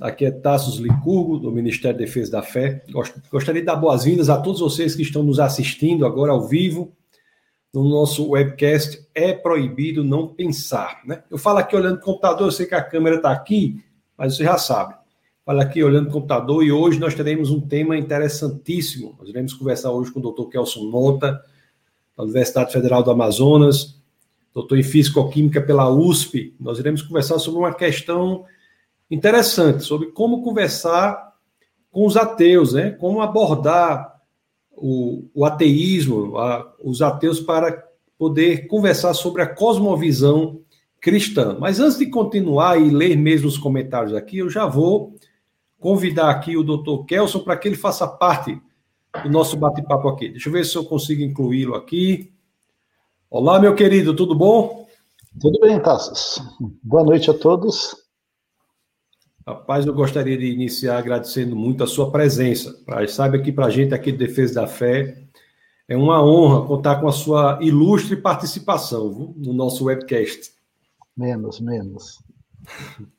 [0.00, 2.84] Aqui é Tassos Licurgo, do Ministério da Defesa da Fé.
[3.30, 6.92] Gostaria de dar boas-vindas a todos vocês que estão nos assistindo agora ao vivo
[7.72, 11.02] no nosso webcast É Proibido Não Pensar.
[11.04, 11.22] Né?
[11.30, 13.82] Eu falo aqui olhando o computador, eu sei que a câmera está aqui,
[14.16, 14.94] mas você já sabe.
[15.44, 19.14] Falo aqui olhando o computador e hoje nós teremos um tema interessantíssimo.
[19.18, 20.48] Nós iremos conversar hoje com o Dr.
[20.50, 21.40] Kelson Mota,
[22.16, 24.02] da Universidade Federal do Amazonas,
[24.54, 26.54] doutor em Físico-Química pela USP.
[26.58, 28.44] Nós iremos conversar sobre uma questão
[29.10, 31.34] interessante sobre como conversar
[31.90, 32.90] com os ateus, né?
[32.90, 34.20] Como abordar
[34.72, 37.84] o, o ateísmo, a, os ateus para
[38.18, 40.60] poder conversar sobre a cosmovisão
[41.00, 41.56] cristã.
[41.58, 45.14] Mas antes de continuar e ler mesmo os comentários aqui, eu já vou
[45.78, 48.60] convidar aqui o doutor Kelson para que ele faça parte
[49.22, 50.30] do nosso bate-papo aqui.
[50.30, 52.32] Deixa eu ver se eu consigo incluí-lo aqui.
[53.30, 54.86] Olá, meu querido, tudo bom?
[55.40, 56.42] Tudo bem, Tassos.
[56.82, 58.05] Boa noite a todos.
[59.48, 62.76] Rapaz, eu gostaria de iniciar agradecendo muito a sua presença.
[63.08, 65.22] Saiba que para a gente aqui de Defesa da Fé
[65.86, 69.34] é uma honra contar com a sua ilustre participação viu?
[69.36, 70.52] no nosso webcast.
[71.16, 72.22] Menos, menos.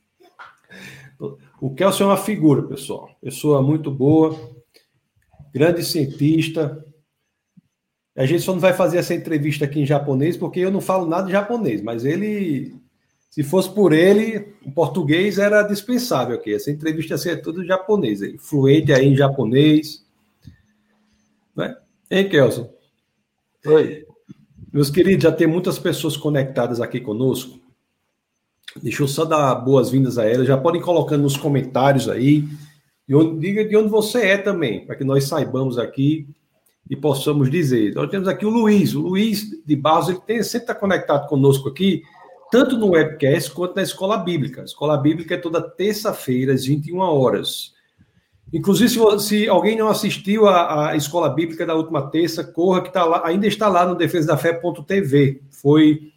[1.59, 3.09] O Kelson é uma figura, pessoal.
[3.19, 4.37] Pessoa muito boa,
[5.51, 6.85] grande cientista.
[8.15, 11.07] A gente só não vai fazer essa entrevista aqui em japonês porque eu não falo
[11.07, 12.79] nada de japonês, mas ele
[13.29, 16.53] se fosse por ele, o português era dispensável aqui.
[16.53, 20.05] Essa entrevista ia ser tudo japonês, aí, fluente aí em japonês.
[21.55, 21.75] Né?
[22.09, 22.69] Hein, Kelson?
[23.65, 24.05] Oi.
[24.71, 27.59] Meus queridos, já tem muitas pessoas conectadas aqui conosco.
[28.81, 30.47] Deixa eu só dar boas-vindas a elas.
[30.47, 32.43] Já podem colocando nos comentários aí.
[33.07, 36.27] De onde, diga de onde você é também, para que nós saibamos aqui
[36.89, 37.93] e possamos dizer.
[37.95, 38.93] Nós temos aqui o Luiz.
[38.93, 42.03] O Luiz de Barros, ele tem, sempre está conectado conosco aqui
[42.51, 44.61] tanto no webcast quanto na escola bíblica.
[44.61, 47.73] A escola bíblica é toda terça-feira, às 21 horas.
[48.53, 53.03] Inclusive, se, se alguém não assistiu à, escola bíblica da última terça, corra que tá
[53.03, 55.41] lá, ainda está lá no defesadafé.tv.
[55.49, 56.13] Foi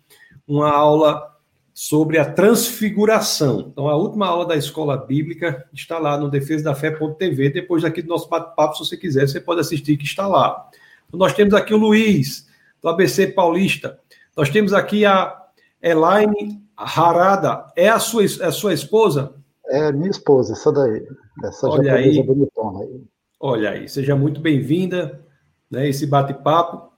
[0.46, 1.30] uma aula
[1.74, 3.68] sobre a transfiguração.
[3.72, 7.50] Então, a última aula da escola bíblica está lá no defesadafé.tv.
[7.50, 10.68] Depois daqui do nosso bate-papo, se você quiser, você pode assistir que está lá.
[11.08, 12.46] Então, nós temos aqui o Luiz,
[12.80, 13.98] do ABC Paulista.
[14.36, 15.36] Nós temos aqui a
[15.82, 19.34] Elaine Harada é a sua, é a sua esposa?
[19.66, 21.06] É minha esposa, essa daí.
[21.44, 22.22] Essa Olha aí.
[22.22, 23.04] bonitona aí.
[23.38, 25.24] Olha aí, seja muito bem-vinda,
[25.70, 25.88] né?
[25.88, 26.90] Esse bate-papo.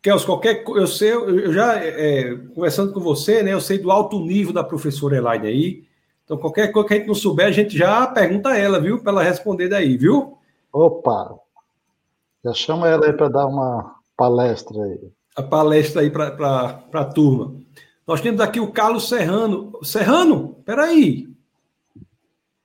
[0.00, 3.52] Kels, qualquer eu sei, eu já é, conversando com você, né?
[3.52, 5.84] Eu sei do alto nível da professora Elaine aí.
[6.24, 9.02] Então, qualquer coisa que a gente não souber, a gente já pergunta a ela, viu?
[9.02, 10.38] Para ela responder daí, viu?
[10.72, 11.34] Opa!
[12.44, 15.00] Já chama ela aí para dar uma palestra aí.
[15.36, 17.63] A palestra aí para a turma.
[18.06, 19.72] Nós temos aqui o Carlos Serrano.
[19.82, 21.28] Serrano, peraí.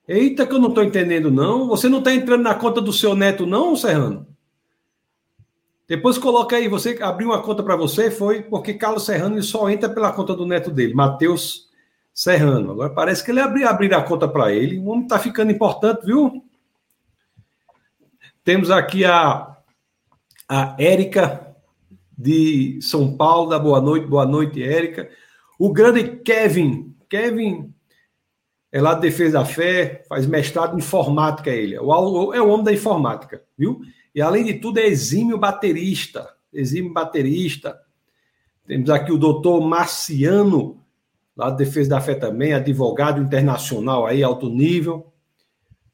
[0.06, 1.68] Eita, que eu não estou entendendo, não.
[1.68, 4.26] Você não está entrando na conta do seu neto, não, Serrano?
[5.86, 9.68] Depois coloca aí, você abriu uma conta para você, foi porque Carlos Serrano ele só
[9.68, 11.68] entra pela conta do neto dele, Matheus
[12.12, 12.72] Serrano.
[12.72, 14.78] Agora parece que ele abriu abrir a conta para ele.
[14.78, 16.44] O homem está ficando importante, viu?
[18.44, 19.56] Temos aqui a,
[20.48, 21.56] a Érica
[22.16, 25.08] de São Paulo, da Boa Noite, boa noite, Érica.
[25.60, 27.70] O grande Kevin, Kevin
[28.72, 32.48] é lá de Defesa da Fé, faz mestrado em informática ele, é o, é o
[32.48, 33.82] homem da informática, viu?
[34.14, 37.78] E além de tudo é exímio baterista, exímio baterista.
[38.66, 40.82] Temos aqui o doutor Marciano,
[41.36, 45.12] lá de Defesa da Fé também, advogado internacional aí, alto nível.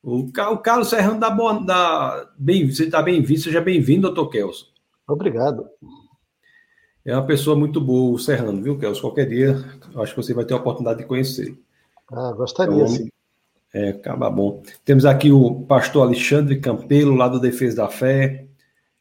[0.01, 4.67] O, o Carlos Serrano da, da bem, você está bem-vindo, seja bem-vindo, doutor Kelson.
[5.09, 5.67] Obrigado.
[7.07, 9.01] É uma pessoa muito boa, o Serrano, viu, Kelso?
[9.01, 11.57] Qualquer dia, acho que você vai ter a oportunidade de conhecer.
[12.11, 13.09] Ah, gostaria, então, sim.
[13.73, 14.61] É, acaba bom.
[14.85, 18.49] Temos aqui o pastor Alexandre Campelo, lá do Defesa da Fé,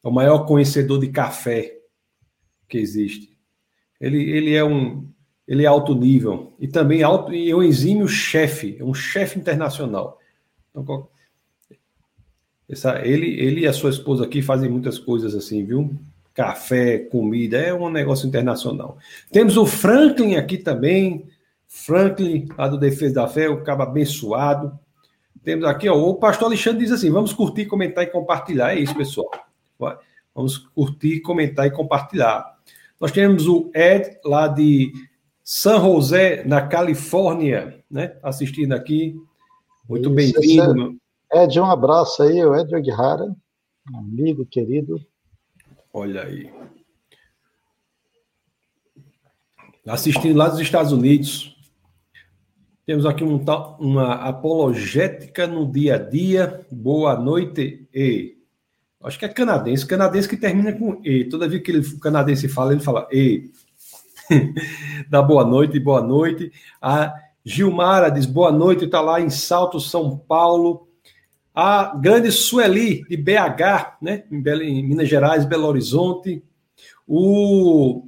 [0.04, 1.80] é o maior conhecedor de café
[2.70, 3.36] que existe.
[4.00, 5.10] Ele, ele é um
[5.48, 9.40] ele é alto nível e também alto e é um exímio chefe, é um chefe
[9.40, 10.20] internacional.
[10.76, 11.08] Então,
[12.70, 15.96] essa, ele, ele e a sua esposa aqui fazem muitas coisas assim, viu?
[16.36, 18.98] Café, comida, é um negócio internacional.
[19.32, 21.26] Temos o Franklin aqui também,
[21.66, 24.78] Franklin, lá do Defesa da Fé, o cabo abençoado.
[25.44, 28.76] Temos aqui, ó, o pastor Alexandre diz assim: vamos curtir, comentar e compartilhar.
[28.76, 29.32] É isso, pessoal.
[30.36, 32.56] Vamos curtir, comentar e compartilhar.
[33.00, 34.92] Nós temos o Ed, lá de
[35.42, 38.18] San José, na Califórnia, né?
[38.22, 39.16] Assistindo aqui.
[39.88, 40.98] Muito bem-vindo.
[41.32, 43.34] Ed, um abraço aí, o Ed Aguirara,
[43.94, 45.00] amigo querido.
[45.98, 46.52] Olha aí.
[49.88, 51.56] Assistindo lá dos Estados Unidos.
[52.86, 53.42] Temos aqui um,
[53.80, 56.68] uma apologética no dia a dia.
[56.70, 58.36] Boa noite, E.
[59.06, 59.86] Acho que é canadense.
[59.86, 61.24] Canadense que termina com E.
[61.30, 63.50] Toda vez que ele, o canadense fala, ele fala E.
[65.10, 66.52] Dá boa noite, boa noite.
[66.82, 70.90] A Gilmara diz boa noite, está lá em Salto, São Paulo.
[71.56, 74.24] A grande Sueli, de BH, né?
[74.30, 76.44] em, em Minas Gerais, Belo Horizonte.
[77.08, 78.04] O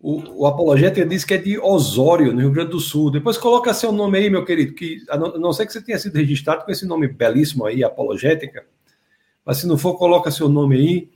[0.00, 3.10] o, o Apologética diz que é de Osório, no Rio Grande do Sul.
[3.10, 5.82] Depois coloca seu nome aí, meu querido, que a não, a não ser que você
[5.82, 8.64] tenha sido registrado com esse nome belíssimo aí, Apologética.
[9.44, 11.10] Mas se não for, coloca seu nome aí.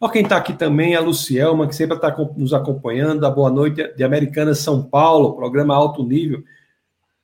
[0.00, 3.20] Ó, quem está aqui também é a Lucielma, que sempre está nos acompanhando.
[3.20, 6.44] Da Boa Noite de Americana São Paulo, programa alto nível.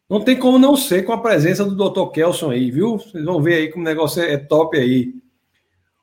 [0.09, 2.13] Não tem como não ser com a presença do Dr.
[2.13, 2.99] Kelson aí, viu?
[2.99, 5.13] Vocês vão ver aí como o negócio é top aí.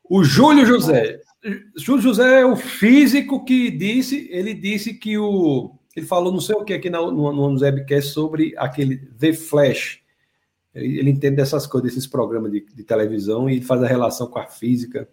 [0.08, 1.20] O Júlio José.
[1.76, 5.74] Júlio José é o físico que disse, ele disse que o.
[5.96, 10.00] Ele falou não sei o que aqui no, no, no webcast sobre aquele The Flash.
[10.74, 14.38] Ele, ele entende dessas coisas, desses programas de, de, televisão e faz a relação com
[14.38, 15.08] a física.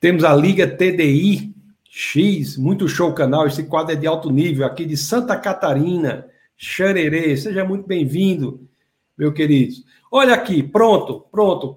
[0.00, 1.54] Temos a Liga TDI
[1.84, 3.46] X, muito show canal.
[3.46, 6.26] Esse quadro é de alto nível, aqui de Santa Catarina,
[6.56, 7.36] Xererê.
[7.36, 8.68] Seja muito bem-vindo,
[9.16, 9.74] meu querido.
[10.10, 11.74] Olha aqui, pronto, pronto.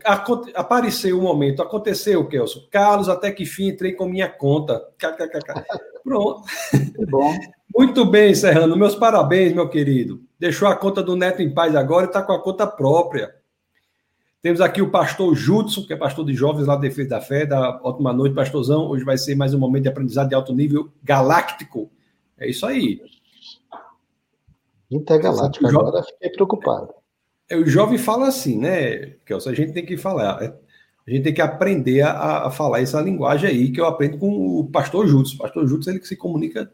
[0.54, 2.68] Apareceu o um momento, aconteceu, Kelson.
[2.70, 4.86] Carlos, até que fim entrei com minha conta.
[6.04, 6.42] Pronto.
[6.74, 7.34] Muito bom.
[7.76, 8.78] Muito bem, Serrano.
[8.78, 10.22] Meus parabéns, meu querido.
[10.40, 13.36] Deixou a conta do Neto em paz agora e está com a conta própria.
[14.42, 17.46] Temos aqui o pastor Judson, que é pastor de jovens lá da Defesa da Fé.
[17.46, 18.88] Da ótima noite, pastorzão.
[18.88, 21.90] Hoje vai ser mais um momento de aprendizado de alto nível galáctico.
[22.38, 23.02] É isso aí.
[24.90, 26.94] Intergaláctico, agora fiquei preocupado.
[27.50, 29.50] É, o jovem fala assim, né, Kelson?
[29.50, 30.54] A gente tem que falar, é,
[31.08, 34.60] a gente tem que aprender a, a falar essa linguagem aí que eu aprendo com
[34.60, 35.28] o pastor Júlio.
[35.28, 36.72] O pastor Júlio ele que se comunica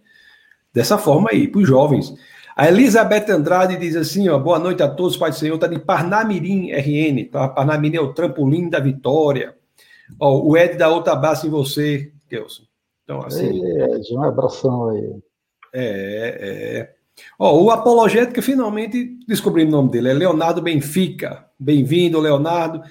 [0.74, 2.14] dessa forma aí, para os jovens.
[2.56, 5.80] A Elizabeth Andrade diz assim: ó, boa noite a todos, Pai do Senhor, está de
[5.80, 7.26] Parnamirim RN.
[7.30, 7.50] Tá?
[7.50, 9.56] Parnamirim é o trampolim da vitória.
[10.20, 12.64] Ó, o Ed da outra abraço em você, Kelson.
[13.04, 13.48] Então, assim.
[13.48, 15.16] Ei, Ed, um abração aí.
[15.74, 16.38] É,
[16.94, 17.01] é.
[17.38, 21.46] Ó, o apologético, finalmente descobri o nome dele, é Leonardo Benfica.
[21.60, 22.82] Bem-vindo, Leonardo.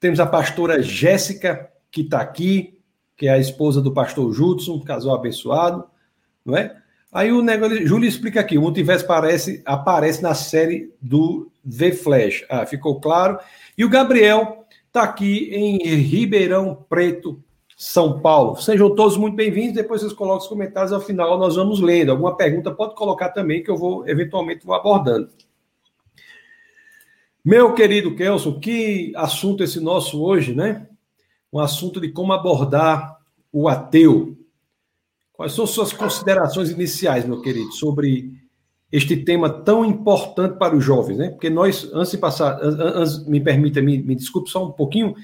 [0.00, 2.78] Temos a pastora Jéssica, que está aqui,
[3.16, 5.84] que é a esposa do pastor Judson, casal abençoado,
[6.44, 6.76] não é?
[7.12, 12.44] Aí o negócio, Júlio explica aqui, o multiverso aparece, aparece na série do The Flash.
[12.50, 13.38] Ah, ficou claro.
[13.78, 17.40] E o Gabriel está aqui em Ribeirão Preto,
[17.76, 18.56] são Paulo.
[18.56, 19.74] Sejam todos muito bem-vindos.
[19.74, 22.10] Depois vocês colocam os comentários ao final, nós vamos lendo.
[22.10, 25.28] Alguma pergunta pode colocar também, que eu vou eventualmente vou abordando.
[27.44, 30.88] Meu querido Kelson, que assunto esse nosso hoje, né?
[31.52, 33.18] Um assunto de como abordar
[33.52, 34.36] o ateu.
[35.32, 38.32] Quais são suas considerações iniciais, meu querido, sobre
[38.90, 41.30] este tema tão importante para os jovens, né?
[41.30, 45.14] Porque nós, antes de passar, antes, me permita, me, me desculpe só um pouquinho,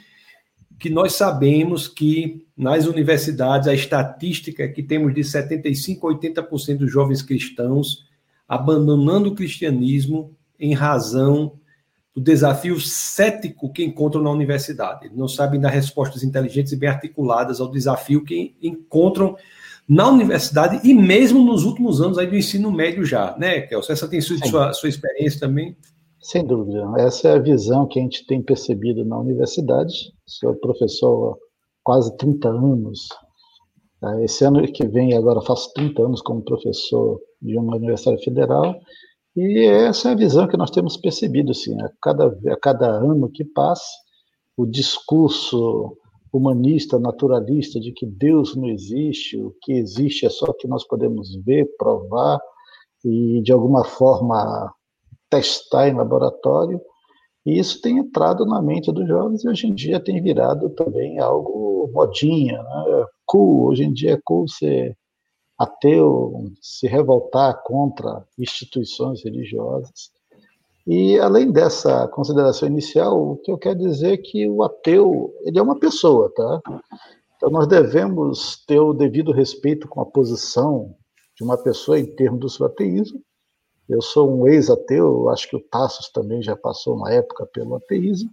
[0.81, 6.79] que nós sabemos que nas universidades a estatística é que temos de 75 a 80%
[6.79, 8.09] dos jovens cristãos
[8.49, 11.53] abandonando o cristianismo em razão
[12.15, 15.07] do desafio cético que encontram na universidade.
[15.07, 19.37] Eles não sabem dar respostas inteligentes e bem articuladas ao desafio que encontram
[19.87, 23.93] na universidade e mesmo nos últimos anos aí do ensino médio já, né, Kelso?
[23.93, 25.77] Essa tem sido sua, sua experiência também?
[26.21, 26.85] Sem dúvida.
[26.99, 30.13] Essa é a visão que a gente tem percebido na universidade.
[30.31, 31.37] Sou professor há
[31.83, 33.09] quase 30 anos.
[34.01, 34.23] Tá?
[34.23, 38.77] Esse ano que vem, agora faço 30 anos como professor de uma universidade federal.
[39.37, 41.51] E essa é a visão que nós temos percebido.
[41.51, 43.91] Assim, a, cada, a cada ano que passa,
[44.57, 45.97] o discurso
[46.33, 50.87] humanista, naturalista, de que Deus não existe, o que existe é só o que nós
[50.87, 52.41] podemos ver, provar
[53.05, 54.73] e, de alguma forma,
[55.29, 56.81] testar em laboratório,
[57.45, 61.19] e isso tem entrado na mente dos jovens e hoje em dia tem virado também
[61.19, 63.07] algo modinha, né?
[63.25, 64.97] cool, hoje em dia é cool ser
[65.59, 70.11] ateu, se revoltar contra instituições religiosas.
[70.87, 75.59] E além dessa consideração inicial, o que eu quero dizer é que o ateu, ele
[75.59, 76.61] é uma pessoa, tá?
[77.37, 80.95] Então nós devemos ter o devido respeito com a posição
[81.37, 83.23] de uma pessoa em termos do seu ateísmo,
[83.91, 88.31] eu sou um ex-ateu, acho que o Tassos também já passou uma época pelo ateísmo.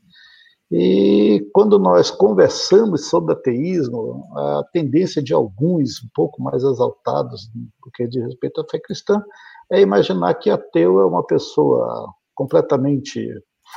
[0.72, 7.92] E quando nós conversamos sobre ateísmo, a tendência de alguns, um pouco mais exaltados do
[7.92, 9.24] que diz respeito à fé cristã,
[9.72, 13.28] é imaginar que ateu é uma pessoa completamente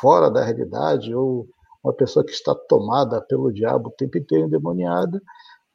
[0.00, 1.46] fora da realidade, ou
[1.82, 5.20] uma pessoa que está tomada pelo diabo o tempo inteiro endemoniada,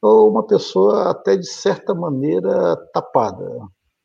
[0.00, 3.44] ou uma pessoa até de certa maneira tapada,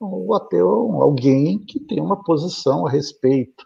[0.02, 3.64] o ateu é alguém que tem uma posição a respeito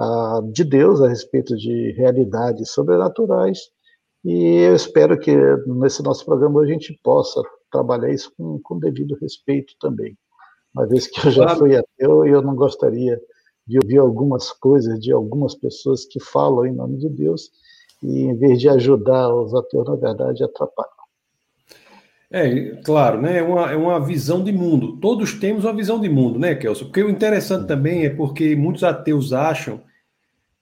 [0.00, 3.58] uh, de Deus a respeito de realidades sobrenaturais.
[4.24, 9.16] E eu espero que nesse nosso programa a gente possa trabalhar isso com, com devido
[9.20, 10.16] respeito também.
[10.74, 11.58] Uma vez que eu já claro.
[11.60, 13.20] fui ateu e eu não gostaria
[13.66, 17.50] de ouvir algumas coisas de algumas pessoas que falam em nome de Deus
[18.02, 20.97] e, em vez de ajudar os ateus, na verdade, atrapalham.
[22.30, 23.38] É, claro, né?
[23.38, 24.98] É uma, é uma visão de mundo.
[24.98, 26.84] Todos temos uma visão de mundo, né, Kelson?
[26.86, 29.80] Porque o interessante também é porque muitos ateus acham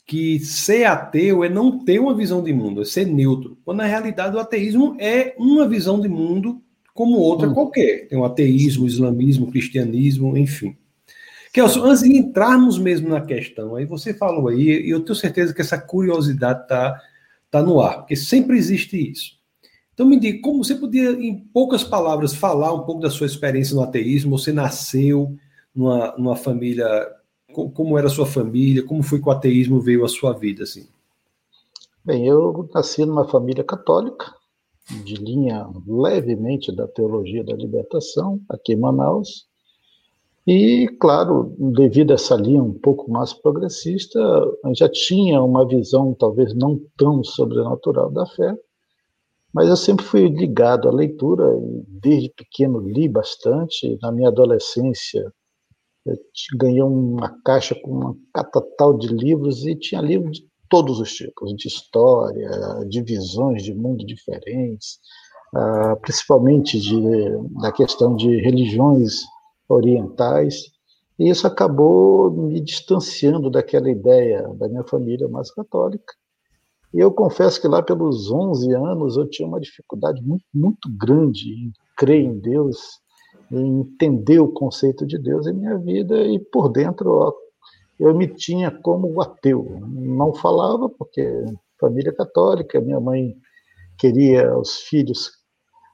[0.06, 3.58] que ser ateu é não ter uma visão de mundo, é ser neutro.
[3.64, 6.62] Quando na realidade o ateísmo é uma visão de mundo
[6.94, 7.54] como outra hum.
[7.54, 8.06] qualquer.
[8.06, 10.76] Tem o ateísmo, o islamismo, o cristianismo, enfim.
[11.52, 15.54] Kelson, antes de entrarmos mesmo na questão, aí você falou aí, e eu tenho certeza
[15.54, 17.00] que essa curiosidade está
[17.50, 19.35] tá no ar, porque sempre existe isso.
[19.96, 23.74] Então me diga, como você podia, em poucas palavras, falar um pouco da sua experiência
[23.74, 24.38] no ateísmo?
[24.38, 25.34] Você nasceu
[25.74, 26.86] numa, numa família,
[27.54, 28.84] como era a sua família?
[28.84, 30.86] Como foi que o ateísmo veio à sua vida, assim?
[32.04, 34.34] Bem, eu nasci numa família católica,
[35.02, 39.46] de linha levemente da teologia da libertação, aqui em Manaus.
[40.46, 44.20] E, claro, devido a essa linha um pouco mais progressista,
[44.74, 48.54] já tinha uma visão talvez não tão sobrenatural da fé,
[49.56, 51.50] mas eu sempre fui ligado à leitura,
[51.88, 53.98] desde pequeno li bastante.
[54.02, 55.32] Na minha adolescência,
[56.04, 56.14] eu
[56.58, 61.56] ganhei uma caixa com uma catatal de livros e tinha livros de todos os tipos,
[61.56, 62.50] de história,
[62.86, 64.98] de visões de mundo diferentes,
[65.54, 67.00] ah, principalmente de,
[67.58, 69.22] da questão de religiões
[69.70, 70.64] orientais.
[71.18, 76.12] E isso acabou me distanciando daquela ideia da minha família mais católica
[76.94, 81.50] e eu confesso que lá pelos 11 anos eu tinha uma dificuldade muito, muito grande
[81.50, 83.00] em crer em Deus,
[83.50, 87.32] em entender o conceito de Deus em minha vida e por dentro ó,
[87.98, 89.80] eu me tinha como ateu.
[89.86, 91.44] Não falava porque
[91.80, 93.34] família católica, minha mãe
[93.98, 95.30] queria os filhos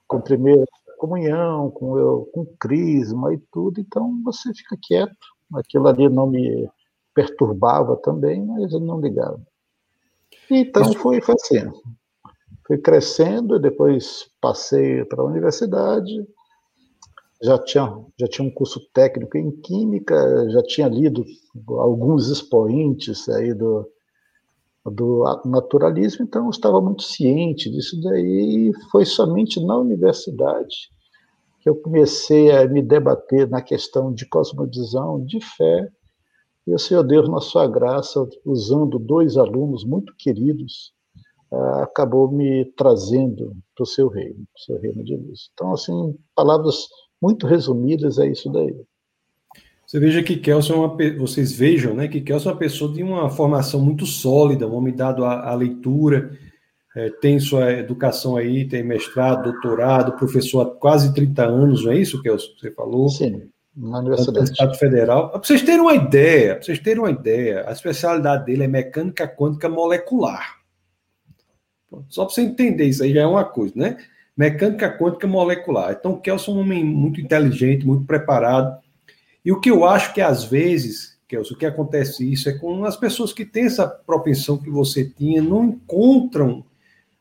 [0.07, 0.65] com primeira
[0.99, 5.17] comunhão, com eu, com crisma e tudo, então você fica quieto.
[5.55, 6.69] Aquilo ali não me
[7.15, 9.41] perturbava também, mas eu não ligava.
[10.51, 11.71] Então foi, foi assim.
[12.67, 16.13] Fui crescendo, depois passei para a universidade,
[17.43, 21.25] já tinha, já tinha um curso técnico em química, já tinha lido
[21.69, 23.91] alguns expoentes aí do,
[24.87, 30.91] do naturalismo, então eu estava muito ciente disso daí, e foi somente na universidade
[31.61, 35.89] que eu comecei a me debater na questão de cosmovisão, de fé,
[36.67, 40.93] e o Senhor Deus, na sua graça, usando dois alunos muito queridos,
[41.53, 45.51] ah, acabou me trazendo para o seu reino, para o seu reino de luz.
[45.53, 46.89] Então, assim, palavras
[47.21, 48.75] muito resumidas é isso daí.
[49.87, 53.03] Você veja que Kelson é uma, vocês vejam, né, que Kelson é uma pessoa de
[53.03, 56.39] uma formação muito sólida, um homem dado à, à leitura,
[56.95, 61.99] é, tem sua educação aí, tem mestrado, doutorado, professor há quase 30 anos, não é
[61.99, 62.53] isso, Kelson?
[62.59, 63.09] Você falou?
[63.09, 64.51] Sim na Universidade.
[64.51, 65.31] Estado Federal.
[65.31, 69.27] Para vocês terem uma ideia, para vocês terem uma ideia, a especialidade dele é mecânica
[69.27, 70.61] quântica molecular.
[72.09, 73.97] Só para você entender isso aí já é uma coisa, né?
[74.37, 75.93] Mecânica quântica molecular.
[75.93, 78.79] Então, o Kelson é um homem muito inteligente, muito preparado.
[79.45, 82.85] E o que eu acho que às vezes, Kelson, o que acontece isso é com
[82.85, 86.65] as pessoas que têm essa propensão que você tinha, não encontram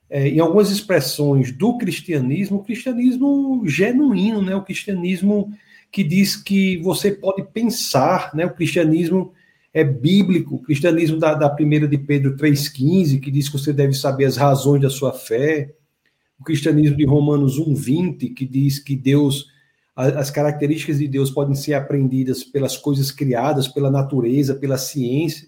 [0.10, 4.56] é, em algumas expressões do cristianismo, o cristianismo genuíno, né?
[4.56, 5.52] O cristianismo
[5.92, 8.46] que diz que você pode pensar, né?
[8.46, 9.34] O cristianismo
[9.74, 13.94] é bíblico, o cristianismo da, da primeira de Pedro 3,15, que diz que você deve
[13.94, 15.74] saber as razões da sua fé,
[16.40, 19.48] o cristianismo de Romanos 1,20, que diz que Deus,
[19.96, 25.48] as características de Deus podem ser aprendidas pelas coisas criadas, pela natureza, pela ciência.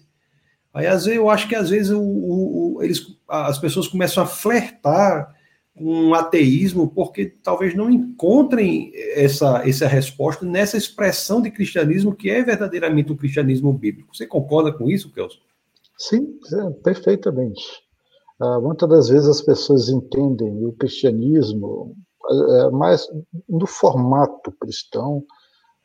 [0.72, 4.26] Aí, às vezes, eu acho que às vezes o, o, eles, as pessoas começam a
[4.26, 5.34] flertar
[5.76, 12.42] um ateísmo porque talvez não encontrem essa, essa resposta nessa expressão de cristianismo que é
[12.42, 14.14] verdadeiramente o cristianismo bíblico.
[14.14, 15.40] Você concorda com isso, Kelson?
[15.98, 17.62] Sim, é, perfeitamente.
[18.40, 21.96] Ah, muitas das vezes as pessoas entendem o cristianismo
[22.30, 23.06] é, mais
[23.48, 25.24] no formato cristão,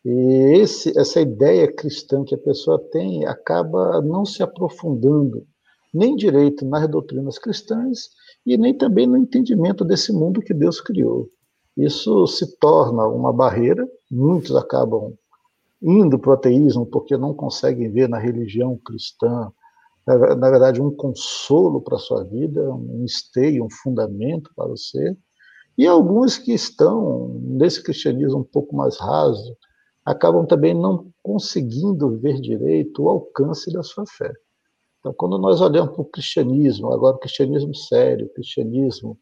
[0.05, 5.46] e esse, essa ideia cristã que a pessoa tem acaba não se aprofundando
[5.93, 8.10] nem direito nas doutrinas cristãs
[8.50, 11.29] e nem também no entendimento desse mundo que Deus criou.
[11.77, 15.13] Isso se torna uma barreira, muitos acabam
[15.79, 19.51] indo para o ateísmo porque não conseguem ver na religião cristã,
[20.08, 25.15] na verdade, um consolo para a sua vida, um esteio, um fundamento para ser.
[25.77, 29.56] E alguns que estão nesse cristianismo um pouco mais raso
[30.03, 34.34] acabam também não conseguindo ver direito o alcance da sua fé.
[35.09, 39.17] Então, quando nós olhamos para o cristianismo, agora o cristianismo sério, o cristianismo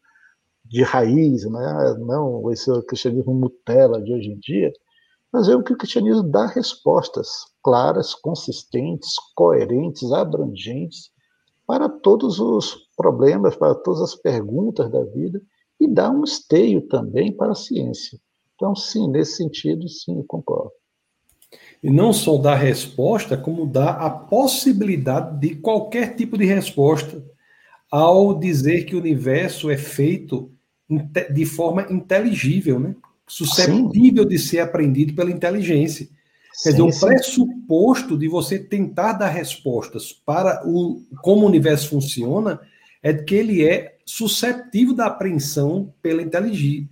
[0.64, 1.96] de raiz, né?
[2.00, 4.70] não esse cristianismo Nutella de hoje em dia,
[5.32, 7.28] nós vemos que o cristianismo dá respostas
[7.62, 11.10] claras, consistentes, coerentes, abrangentes
[11.66, 15.40] para todos os problemas, para todas as perguntas da vida
[15.80, 18.18] e dá um esteio também para a ciência.
[18.56, 20.72] Então, sim, nesse sentido, sim, concordo.
[21.82, 27.24] E não só dá resposta, como dá a possibilidade de qualquer tipo de resposta
[27.90, 30.50] ao dizer que o universo é feito
[31.32, 32.94] de forma inteligível, né?
[33.26, 34.28] suscetível Sim.
[34.28, 36.08] de ser aprendido pela inteligência.
[36.62, 41.90] Quer sim, dizer, o pressuposto de você tentar dar respostas para o como o universo
[41.90, 42.58] funciona
[43.02, 46.22] é que ele é suscetível da apreensão pela,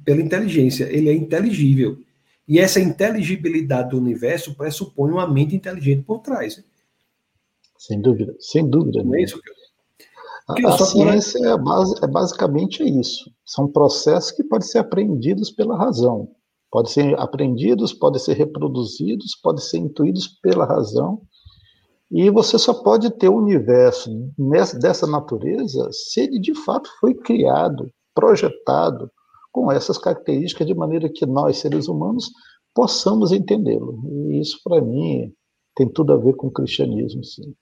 [0.04, 1.98] pela inteligência, ele é inteligível.
[2.48, 6.56] E essa inteligibilidade do universo pressupõe uma mente inteligente por trás.
[6.56, 6.64] Né?
[7.78, 9.02] Sem dúvida, sem dúvida.
[9.02, 9.54] Não é isso que eu...
[10.48, 13.28] A, a ciência é, base, é, basicamente isso.
[13.44, 16.30] São processos que podem ser aprendidos pela razão.
[16.70, 21.20] Podem ser aprendidos, podem ser reproduzidos, podem ser intuídos pela razão.
[22.12, 26.88] E você só pode ter o um universo nessa, dessa natureza se ele de fato
[27.00, 29.10] foi criado, projetado
[29.56, 32.30] com essas características de maneira que nós, seres humanos,
[32.74, 34.02] possamos entendê-lo.
[34.28, 35.32] E isso, para mim,
[35.74, 37.54] tem tudo a ver com o cristianismo, sim.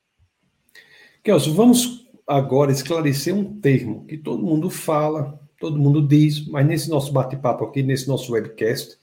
[1.23, 6.91] Kelso, vamos agora esclarecer um termo que todo mundo fala, todo mundo diz, mas nesse
[6.91, 8.99] nosso bate-papo aqui, nesse nosso webcast,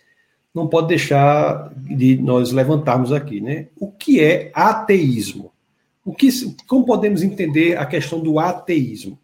[0.54, 3.70] não pode deixar de nós levantarmos aqui, né?
[3.80, 5.54] O que é ateísmo?
[6.04, 6.28] O que,
[6.68, 9.18] como podemos entender a questão do ateísmo?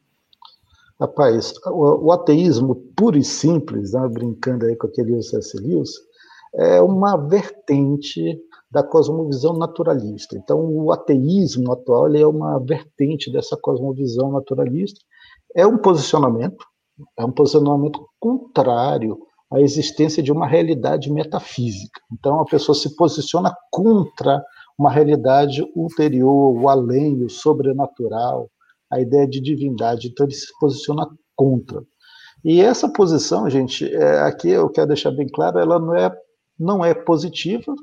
[1.00, 5.56] Rapaz, o, o ateísmo puro e simples, né, brincando aí com aquele C.S.
[5.58, 5.92] Lewis,
[6.56, 8.39] é uma vertente
[8.70, 10.36] da cosmovisão naturalista.
[10.36, 15.00] Então, o ateísmo atual é uma vertente dessa cosmovisão naturalista.
[15.56, 16.66] É um posicionamento,
[17.18, 19.20] é um posicionamento contrário
[19.51, 22.01] à existência de uma realidade metafísica.
[22.12, 24.44] Então, a pessoa se posiciona contra
[24.77, 28.50] uma realidade ulterior, o além, o sobrenatural,
[28.91, 30.07] a ideia de divindade.
[30.07, 31.83] Então, ele se posiciona contra.
[32.43, 36.11] E essa posição, gente, é, aqui eu quero deixar bem claro, ela não é,
[36.59, 37.73] não é positiva,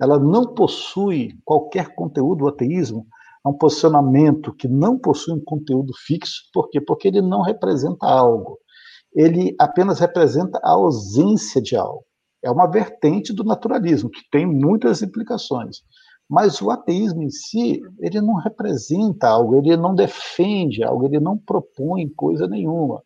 [0.00, 3.06] ela não possui qualquer conteúdo, o ateísmo
[3.44, 6.80] é um posicionamento que não possui um conteúdo fixo, por quê?
[6.80, 8.58] Porque ele não representa algo,
[9.14, 12.04] ele apenas representa a ausência de algo.
[12.42, 15.78] É uma vertente do naturalismo, que tem muitas implicações.
[16.28, 21.36] Mas o ateísmo em si, ele não representa algo, ele não defende algo, ele não
[21.36, 23.02] propõe coisa nenhuma.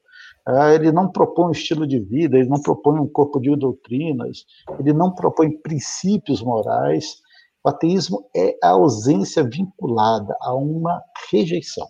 [0.47, 4.45] Ah, ele não propõe um estilo de vida, ele não propõe um corpo de doutrinas,
[4.79, 7.17] ele não propõe princípios morais.
[7.63, 11.87] O ateísmo é a ausência vinculada a uma rejeição,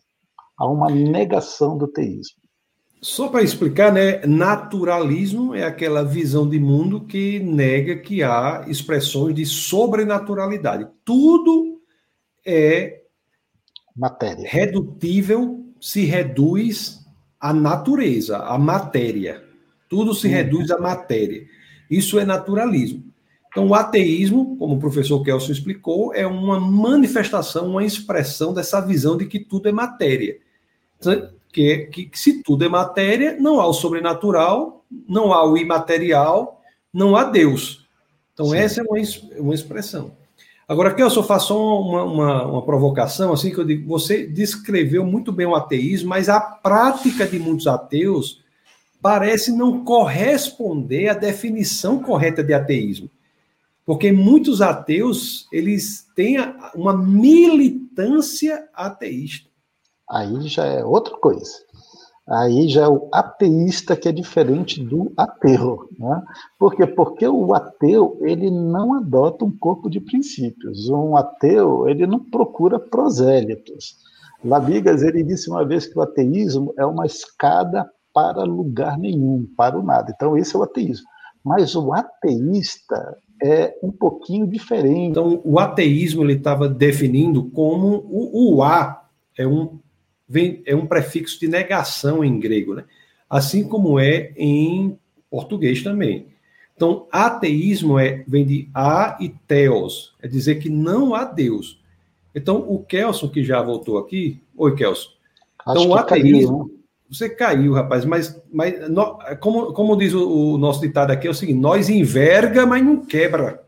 [0.59, 2.48] a uma negação do teísmo.
[3.01, 9.35] Só para explicar, né, naturalismo é aquela visão de mundo que nega que há expressões
[9.35, 10.89] de sobrenaturalidade.
[11.05, 11.81] Tudo
[12.45, 13.03] é
[13.97, 14.49] matéria.
[14.49, 17.07] Redutível, se reduz
[17.41, 19.45] à natureza, à matéria.
[19.89, 21.47] Tudo se reduz à matéria.
[21.89, 23.05] Isso é naturalismo.
[23.49, 29.17] Então, o ateísmo, como o professor Kelson explicou, é uma manifestação, uma expressão dessa visão
[29.17, 30.39] de que tudo é matéria.
[31.59, 36.62] Que, que, que se tudo é matéria, não há o sobrenatural, não há o imaterial,
[36.94, 37.85] não há Deus.
[38.33, 38.59] Então, Sim.
[38.59, 38.97] essa é uma,
[39.40, 40.12] uma expressão.
[40.68, 45.05] Agora, aqui eu só faço uma, uma, uma, provocação, assim, que eu digo, você descreveu
[45.05, 48.40] muito bem o ateísmo, mas a prática de muitos ateus
[49.03, 53.11] parece não corresponder à definição correta de ateísmo.
[53.85, 56.37] Porque muitos ateus, eles têm
[56.73, 59.49] uma militância ateísta
[60.11, 61.53] aí já é outra coisa.
[62.29, 65.88] Aí já é o ateísta que é diferente do ateu.
[65.99, 66.23] Né?
[66.59, 66.87] Por quê?
[66.87, 70.90] Porque o ateu ele não adota um corpo de princípios.
[70.90, 73.97] Um ateu ele não procura prosélitos.
[74.44, 79.79] Labigas ele disse uma vez que o ateísmo é uma escada para lugar nenhum, para
[79.79, 80.12] o nada.
[80.14, 81.07] Então esse é o ateísmo.
[81.42, 85.12] Mas o ateísta é um pouquinho diferente.
[85.12, 89.03] Então o ateísmo ele estava definindo como o, o A
[89.38, 89.79] é um
[90.29, 92.85] vem, é um prefixo de negação em grego, né?
[93.29, 94.99] assim como é em
[95.31, 96.27] português também.
[96.75, 101.83] Então, ateísmo é, vem de a e teos, é dizer que não há Deus.
[102.35, 104.41] Então, o Kelson, que já voltou aqui.
[104.57, 105.11] Oi, Kelson.
[105.67, 106.67] Acho então, o ateísmo.
[106.67, 106.79] Caiu,
[107.11, 111.31] você caiu, rapaz, mas, mas no, como, como diz o, o, nosso ditado aqui, é
[111.31, 113.64] o seguinte: nós enverga, mas não quebra.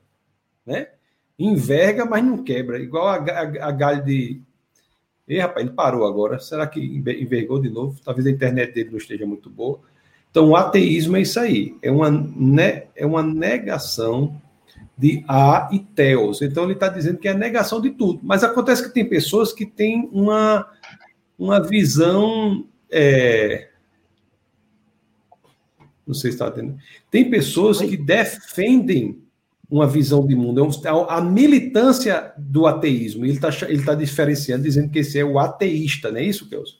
[0.64, 0.88] Né?
[1.36, 2.78] Enverga, mas não quebra.
[2.78, 4.40] Igual a, a, a galho de,
[5.30, 6.40] E rapaz, ele parou agora.
[6.40, 8.00] Será que envergou de novo?
[8.04, 9.78] Talvez a internet dele não esteja muito boa.
[10.28, 11.76] Então, o ateísmo é isso aí.
[11.80, 14.42] É uma, ne, é uma negação
[14.98, 16.42] de a e teos.
[16.42, 18.18] Então, ele está dizendo que é a negação de tudo.
[18.24, 20.66] Mas acontece que tem pessoas que têm uma,
[21.38, 22.66] uma visão.
[22.90, 23.68] É,
[26.04, 26.78] não sei se está entendendo.
[27.08, 29.22] Tem pessoas que defendem
[29.70, 30.68] uma visão de mundo.
[30.84, 33.24] É a militância do ateísmo.
[33.24, 36.76] Ele está ele tá diferenciando, dizendo que esse é o ateísta, não é isso, Kelson?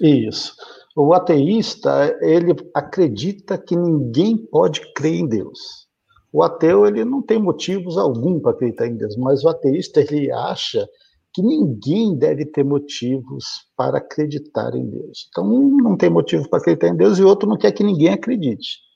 [0.00, 0.54] Isso.
[0.96, 5.86] O ateísta, ele acredita que ninguém pode crer em Deus.
[6.32, 10.30] O ateu, ele não tem motivos algum para acreditar em Deus, mas o ateísta, ele
[10.30, 10.86] acha
[11.32, 13.44] que ninguém deve ter motivos
[13.76, 15.28] para acreditar em Deus.
[15.30, 18.08] Então, um não tem motivo para acreditar em Deus e outro não quer que ninguém
[18.08, 18.87] acredite.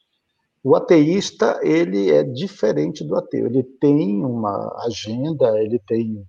[0.64, 3.46] O ateísta, ele é diferente do ateu.
[3.46, 6.24] Ele tem uma agenda, ele tem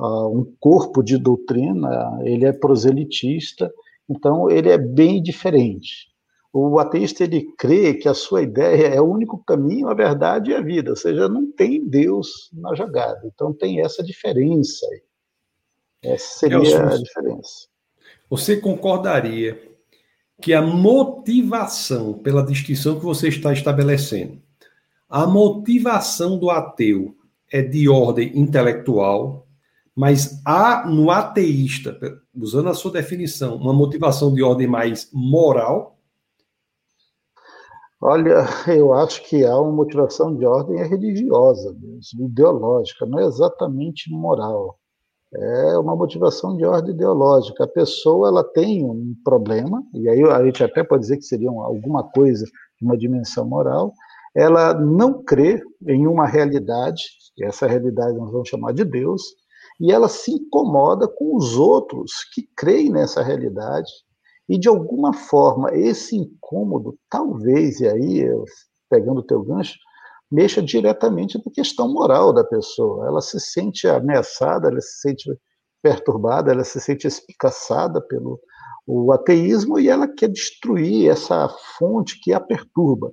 [0.00, 3.70] uh, um corpo de doutrina, ele é proselitista,
[4.08, 6.08] então ele é bem diferente.
[6.52, 10.54] O ateísta, ele crê que a sua ideia é o único caminho, a verdade e
[10.54, 13.20] a vida, ou seja, não tem Deus na jogada.
[13.26, 15.02] Então tem essa diferença aí.
[16.02, 17.68] Essa seria a diferença.
[18.30, 19.75] Você concordaria
[20.40, 24.40] que a motivação, pela distinção que você está estabelecendo,
[25.08, 27.16] a motivação do ateu
[27.50, 29.46] é de ordem intelectual,
[29.94, 31.98] mas há no ateísta,
[32.34, 35.98] usando a sua definição, uma motivação de ordem mais moral?
[38.00, 41.74] Olha, eu acho que há uma motivação de ordem religiosa,
[42.18, 44.78] ideológica, não é exatamente moral
[45.34, 47.64] é uma motivação de ordem ideológica.
[47.64, 51.50] A pessoa ela tem um problema, e aí a gente até pode dizer que seria
[51.50, 53.92] alguma coisa de uma dimensão moral,
[54.34, 57.02] ela não crê em uma realidade,
[57.38, 59.22] e essa realidade nós vamos chamar de Deus,
[59.80, 63.90] e ela se incomoda com os outros que creem nessa realidade,
[64.48, 68.28] e de alguma forma esse incômodo, talvez, e aí,
[68.88, 69.74] pegando o teu gancho,
[70.30, 73.06] mexa diretamente na questão moral da pessoa.
[73.06, 75.30] Ela se sente ameaçada, ela se sente
[75.82, 78.40] perturbada, ela se sente espicaçada pelo
[78.86, 83.10] o ateísmo e ela quer destruir essa fonte que a perturba.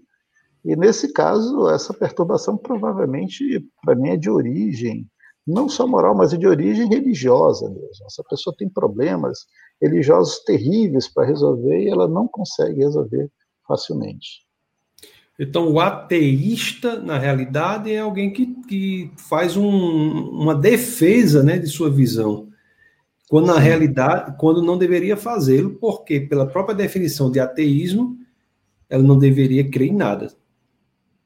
[0.64, 5.08] E nesse caso, essa perturbação provavelmente, para mim, é de origem
[5.46, 8.06] não só moral, mas é de origem religiosa mesmo.
[8.06, 9.40] Essa pessoa tem problemas
[9.82, 13.30] religiosos terríveis para resolver e ela não consegue resolver
[13.68, 14.46] facilmente.
[15.44, 21.68] Então, o ateísta, na realidade, é alguém que, que faz um, uma defesa né, de
[21.68, 22.48] sua visão.
[23.30, 28.18] Quando, na realidade, quando não deveria fazê-lo, porque, pela própria definição de ateísmo,
[28.90, 30.32] ela não deveria crer em nada.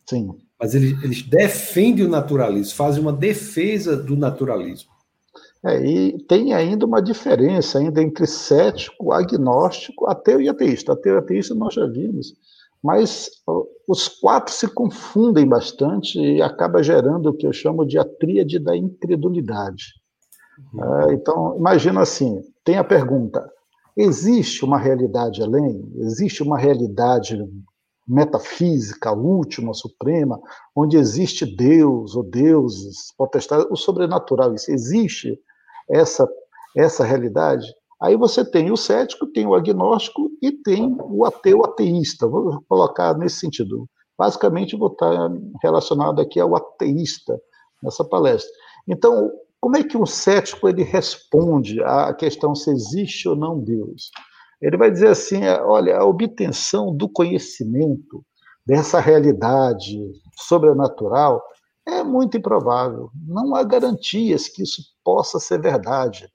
[0.09, 0.35] Sim.
[0.59, 4.89] Mas eles, eles defendem o naturalismo, fazem uma defesa do naturalismo.
[5.63, 10.93] É, e tem ainda uma diferença ainda entre cético, agnóstico, ateu e ateísta.
[10.93, 12.33] Ateu e ateísta nós já vimos
[12.87, 13.29] mas
[13.85, 18.59] os quatro se confundem bastante e acaba gerando o que eu chamo de a tríade
[18.59, 19.83] da incredulidade.
[20.73, 21.09] Uhum.
[21.09, 23.45] É, então, imagina assim: tem a pergunta,
[23.97, 25.83] existe uma realidade além?
[25.97, 27.37] Existe uma realidade
[28.07, 30.39] metafísica, última, suprema,
[30.73, 35.37] onde existe Deus ou deuses, potestade, o sobrenatural, isso existe
[35.89, 36.25] essa
[36.73, 37.67] essa realidade?
[38.01, 42.27] Aí você tem o cético, tem o agnóstico e tem o ateu ateísta.
[42.27, 43.89] Vou colocar nesse sentido.
[44.17, 45.29] Basicamente, vou estar
[45.61, 47.39] relacionado aqui ao ateísta
[47.81, 48.51] nessa palestra.
[48.87, 54.11] Então, como é que um cético ele responde à questão se existe ou não Deus?
[54.61, 58.23] Ele vai dizer assim: olha, a obtenção do conhecimento
[58.65, 59.97] dessa realidade
[60.35, 61.41] sobrenatural
[61.87, 63.09] é muito improvável.
[63.25, 66.27] Não há garantias que isso possa ser verdade.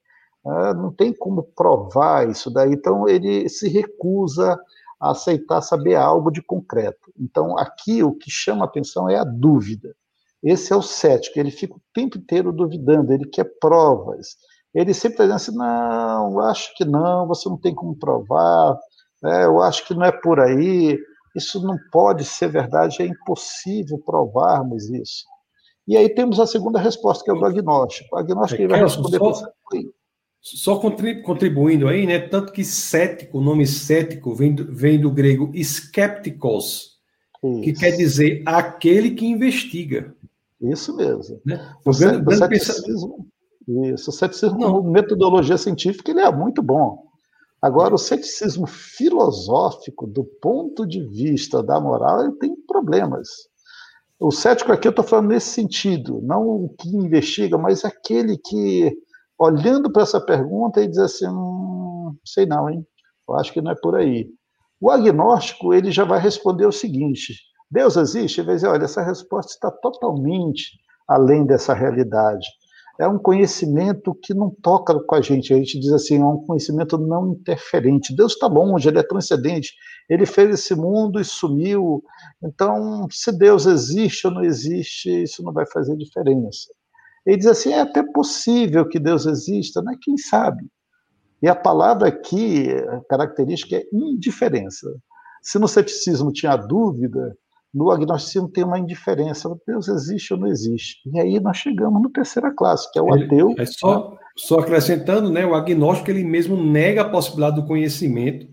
[0.44, 4.58] É, não tem como provar isso daí, então ele se recusa
[5.00, 7.12] a aceitar saber algo de concreto.
[7.18, 9.94] Então, aqui o que chama atenção é a dúvida.
[10.42, 14.36] Esse é o cético, ele fica o tempo inteiro duvidando, ele quer provas.
[14.74, 18.76] Ele sempre está dizendo assim: não, eu acho que não, você não tem como provar,
[19.22, 20.98] né, eu acho que não é por aí,
[21.36, 25.24] isso não pode ser verdade, é impossível provarmos isso.
[25.86, 28.14] E aí temos a segunda resposta, que é o do agnóstico.
[28.14, 29.18] O agnóstico é, vai responder.
[29.18, 29.46] Só,
[30.42, 32.18] só contribuindo aí, né?
[32.18, 36.98] Tanto que cético, o nome cético vem do, vem do grego skeptikos,
[37.42, 37.60] Isso.
[37.62, 40.12] que quer dizer aquele que investiga.
[40.60, 41.40] Isso mesmo.
[41.46, 41.74] Né?
[41.84, 43.26] O, o, grande, o ceticismo,
[43.68, 47.04] isso, o ceticismo como metodologia científica ele é muito bom.
[47.60, 53.28] Agora, o ceticismo filosófico, do ponto de vista da moral, ele tem problemas.
[54.18, 58.96] O cético aqui eu estou falando nesse sentido, não o que investiga, mas aquele que
[59.42, 62.86] olhando para essa pergunta e diz assim, hum, sei não, hein?
[63.28, 64.28] Eu acho que não é por aí.
[64.80, 67.34] O agnóstico ele já vai responder o seguinte:
[67.70, 68.40] Deus existe?
[68.40, 70.78] Ele vai dizer, olha, essa resposta está totalmente
[71.08, 72.46] além dessa realidade.
[73.00, 75.52] É um conhecimento que não toca com a gente.
[75.52, 78.14] A gente diz assim, é um conhecimento não interferente.
[78.14, 79.72] Deus está longe, ele é transcendente.
[80.08, 82.02] Ele fez esse mundo e sumiu.
[82.44, 86.68] Então, se Deus existe ou não existe, isso não vai fazer diferença.
[87.26, 89.96] Ele diz assim: é até possível que Deus exista, né?
[90.00, 90.64] Quem sabe?
[91.42, 94.88] E a palavra aqui, a característica é indiferença.
[95.42, 97.36] Se no ceticismo tinha dúvida,
[97.74, 99.52] no agnosticismo tem uma indiferença.
[99.66, 101.00] Deus existe ou não existe?
[101.12, 103.54] E aí nós chegamos no terceira classe, que é o ateu.
[103.58, 105.44] É só, só acrescentando, né?
[105.44, 108.46] O agnóstico ele mesmo nega a possibilidade do conhecimento.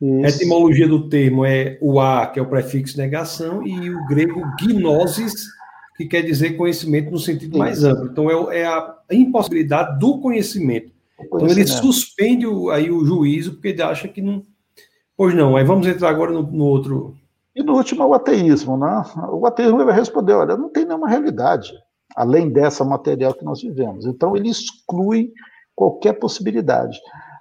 [0.00, 0.26] Isso.
[0.26, 4.40] A etimologia do termo é o a, que é o prefixo negação, e o grego
[4.60, 5.46] gnosis,
[5.98, 8.06] que quer dizer conhecimento no sentido mais amplo.
[8.06, 10.92] Então é, é a impossibilidade do conhecimento.
[11.20, 14.44] Então ele suspende o, aí o juízo porque ele acha que não.
[15.16, 17.16] Pois não, aí vamos entrar agora no, no outro.
[17.54, 19.02] E no último é o ateísmo, né?
[19.32, 21.72] O ateísmo vai responder: olha, não tem nenhuma realidade
[22.14, 24.06] além dessa material que nós vivemos.
[24.06, 25.32] Então ele exclui
[25.74, 26.98] qualquer possibilidade.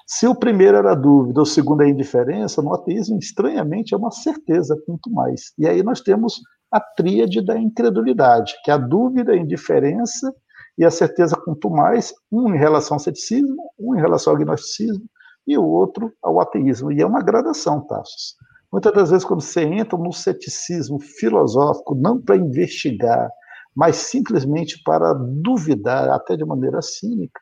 [0.08, 4.76] Se o primeiro era dúvida, o segundo é indiferença, no ateísmo, estranhamente, é uma certeza,
[4.88, 5.52] muito mais.
[5.58, 6.42] E aí nós temos
[6.72, 10.34] a tríade da incredulidade, que é a dúvida, a indiferença
[10.78, 15.06] e a certeza quanto mais, um em relação ao ceticismo, um em relação ao agnosticismo
[15.48, 16.92] e o outro ao ateísmo.
[16.92, 18.36] E é uma gradação, Tassos.
[18.72, 23.30] Muitas das vezes, quando você entra no ceticismo filosófico, não para investigar,
[23.76, 27.40] mas simplesmente para duvidar, até de maneira cínica,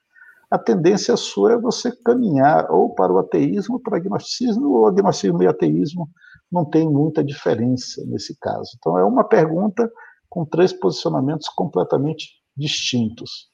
[0.52, 5.42] a tendência sua é você caminhar ou para o ateísmo, para o agnosticismo, ou agnosticismo
[5.42, 6.08] e ateísmo
[6.56, 8.72] não tem muita diferença nesse caso.
[8.78, 9.91] Então, é uma pergunta
[10.30, 13.50] com três posicionamentos completamente distintos.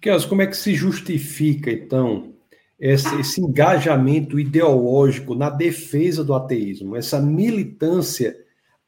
[0.00, 2.32] Kels, como é que se justifica, então,
[2.80, 8.34] esse, esse, engajamento ideológico na defesa do ateísmo, essa militância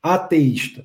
[0.02, 0.84] ateísta,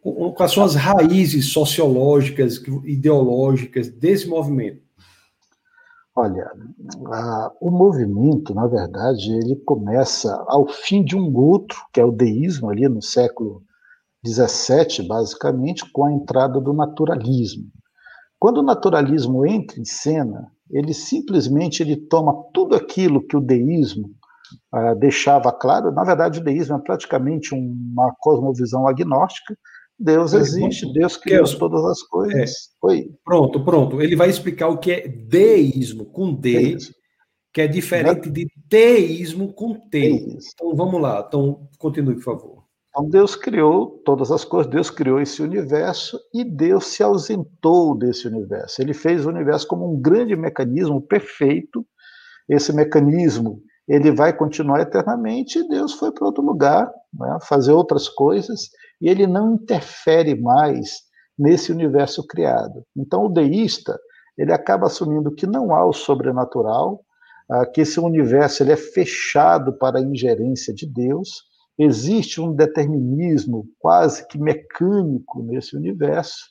[0.00, 4.87] com, com as suas raízes sociológicas, ideológicas desse movimento?
[6.20, 6.50] Olha,
[7.12, 12.10] a, o movimento, na verdade, ele começa ao fim de um outro, que é o
[12.10, 13.62] deísmo, ali no século
[14.24, 17.70] 17, basicamente, com a entrada do naturalismo.
[18.36, 24.10] Quando o naturalismo entra em cena, ele simplesmente ele toma tudo aquilo que o deísmo
[24.72, 25.92] ah, deixava claro.
[25.92, 29.56] Na verdade, o deísmo é praticamente uma cosmovisão agnóstica.
[29.98, 32.70] Deus existe, Deus criou Deus, todas as coisas.
[32.90, 33.04] É.
[33.24, 34.00] Pronto, pronto.
[34.00, 36.94] Ele vai explicar o que é deísmo com D, deísmo.
[37.52, 40.00] que é diferente de teísmo com T.
[40.00, 40.38] Deísmo.
[40.54, 41.24] Então vamos lá.
[41.26, 42.64] Então continue, por favor.
[42.90, 48.26] Então Deus criou todas as coisas, Deus criou esse universo e Deus se ausentou desse
[48.26, 48.80] universo.
[48.80, 51.86] Ele fez o universo como um grande mecanismo perfeito.
[52.48, 58.08] Esse mecanismo ele vai continuar eternamente e Deus foi para outro lugar, né, fazer outras
[58.08, 61.02] coisas e ele não interfere mais
[61.38, 62.84] nesse universo criado.
[62.96, 63.98] Então o deísta
[64.36, 67.04] ele acaba assumindo que não há o sobrenatural,
[67.50, 73.68] ah, que esse universo ele é fechado para a ingerência de Deus Existe um determinismo
[73.78, 76.46] quase que mecânico nesse universo,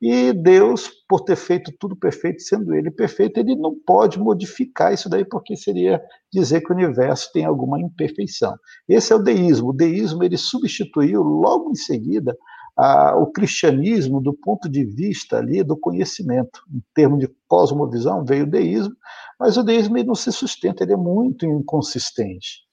[0.00, 5.08] e Deus, por ter feito tudo perfeito, sendo Ele perfeito, Ele não pode modificar isso
[5.08, 6.00] daí, porque seria
[6.32, 8.54] dizer que o universo tem alguma imperfeição.
[8.88, 9.70] Esse é o deísmo.
[9.70, 12.36] O deísmo ele substituiu logo em seguida
[12.76, 16.62] a, o cristianismo do ponto de vista ali do conhecimento.
[16.72, 18.94] Em termos de cosmovisão, veio o deísmo,
[19.38, 22.67] mas o deísmo ele não se sustenta, ele é muito inconsistente.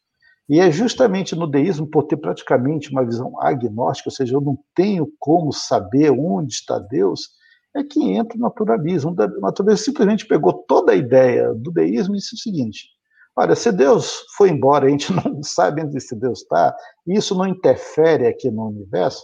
[0.47, 4.57] E é justamente no deísmo, por ter praticamente uma visão agnóstica, ou seja, eu não
[4.75, 7.29] tenho como saber onde está Deus,
[7.75, 9.11] é que entra o naturalismo.
[9.11, 12.89] O naturalismo simplesmente pegou toda a ideia do deísmo e disse o seguinte:
[13.35, 16.75] olha, se Deus foi embora, a gente não sabe onde esse Deus está,
[17.07, 19.23] e isso não interfere aqui no universo,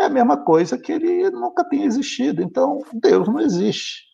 [0.00, 2.42] é a mesma coisa que ele nunca tenha existido.
[2.42, 4.09] Então, Deus não existe.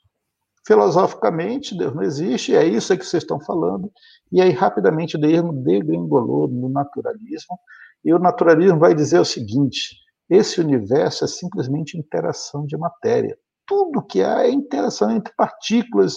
[0.66, 3.88] Filosoficamente, Deus não existe, é isso que vocês estão falando.
[4.33, 7.57] E aí, rapidamente, o deísmo degringolou no naturalismo,
[8.05, 9.96] e o naturalismo vai dizer o seguinte:
[10.29, 13.38] esse universo é simplesmente interação de matéria.
[13.64, 16.16] Tudo que há é interação entre partículas,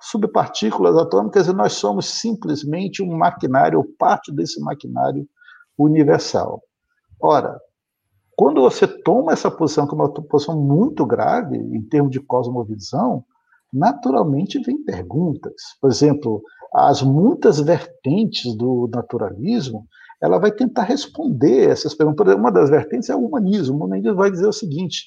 [0.00, 5.28] subpartículas atômicas, e nós somos simplesmente um maquinário, ou parte desse maquinário
[5.78, 6.60] universal.
[7.20, 7.56] Ora,
[8.36, 13.24] quando você toma essa posição, que é uma posição muito grave em termos de cosmovisão,
[13.72, 15.54] naturalmente vem perguntas.
[15.80, 16.42] Por exemplo,
[16.74, 19.86] as muitas vertentes do naturalismo,
[20.20, 22.34] ela vai tentar responder essas perguntas.
[22.34, 23.76] Uma das vertentes é o humanismo.
[23.76, 25.06] O humanismo vai dizer o seguinte: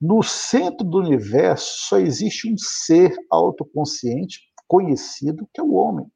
[0.00, 6.06] no centro do universo só existe um ser autoconsciente, conhecido, que é o homem.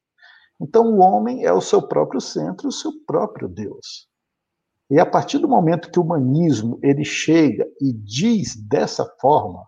[0.61, 4.07] Então, o homem é o seu próprio centro, o seu próprio Deus.
[4.91, 9.65] E a partir do momento que o humanismo ele chega e diz dessa forma,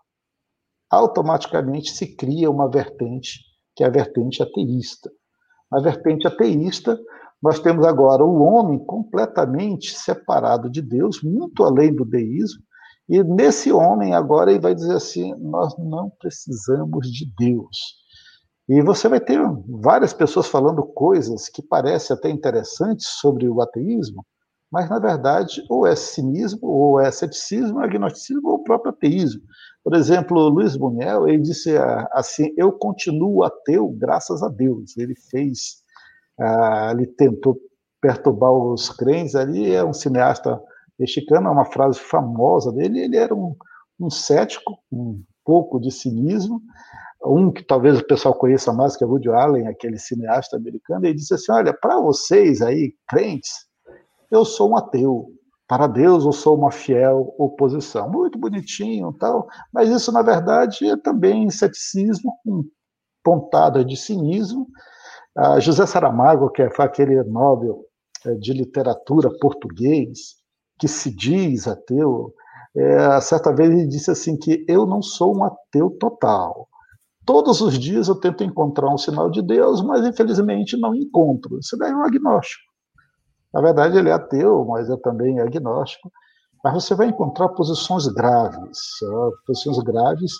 [0.93, 3.39] automaticamente se cria uma vertente
[3.75, 5.11] que é a vertente ateísta.
[5.71, 6.99] A vertente ateísta,
[7.41, 12.61] nós temos agora o homem completamente separado de Deus, muito além do deísmo,
[13.09, 18.01] e nesse homem agora ele vai dizer assim: nós não precisamos de Deus.
[18.69, 24.25] E você vai ter várias pessoas falando coisas que parecem até interessantes sobre o ateísmo,
[24.71, 29.41] mas na verdade ou é cinismo, ou é ceticismo, agnosticismo ou o próprio ateísmo.
[29.83, 31.75] Por exemplo, Luiz Buñuel, ele disse
[32.11, 34.95] assim: eu continuo ateu graças a Deus.
[34.97, 35.83] Ele fez,
[36.39, 37.59] ah, ele tentou
[38.01, 39.35] perturbar os crentes.
[39.35, 40.61] Ali é um cineasta
[40.97, 43.01] mexicano, é uma frase famosa dele.
[43.01, 43.55] Ele era um,
[43.99, 46.61] um cético, um pouco de cinismo.
[47.25, 51.05] Um que talvez o pessoal conheça mais, que é Woody Allen, aquele cineasta americano.
[51.05, 53.65] Ele disse assim: olha, para vocês aí, crentes,
[54.31, 55.29] eu sou um ateu.
[55.73, 58.07] Para Deus eu sou uma fiel oposição.
[58.07, 62.63] Muito bonitinho tal, mas isso, na verdade, é também ceticismo com
[63.23, 64.67] pontada de cinismo.
[65.35, 67.83] Ah, José Saramago, que foi aquele Nobel
[68.23, 70.35] é, de literatura português,
[70.77, 72.31] que se diz ateu,
[72.77, 76.67] é, certa vez ele disse assim que eu não sou um ateu total.
[77.25, 81.57] Todos os dias eu tento encontrar um sinal de Deus, mas infelizmente não encontro.
[81.57, 82.72] Isso daí é um agnóstico.
[83.53, 86.11] Na verdade, ele é ateu, mas é também agnóstico.
[86.63, 88.79] Mas você vai encontrar posições graves,
[89.45, 90.31] posições graves.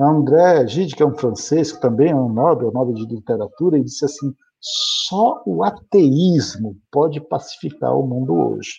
[0.00, 3.84] André Gide, que é um francês, que também é um Nobel, Nobel de Literatura, ele
[3.84, 8.74] disse assim: só o ateísmo pode pacificar o mundo hoje.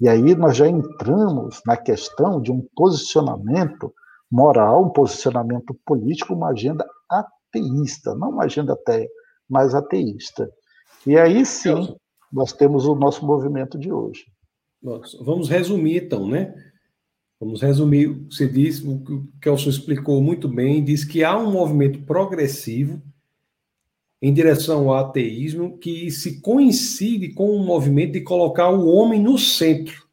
[0.00, 3.92] E aí nós já entramos na questão de um posicionamento
[4.30, 9.08] moral, um posicionamento político, uma agenda ateísta, não uma agenda até,
[9.48, 10.50] mas ateísta.
[11.06, 11.96] E aí sim,
[12.32, 14.26] nós temos o nosso movimento de hoje.
[15.20, 16.54] Vamos resumir, então, né?
[17.40, 18.08] Vamos resumir.
[18.30, 23.02] Você disse, o que o Kelson explicou muito bem, diz que há um movimento progressivo
[24.20, 29.38] em direção ao ateísmo que se coincide com o movimento de colocar o homem no
[29.38, 30.06] centro.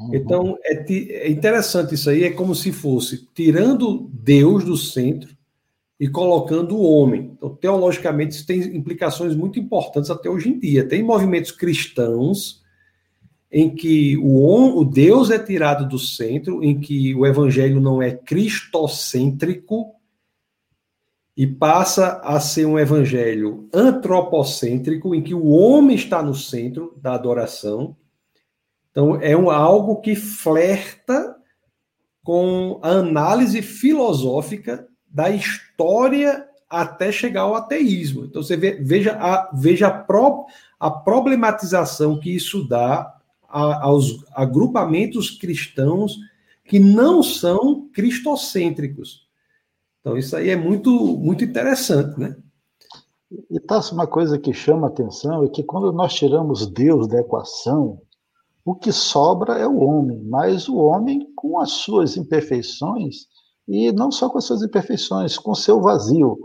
[0.00, 0.14] Uhum.
[0.14, 5.36] Então, é, é interessante isso aí, é como se fosse tirando Deus do centro
[6.02, 7.30] e colocando o homem.
[7.32, 10.88] Então, teologicamente, isso tem implicações muito importantes até hoje em dia.
[10.88, 12.60] Tem movimentos cristãos
[13.52, 18.10] em que o, o Deus é tirado do centro, em que o evangelho não é
[18.10, 19.94] cristocêntrico
[21.36, 27.14] e passa a ser um evangelho antropocêntrico, em que o homem está no centro da
[27.14, 27.96] adoração.
[28.90, 31.36] Então, é um, algo que flerta
[32.24, 38.24] com a análise filosófica da história até chegar ao ateísmo.
[38.24, 40.46] Então você veja, a, veja a, pro,
[40.80, 43.14] a problematização que isso dá
[43.46, 46.16] a, aos agrupamentos cristãos
[46.64, 49.28] que não são cristocêntricos.
[50.00, 52.36] Então isso aí é muito, muito interessante, né?
[53.50, 58.00] E tá uma coisa que chama atenção é que quando nós tiramos Deus da equação,
[58.64, 63.26] o que sobra é o homem, mas o homem com as suas imperfeições
[63.68, 66.38] e não só com as suas imperfeições, com seu vazio.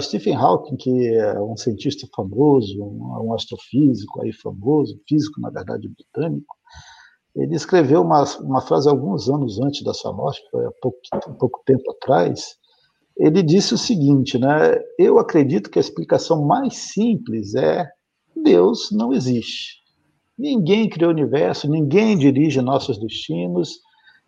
[0.00, 5.88] Stephen Hawking, que é um cientista famoso, um, um, astrofísico aí famoso, físico, na verdade,
[5.88, 6.54] britânico,
[7.34, 10.98] ele escreveu uma, uma frase alguns anos antes da sua morte, foi há pouco,
[11.40, 12.56] pouco tempo atrás,
[13.16, 17.88] ele disse o seguinte, né, eu acredito que a explicação mais simples é
[18.36, 19.82] Deus não existe.
[20.36, 23.78] Ninguém criou o universo, ninguém dirige nossos destinos,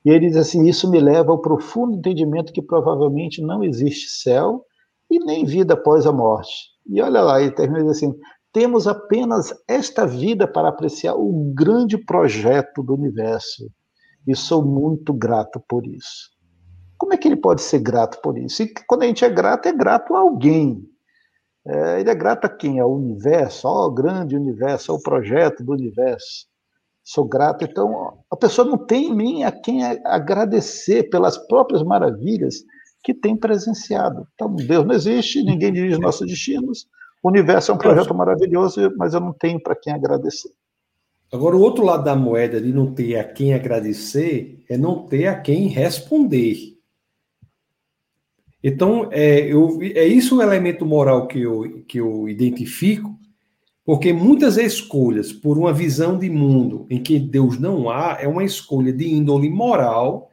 [0.06, 4.64] e ele diz assim: Isso me leva ao profundo entendimento que provavelmente não existe céu
[5.10, 6.52] e nem vida após a morte.
[6.86, 8.14] E olha lá, ele termina assim:
[8.52, 13.68] Temos apenas esta vida para apreciar o grande projeto do universo.
[14.24, 16.30] E sou muito grato por isso.
[16.96, 18.62] Como é que ele pode ser grato por isso?
[18.62, 20.84] E quando a gente é grato, é grato a alguém.
[21.66, 22.78] É, ele é grato a quem?
[22.78, 26.46] Ao universo, ao grande universo, ao projeto do universo
[27.06, 27.64] sou grato.
[27.64, 32.64] Então, a pessoa não tem nem a quem agradecer pelas próprias maravilhas
[33.02, 34.26] que tem presenciado.
[34.34, 36.88] Então, Deus não existe, ninguém dirige nossos destinos,
[37.22, 40.50] o universo é um projeto maravilhoso, mas eu não tenho para quem agradecer.
[41.32, 45.28] Agora, o outro lado da moeda de não ter a quem agradecer é não ter
[45.28, 46.76] a quem responder.
[48.62, 53.15] Então, é, eu, é isso o elemento moral que eu, que eu identifico
[53.86, 58.42] porque muitas escolhas por uma visão de mundo em que Deus não há é uma
[58.42, 60.28] escolha de índole moral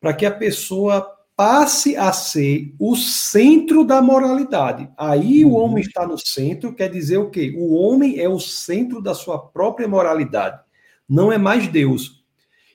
[0.00, 4.88] para que a pessoa passe a ser o centro da moralidade.
[4.96, 5.56] Aí o uhum.
[5.56, 7.54] homem está no centro, quer dizer o quê?
[7.58, 10.58] O homem é o centro da sua própria moralidade,
[11.06, 12.24] não é mais Deus.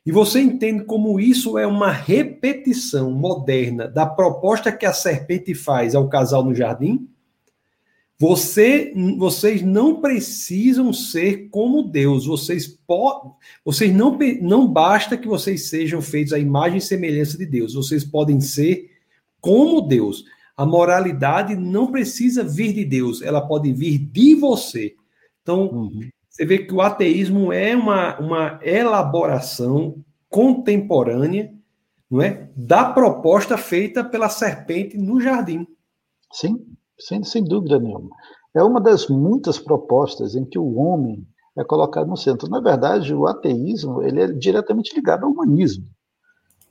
[0.06, 5.96] E você entende como isso é uma repetição moderna da proposta que a serpente faz
[5.96, 7.08] ao casal no jardim?
[8.22, 12.28] Você, vocês não precisam ser como Deus.
[12.28, 13.32] Vocês podem,
[13.66, 17.74] vocês não não basta que vocês sejam feitos à imagem e semelhança de Deus.
[17.74, 18.92] Vocês podem ser
[19.40, 20.24] como Deus.
[20.56, 24.94] A moralidade não precisa vir de Deus, ela pode vir de você.
[25.42, 26.08] Então, uhum.
[26.30, 29.96] você vê que o ateísmo é uma, uma elaboração
[30.30, 31.52] contemporânea,
[32.08, 35.66] não é, da proposta feita pela serpente no jardim.
[36.32, 36.64] Sim
[37.02, 38.10] sem, sem dúvida nenhuma.
[38.54, 41.26] É uma das muitas propostas em que o homem
[41.58, 42.50] é colocado no centro.
[42.50, 45.86] Na verdade, o ateísmo ele é diretamente ligado ao humanismo.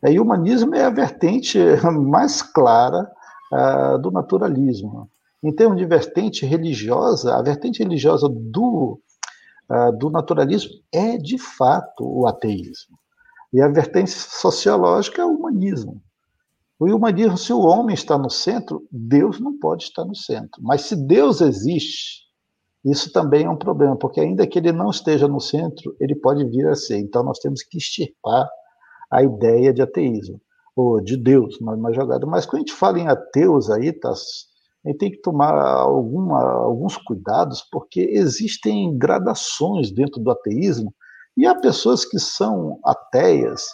[0.03, 3.11] E o humanismo é a vertente mais clara
[3.53, 5.11] uh, do naturalismo.
[5.43, 9.01] Em termos de vertente religiosa, a vertente religiosa do,
[9.71, 12.99] uh, do naturalismo é, de fato, o ateísmo.
[13.53, 16.01] E a vertente sociológica é o humanismo.
[16.81, 20.63] O humanismo, se o homem está no centro, Deus não pode estar no centro.
[20.63, 22.23] Mas se Deus existe,
[22.83, 26.43] isso também é um problema, porque ainda que ele não esteja no centro, ele pode
[26.47, 26.99] vir a ser.
[26.99, 28.49] Então nós temos que extirpar
[29.13, 30.41] a ideia de ateísmo,
[30.75, 32.25] ou de Deus, numa jogada.
[32.25, 36.41] Mas quando a gente fala em ateus aí, tá, a gente tem que tomar alguma,
[36.43, 40.95] alguns cuidados, porque existem gradações dentro do ateísmo,
[41.37, 43.67] e há pessoas que são ateias,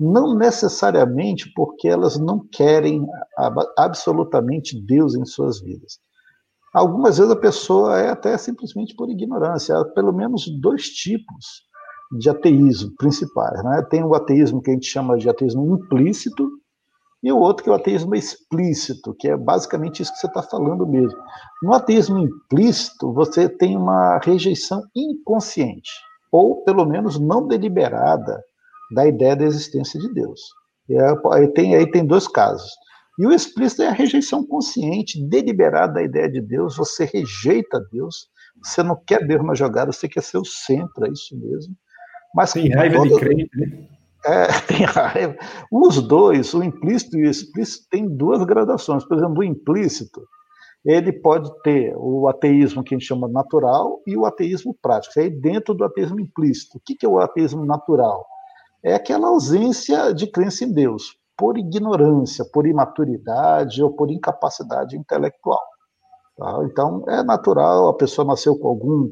[0.00, 3.06] não necessariamente porque elas não querem
[3.76, 5.98] absolutamente Deus em suas vidas.
[6.72, 9.76] Algumas vezes a pessoa é até simplesmente por ignorância.
[9.76, 11.68] Há pelo menos dois tipos
[12.18, 13.62] de ateísmo principais.
[13.62, 13.82] Né?
[13.90, 16.48] Tem o ateísmo que a gente chama de ateísmo implícito,
[17.22, 20.42] e o outro que é o ateísmo explícito, que é basicamente isso que você está
[20.42, 21.18] falando mesmo.
[21.62, 25.90] No ateísmo implícito, você tem uma rejeição inconsciente,
[26.32, 28.42] ou pelo menos não deliberada,
[28.92, 30.40] da ideia da existência de Deus.
[30.88, 32.70] E aí tem, aí tem dois casos.
[33.18, 36.76] E o explícito é a rejeição consciente, deliberada da ideia de Deus.
[36.76, 38.28] Você rejeita Deus,
[38.62, 41.74] você não quer Deus na jogada, você quer ser o centro, é isso mesmo.
[42.34, 43.08] Mas tem raiva toda...
[43.10, 43.88] de crente, né?
[44.24, 45.36] É, tem raiva.
[45.70, 49.04] Os dois, o implícito e o explícito, têm duas gradações.
[49.04, 50.22] Por exemplo, o implícito,
[50.84, 55.20] ele pode ter o ateísmo que a gente chama natural e o ateísmo prático.
[55.20, 58.24] Aí dentro do ateísmo implícito, o que é o ateísmo natural?
[58.82, 65.60] É aquela ausência de crença em Deus, por ignorância, por imaturidade ou por incapacidade intelectual.
[66.36, 66.60] Tá?
[66.64, 69.10] Então, é natural, a pessoa nasceu com algum,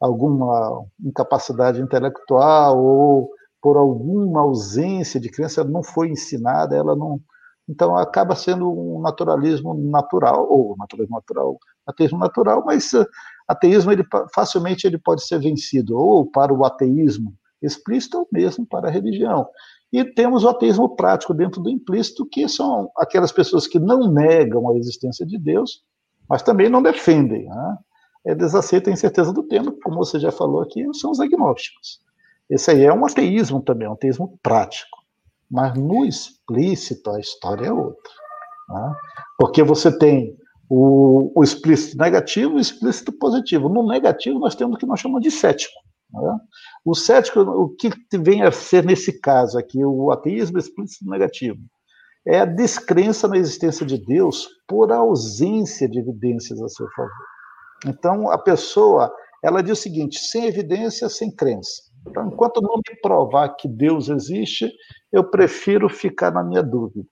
[0.00, 7.20] alguma incapacidade intelectual ou por alguma ausência de crença, não foi ensinada, ela não.
[7.68, 13.04] Então, acaba sendo um naturalismo natural, ou naturalismo natural, ateísmo natural, mas uh,
[13.46, 14.04] ateísmo ele,
[14.34, 19.48] facilmente ele pode ser vencido, ou para o ateísmo explícito ou mesmo para a religião.
[19.92, 24.68] E temos o ateísmo prático dentro do implícito, que são aquelas pessoas que não negam
[24.70, 25.82] a existência de Deus,
[26.28, 27.46] mas também não defendem.
[27.48, 27.78] Né?
[28.26, 32.00] Eles aceitam a incerteza do tempo, como você já falou aqui, são os agnósticos.
[32.50, 34.98] Esse aí é um ateísmo também, um ateísmo prático.
[35.50, 38.12] Mas no explícito a história é outra.
[38.68, 38.94] Né?
[39.38, 40.36] Porque você tem
[40.68, 43.70] o, o explícito negativo e o explícito positivo.
[43.70, 45.74] No negativo nós temos o que nós chamamos de cético.
[46.12, 46.38] Né?
[46.84, 51.60] O cético, o que vem a ser nesse caso aqui, o ateísmo explícito negativo,
[52.26, 57.12] é a descrença na existência de Deus por ausência de evidências a seu favor.
[57.86, 61.82] Então, a pessoa, ela diz o seguinte: sem evidência, sem crença.
[62.06, 64.70] Então, enquanto não me provar que Deus existe,
[65.12, 67.06] eu prefiro ficar na minha dúvida.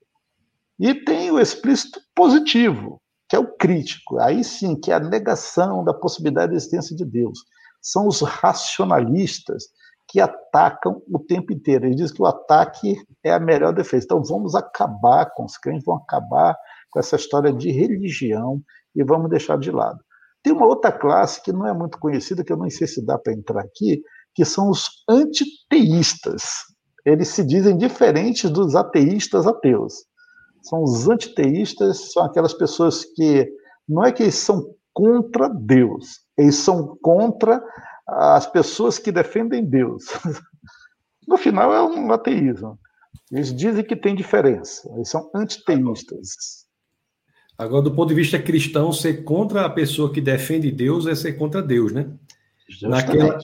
[0.79, 4.19] E tem o explícito positivo, que é o crítico.
[4.19, 7.39] Aí sim, que é a negação da possibilidade da existência de Deus
[7.87, 9.69] são os racionalistas
[10.09, 11.87] que atacam o tempo inteiro.
[11.87, 14.05] Eles dizem que o ataque é a melhor defesa.
[14.05, 16.57] Então vamos acabar com os crentes, vamos acabar
[16.91, 18.61] com essa história de religião
[18.95, 20.01] e vamos deixar de lado.
[20.43, 23.17] Tem uma outra classe que não é muito conhecida, que eu não sei se dá
[23.17, 24.03] para entrar aqui,
[24.35, 26.43] que são os antiteístas.
[27.05, 29.95] Eles se dizem diferentes dos ateístas ateus.
[30.63, 33.49] São os antiteístas, são aquelas pessoas que
[33.89, 37.63] não é que eles são contra Deus, eles são contra
[38.07, 40.05] as pessoas que defendem Deus.
[41.29, 42.79] No final é um ateísmo.
[43.33, 46.65] Eles dizem que tem diferença, eles são antiteístas.
[47.59, 51.33] Agora, do ponto de vista cristão, ser contra a pessoa que defende Deus é ser
[51.33, 52.09] contra Deus, né?
[52.81, 53.41] Naquela,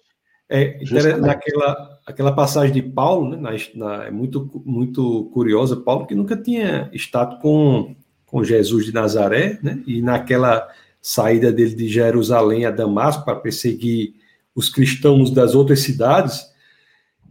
[0.48, 0.78] É,
[1.16, 6.36] naquela aquela passagem de Paulo, né, na, na, é muito, muito curiosa, Paulo que nunca
[6.36, 7.94] tinha estado com,
[8.26, 10.68] com Jesus de Nazaré, né, e naquela
[11.02, 14.14] saída dele de Jerusalém a Damasco para perseguir
[14.54, 16.46] os cristãos das outras cidades,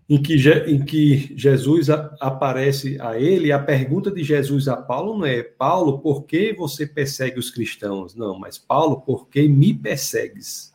[0.09, 0.35] em que,
[0.67, 5.99] em que Jesus aparece a ele, a pergunta de Jesus a Paulo não é, Paulo,
[5.99, 8.13] por que você persegue os cristãos?
[8.13, 10.73] Não, mas Paulo, por que me persegues?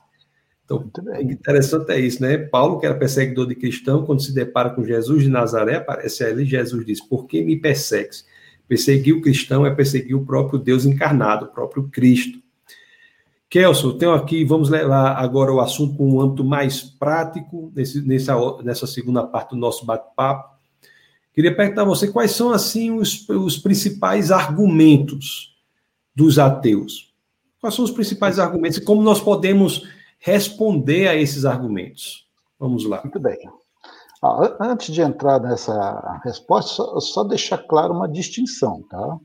[0.65, 0.91] Então,
[1.21, 2.39] interessante é isso, né?
[2.39, 6.47] Paulo, que era perseguidor de cristão, quando se depara com Jesus de Nazaré, aparece ali,
[6.47, 8.25] Jesus diz, por que me persegues?
[8.67, 12.41] Perseguir o cristão é perseguir o próprio Deus encarnado, o próprio Cristo.
[13.49, 18.35] Kelson, tenho aqui, vamos levar agora o assunto com um âmbito mais prático, nesse, nessa,
[18.63, 20.57] nessa segunda parte do nosso bate-papo.
[21.33, 25.55] Queria perguntar a você quais são, assim, os, os principais argumentos
[26.15, 27.15] dos ateus.
[27.61, 29.87] Quais são os principais argumentos e como nós podemos
[30.19, 32.27] responder a esses argumentos?
[32.59, 33.01] Vamos lá.
[33.03, 33.39] Muito bem.
[34.23, 39.19] Ah, antes de entrar nessa resposta, só, só deixar claro uma distinção, tá?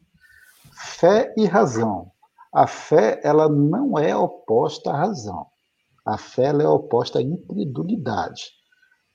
[0.74, 2.11] Fé e razão.
[2.53, 5.45] A fé, ela não é oposta à razão.
[6.05, 8.43] A fé é oposta à incredulidade.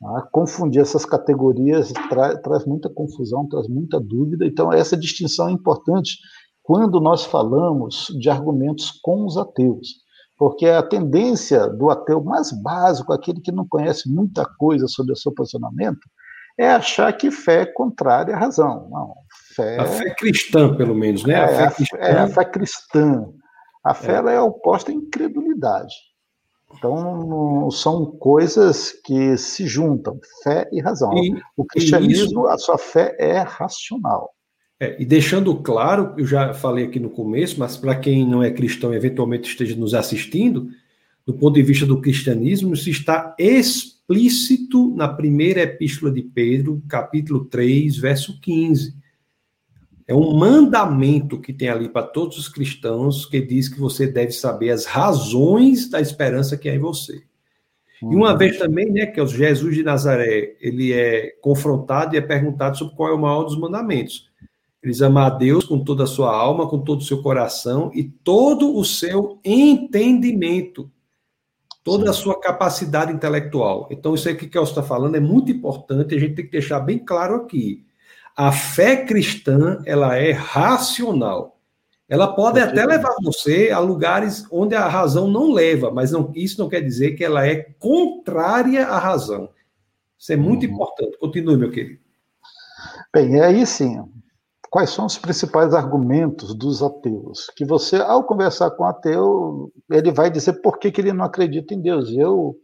[0.01, 0.29] Tá?
[0.33, 4.47] Confundir essas categorias tra traz muita confusão, traz muita dúvida.
[4.47, 6.19] Então, essa distinção é importante
[6.63, 10.05] quando nós falamos de argumentos com os ateus.
[10.39, 15.17] Porque a tendência do ateu mais básico, aquele que não conhece muita coisa sobre o
[15.17, 16.01] seu posicionamento,
[16.59, 18.89] é achar que fé é contrária à razão.
[18.91, 19.15] Não,
[19.57, 19.81] fé.
[19.81, 21.35] A fé cristã, pelo menos, né?
[21.35, 21.97] A é, fé cristã.
[21.99, 23.25] É, a fé cristã.
[23.83, 24.35] A fé é.
[24.35, 25.95] é oposta à incredulidade.
[26.77, 31.13] Então, são coisas que se juntam, fé e razão.
[31.17, 32.47] E, o cristianismo, isso...
[32.49, 34.31] a sua fé é racional.
[34.79, 38.51] É, e deixando claro, eu já falei aqui no começo, mas para quem não é
[38.51, 40.69] cristão e eventualmente esteja nos assistindo,
[41.25, 47.47] do ponto de vista do cristianismo, isso está explícito na primeira epístola de Pedro, capítulo
[47.47, 48.95] 3, verso 15.
[50.09, 54.31] É um mandamento que tem ali para todos os cristãos que diz que você deve
[54.31, 57.25] saber as razões da esperança que há em você.
[58.01, 58.13] Uhum.
[58.13, 58.39] E uma uhum.
[58.39, 62.79] vez também, né, que é o Jesus de Nazaré, ele é confrontado e é perguntado
[62.79, 64.31] sobre qual é o maior dos mandamentos.
[64.83, 68.05] Eles amam a Deus com toda a sua alma, com todo o seu coração e
[68.05, 70.89] todo o seu entendimento,
[71.83, 73.89] toda a sua capacidade intelectual.
[73.91, 76.53] Então, isso aí que o Kelso está falando é muito importante, a gente tem que
[76.53, 77.85] deixar bem claro aqui.
[78.37, 81.59] A fé cristã, ela é racional.
[82.09, 86.61] Ela pode até levar você a lugares onde a razão não leva, mas não, isso
[86.61, 89.49] não quer dizer que ela é contrária à razão.
[90.19, 90.73] Isso é muito uhum.
[90.73, 91.19] importante.
[91.19, 92.01] Continue, meu querido.
[93.13, 93.99] Bem, aí sim,
[94.71, 97.51] quais são os principais argumentos dos ateus?
[97.57, 101.25] Que você, ao conversar com o ateu, ele vai dizer por que, que ele não
[101.25, 102.13] acredita em Deus.
[102.13, 102.57] Eu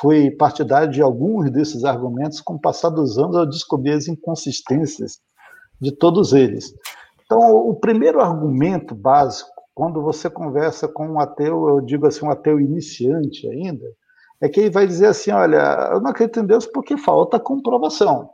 [0.00, 5.18] fui partidário de alguns desses argumentos, com o passar dos anos eu descobri as inconsistências
[5.80, 6.74] de todos eles.
[7.24, 12.30] Então, o primeiro argumento básico, quando você conversa com um ateu, eu digo assim, um
[12.30, 13.86] ateu iniciante ainda,
[14.40, 18.30] é que ele vai dizer assim: olha, eu não acredito em Deus porque falta comprovação.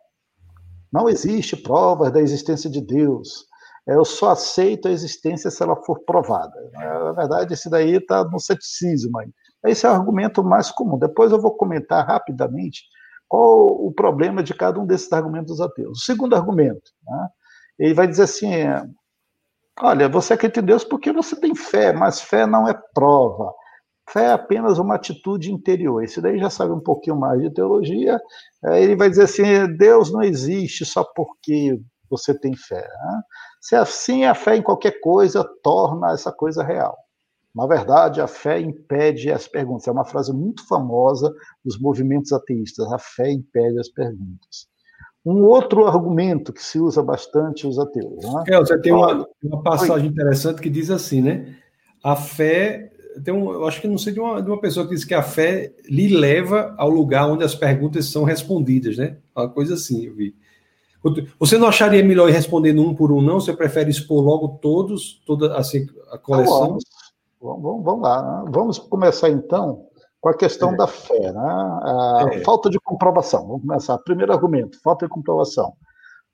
[0.93, 3.47] Não existe provas da existência de Deus.
[3.87, 6.55] Eu só aceito a existência se ela for provada.
[6.73, 9.35] Na verdade, esse daí está no ceticismo ainda.
[9.65, 10.99] Esse é o argumento mais comum.
[10.99, 12.83] Depois eu vou comentar rapidamente
[13.29, 15.99] qual o problema de cada um desses argumentos ateus.
[15.99, 17.29] O segundo argumento, né,
[17.79, 18.53] ele vai dizer assim:
[19.81, 23.53] olha, você acredita em Deus porque você tem fé, mas fé não é prova.
[24.11, 26.03] Fé é apenas uma atitude interior.
[26.03, 28.21] Esse daí já sabe um pouquinho mais de teologia.
[28.65, 32.83] Ele vai dizer assim: Deus não existe só porque você tem fé.
[32.83, 33.23] Né?
[33.61, 36.97] Se assim, a fé em qualquer coisa torna essa coisa real.
[37.55, 39.87] Na verdade, a fé impede as perguntas.
[39.87, 41.33] É uma frase muito famosa
[41.65, 42.91] dos movimentos ateístas.
[42.93, 44.67] A fé impede as perguntas.
[45.25, 48.25] Um outro argumento que se usa bastante os ateus.
[48.25, 48.45] Né?
[48.49, 51.57] É, você tem uma, uma passagem interessante que diz assim, né?
[52.03, 52.91] A fé
[53.23, 55.15] tem um, eu acho que não sei de uma, de uma pessoa que diz que
[55.15, 59.19] a fé lhe leva ao lugar onde as perguntas são respondidas, né?
[59.35, 60.35] Uma coisa assim, eu vi.
[61.39, 63.39] Você não acharia melhor ir respondendo um por um, não?
[63.39, 66.79] Você prefere expor logo todos, toda assim, a coleção?
[67.45, 68.23] Vamos, vamos lá.
[68.23, 68.51] Né?
[68.51, 69.87] Vamos começar então
[70.19, 70.77] com a questão é.
[70.77, 71.41] da fé, né?
[71.41, 72.43] A é.
[72.43, 73.47] falta de comprovação.
[73.47, 73.99] Vamos começar.
[73.99, 75.75] Primeiro argumento: falta de comprovação.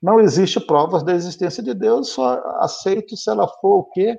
[0.01, 4.17] Não existe provas da existência de Deus, só aceito se ela for o quê?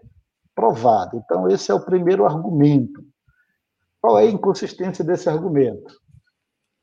[0.54, 1.16] Provada.
[1.16, 3.02] Então, esse é o primeiro argumento.
[4.00, 5.92] Qual é a inconsistência desse argumento?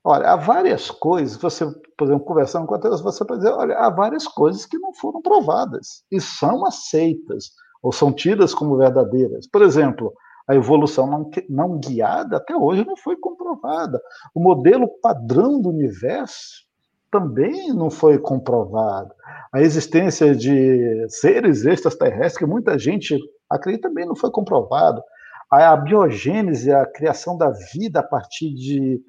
[0.04, 1.66] Olha, há várias coisas, você,
[1.98, 4.94] por exemplo, conversando com a Deus, você pode dizer, olha, há várias coisas que não
[4.94, 7.52] foram provadas e são aceitas
[7.82, 9.48] ou são tidas como verdadeiras.
[9.48, 10.14] Por exemplo,
[10.50, 14.02] A evolução não, não guiada até hoje não foi comprovada.
[14.34, 16.66] O modelo padrão do universo
[17.12, 19.14] também não foi comprovado.
[19.54, 23.16] A existência de seres extraterrestres, que muita gente
[23.48, 25.04] acredita, também não foi comprovado.
[25.52, 29.00] A biogênese, a criação da vida a partir de,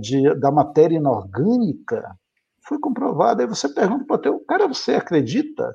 [0.00, 2.14] de da matéria inorgânica,
[2.66, 3.42] foi comprovada.
[3.42, 5.74] Aí você pergunta para o cara, você acredita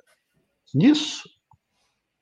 [0.73, 1.23] nisso?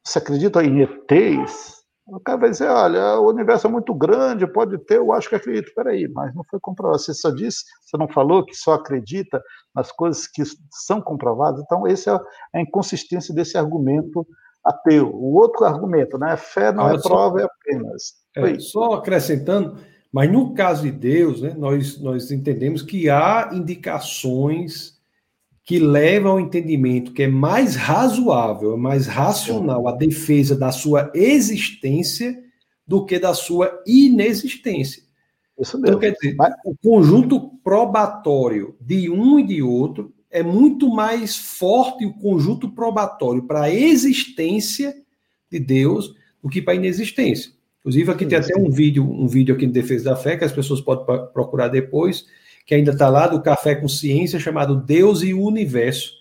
[0.08, 1.84] Você acredita em ETs?
[2.08, 5.36] O cara vai dizer, olha, o universo é muito grande, pode ter, eu acho que
[5.36, 5.74] acredito.
[5.76, 7.00] Peraí, mas não foi comprovado.
[7.02, 9.44] Você só disse, você não falou que só acredita
[9.76, 11.62] nas coisas que são comprovadas.
[11.62, 12.22] Então, essa
[12.56, 14.26] é a inconsistência desse argumento
[14.64, 15.14] ateu.
[15.14, 16.38] O outro argumento, né?
[16.38, 18.14] Fé não é prova, é apenas.
[18.34, 19.78] É, só acrescentando,
[20.10, 24.97] mas no caso de Deus, né, nós, nós entendemos que há indicações
[25.68, 31.12] que levam ao entendimento que é mais razoável, é mais racional a defesa da sua
[31.14, 32.42] existência
[32.88, 35.04] do que da sua inexistência.
[35.60, 35.98] Isso então, mesmo.
[35.98, 36.54] Então, quer dizer, mas...
[36.64, 43.44] o conjunto probatório de um e de outro é muito mais forte o conjunto probatório
[43.44, 44.96] para a existência
[45.52, 47.52] de Deus do que para a inexistência.
[47.82, 50.52] Inclusive, aqui tem até um vídeo, um vídeo aqui em Defesa da Fé, que as
[50.54, 52.26] pessoas podem procurar depois,
[52.68, 56.12] que ainda está lá do Café com Ciência, chamado Deus e o Universo,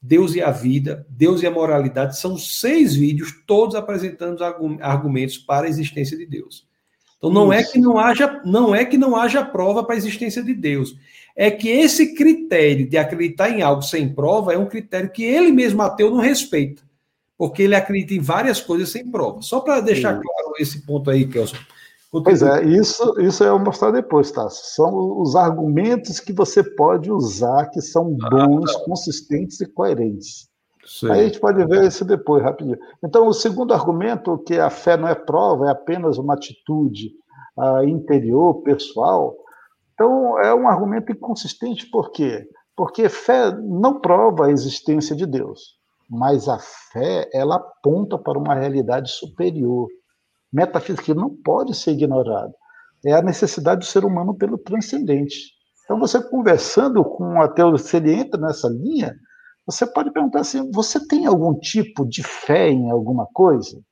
[0.00, 2.18] Deus e a Vida, Deus e a Moralidade.
[2.18, 4.44] São seis vídeos, todos apresentando
[4.82, 6.68] argumentos para a existência de Deus.
[7.16, 10.42] Então não é que não haja, não é que não haja prova para a existência
[10.42, 10.94] de Deus.
[11.34, 15.50] É que esse critério de acreditar em algo sem prova é um critério que ele
[15.50, 16.82] mesmo ateu não respeita.
[17.38, 19.40] Porque ele acredita em várias coisas sem prova.
[19.40, 21.56] Só para deixar claro esse ponto aí, Kelson.
[22.22, 24.48] Pois é, isso, isso eu vou mostrar depois, tá?
[24.48, 28.84] São os argumentos que você pode usar que são ah, bons, ah, tá.
[28.84, 30.48] consistentes e coerentes.
[30.86, 31.10] Sim.
[31.10, 32.78] Aí a gente pode ver isso depois, rapidinho.
[33.02, 37.10] Então, o segundo argumento, que a fé não é prova, é apenas uma atitude
[37.56, 39.34] uh, interior, pessoal.
[39.94, 42.46] Então, é um argumento inconsistente, por quê?
[42.76, 46.58] Porque fé não prova a existência de Deus, mas a
[46.92, 49.88] fé, ela aponta para uma realidade superior
[50.54, 52.54] metafísica que não pode ser ignorada.
[53.04, 55.52] É a necessidade do ser humano pelo transcendente.
[55.84, 59.14] Então, você conversando com um ateu, se ele entra nessa linha,
[59.66, 63.82] você pode perguntar assim: você tem algum tipo de fé em alguma coisa?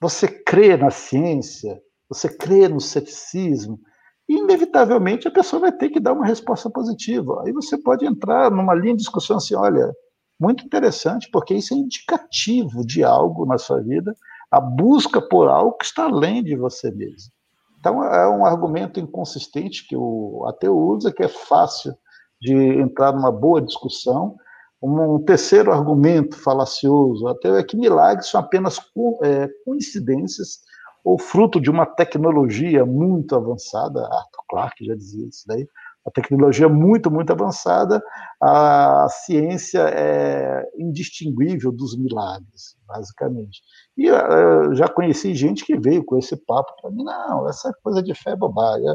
[0.00, 1.80] Você crê na ciência?
[2.08, 3.80] Você crê no ceticismo?
[4.28, 7.42] Inevitavelmente, a pessoa vai ter que dar uma resposta positiva.
[7.44, 9.90] Aí você pode entrar numa linha de discussão assim: olha,
[10.38, 14.14] muito interessante, porque isso é indicativo de algo na sua vida
[14.52, 17.32] a busca por algo que está além de você mesmo.
[17.80, 21.94] Então, é um argumento inconsistente que o ateu usa, que é fácil
[22.38, 24.36] de entrar numa boa discussão.
[24.80, 28.78] Um terceiro argumento falacioso ateu é que milagres são apenas
[29.22, 30.60] é, coincidências
[31.02, 34.00] ou fruto de uma tecnologia muito avançada.
[34.00, 35.66] Arthur Clarke já dizia isso daí
[36.04, 38.02] a tecnologia é muito, muito avançada,
[38.40, 43.60] a ciência é indistinguível dos milagres, basicamente.
[43.96, 48.02] E eh, já conheci gente que veio com esse papo para mim, não, essa coisa
[48.02, 48.86] de fé é bobagem.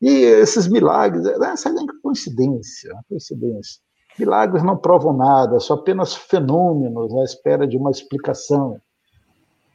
[0.00, 1.72] E esses milagres, essa é
[2.02, 3.80] coincidência, coincidência.
[4.18, 8.80] Milagres não provam nada, são apenas fenômenos à espera de uma explicação.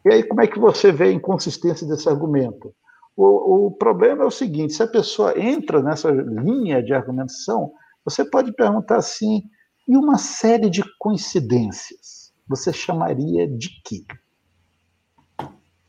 [0.06, 2.74] E aí, como é que você vê a inconsistência desse argumento?
[3.18, 7.74] O, o problema é o seguinte: se a pessoa entra nessa linha de argumentação,
[8.06, 9.42] você pode perguntar assim,
[9.88, 14.06] e uma série de coincidências, você chamaria de quê?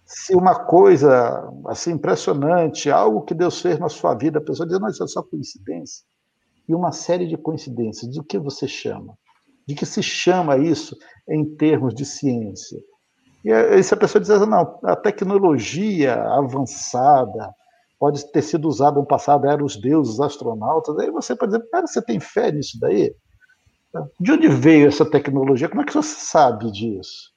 [0.06, 4.80] Se uma coisa assim impressionante, algo que Deus fez na sua vida, a pessoa diz,
[4.80, 6.06] não, isso é só coincidência.
[6.66, 9.18] E uma série de coincidências, de que você chama?
[9.66, 10.96] De que se chama isso
[11.28, 12.78] em termos de ciência?
[13.44, 17.54] E aí, se a pessoa diz, não, a tecnologia avançada
[17.98, 21.68] pode ter sido usada no passado, eram os deuses, os astronautas, aí você pode dizer,
[21.70, 23.12] cara, você tem fé nisso daí?
[24.20, 25.68] De onde veio essa tecnologia?
[25.68, 27.32] Como é que você sabe disso?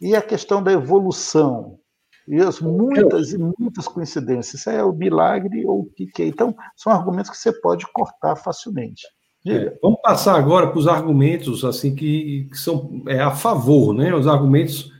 [0.00, 1.78] E a questão da evolução,
[2.26, 4.60] e as muitas e muitas coincidências.
[4.60, 6.26] Isso é o milagre ou o que é.
[6.26, 9.02] Então, são argumentos que você pode cortar facilmente.
[9.46, 14.14] É, vamos passar agora para os argumentos assim que, que são é, a favor, né?
[14.14, 14.90] Os argumentos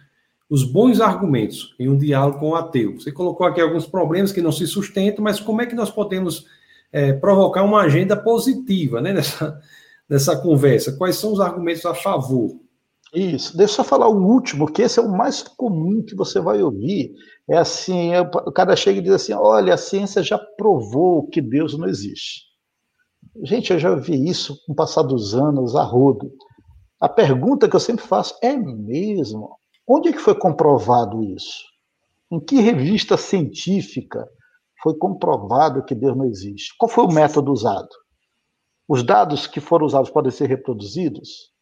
[0.51, 2.99] os bons argumentos em um diálogo com o ateu.
[2.99, 6.45] Você colocou aqui alguns problemas que não se sustentam, mas como é que nós podemos
[6.93, 9.61] é, provocar uma agenda positiva né, nessa,
[10.09, 10.97] nessa conversa?
[10.97, 12.59] Quais são os argumentos a favor?
[13.15, 16.61] Isso, deixa eu falar o último, que esse é o mais comum que você vai
[16.63, 17.13] ouvir.
[17.49, 21.41] É assim, é, o cara chega e diz assim, olha, a ciência já provou que
[21.41, 22.43] Deus não existe.
[23.45, 26.31] Gente, eu já vi isso com o passar dos anos, a rodo.
[27.01, 29.60] A pergunta que eu sempre faço é mesmo?
[29.93, 31.65] Onde é que foi comprovado isso?
[32.31, 34.25] Em que revista científica
[34.81, 36.73] foi comprovado que Deus não existe?
[36.79, 37.89] Qual foi o método usado?
[38.87, 41.53] Os dados que foram usados podem ser reproduzidos?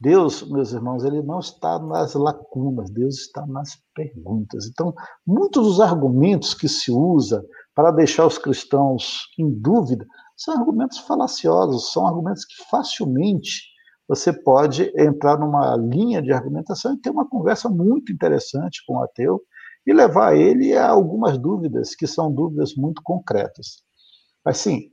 [0.00, 4.64] Deus, meus irmãos, ele não está nas lacunas, Deus está nas perguntas.
[4.66, 4.94] Então,
[5.26, 7.44] muitos dos argumentos que se usa
[7.74, 13.71] para deixar os cristãos em dúvida são argumentos falaciosos, são argumentos que facilmente
[14.08, 19.02] você pode entrar numa linha de argumentação e ter uma conversa muito interessante com o
[19.02, 19.40] ateu
[19.86, 23.82] e levar ele a algumas dúvidas que são dúvidas muito concretas.
[24.44, 24.92] Mas sim,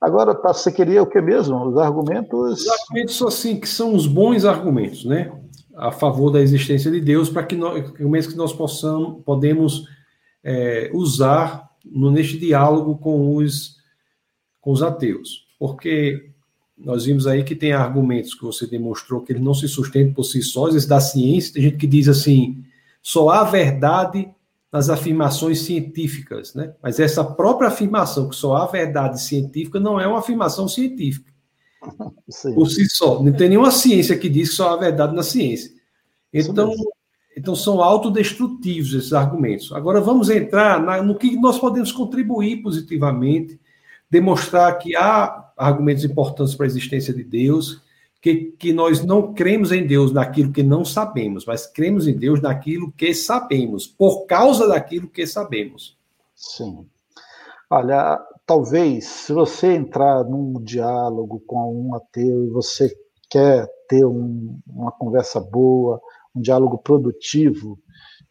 [0.00, 1.62] Agora, tá, você queria o que mesmo?
[1.68, 2.62] Os argumentos.
[2.62, 5.30] Os argumentos assim, que são os bons argumentos, né?
[5.76, 9.84] A favor da existência de Deus, para que nós, que nós possamos, podemos
[10.42, 13.76] é, usar neste diálogo com os,
[14.60, 15.46] com os ateus.
[15.58, 16.29] Porque
[16.84, 20.24] nós vimos aí que tem argumentos que você demonstrou que eles não se sustentam por
[20.24, 22.64] si sós, esse da ciência, tem gente que diz assim,
[23.02, 24.28] só há verdade
[24.72, 26.74] nas afirmações científicas, né?
[26.82, 31.32] Mas essa própria afirmação que só há verdade científica não é uma afirmação científica.
[32.28, 32.54] Sim.
[32.54, 33.22] Por si só.
[33.22, 35.72] Não tem nenhuma ciência que diz que só há verdade na ciência.
[36.32, 36.72] Então,
[37.36, 39.72] então são autodestrutivos esses argumentos.
[39.72, 43.58] Agora vamos entrar na, no que nós podemos contribuir positivamente,
[44.08, 47.82] demonstrar que há argumentos importantes para a existência de Deus,
[48.20, 52.40] que, que nós não cremos em Deus naquilo que não sabemos, mas cremos em Deus
[52.40, 55.96] naquilo que sabemos, por causa daquilo que sabemos.
[56.34, 56.86] Sim.
[57.68, 62.94] Olha, talvez se você entrar num diálogo com um ateu e você
[63.28, 66.00] quer ter um, uma conversa boa,
[66.34, 67.78] um diálogo produtivo,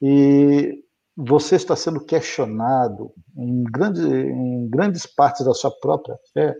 [0.01, 0.83] e
[1.15, 6.55] você está sendo questionado em, grande, em grandes partes da sua própria fé,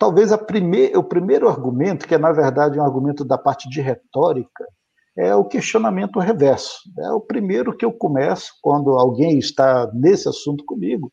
[0.00, 4.66] Talvez primeir, o primeiro argumento, que é na verdade um argumento da parte de retórica,
[5.14, 6.78] é o questionamento reverso.
[7.00, 11.12] É o primeiro que eu começo quando alguém está nesse assunto comigo.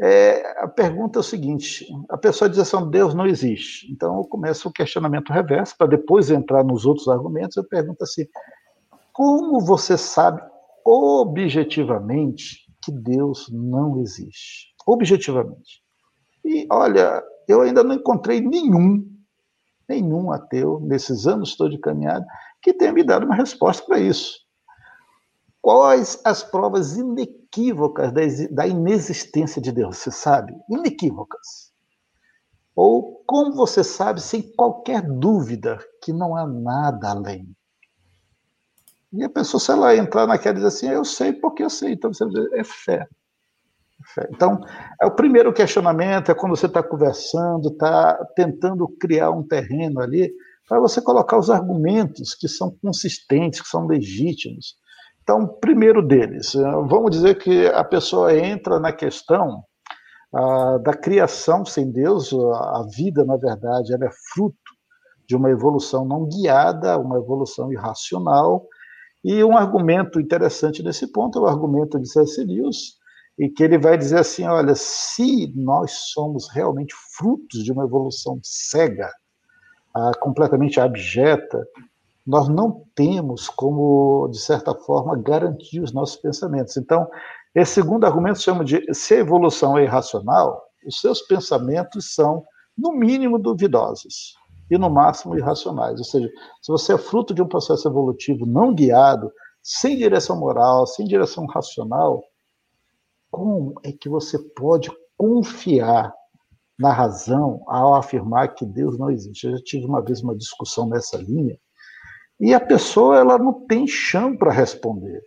[0.00, 3.88] É, a pergunta é o seguinte: a pessoa diz assim, Deus não existe.
[3.92, 7.56] Então eu começo o questionamento reverso, para depois entrar nos outros argumentos.
[7.56, 8.24] Eu pergunto assim:
[9.12, 10.42] como você sabe
[10.84, 14.74] objetivamente que Deus não existe?
[14.84, 15.84] Objetivamente.
[16.44, 17.22] E olha,
[17.52, 19.08] eu ainda não encontrei nenhum,
[19.88, 22.26] nenhum ateu, nesses anos todos de caminhada,
[22.62, 24.40] que tenha me dado uma resposta para isso.
[25.60, 28.12] Quais as provas inequívocas
[28.50, 29.98] da inexistência de Deus?
[29.98, 30.54] Você sabe?
[30.68, 31.72] Inequívocas.
[32.74, 37.54] Ou como você sabe, sem qualquer dúvida, que não há nada além?
[39.12, 41.92] E a pessoa, se ela entrar naquela e dizer assim, eu sei porque eu sei,
[41.92, 43.06] então você dizer, é fé.
[44.30, 44.58] Então,
[45.00, 50.32] é o primeiro questionamento, é quando você está conversando, está tentando criar um terreno ali,
[50.68, 54.76] para você colocar os argumentos que são consistentes, que são legítimos.
[55.22, 59.62] Então, primeiro deles, eh, vamos dizer que a pessoa entra na questão
[60.34, 64.56] ah, da criação sem Deus, a vida, na verdade, ela é fruto
[65.28, 68.66] de uma evolução não guiada, uma evolução irracional,
[69.24, 72.42] e um argumento interessante nesse ponto é o argumento de C.S.
[72.44, 72.94] Lewis,
[73.38, 78.38] e que ele vai dizer assim: olha, se nós somos realmente frutos de uma evolução
[78.42, 79.10] cega,
[79.94, 81.66] ah, completamente abjeta,
[82.26, 86.76] nós não temos como, de certa forma, garantir os nossos pensamentos.
[86.76, 87.08] Então,
[87.54, 92.44] esse segundo argumento chama de se a evolução é irracional, os seus pensamentos são,
[92.76, 94.34] no mínimo, duvidosos
[94.70, 95.98] e, no máximo, irracionais.
[95.98, 96.28] Ou seja,
[96.62, 99.30] se você é fruto de um processo evolutivo não guiado,
[99.62, 102.22] sem direção moral, sem direção racional,
[103.32, 106.12] como é que você pode confiar
[106.78, 109.46] na razão ao afirmar que Deus não existe?
[109.46, 111.58] Eu já tive uma vez uma discussão nessa linha
[112.38, 115.22] e a pessoa ela não tem chão para responder,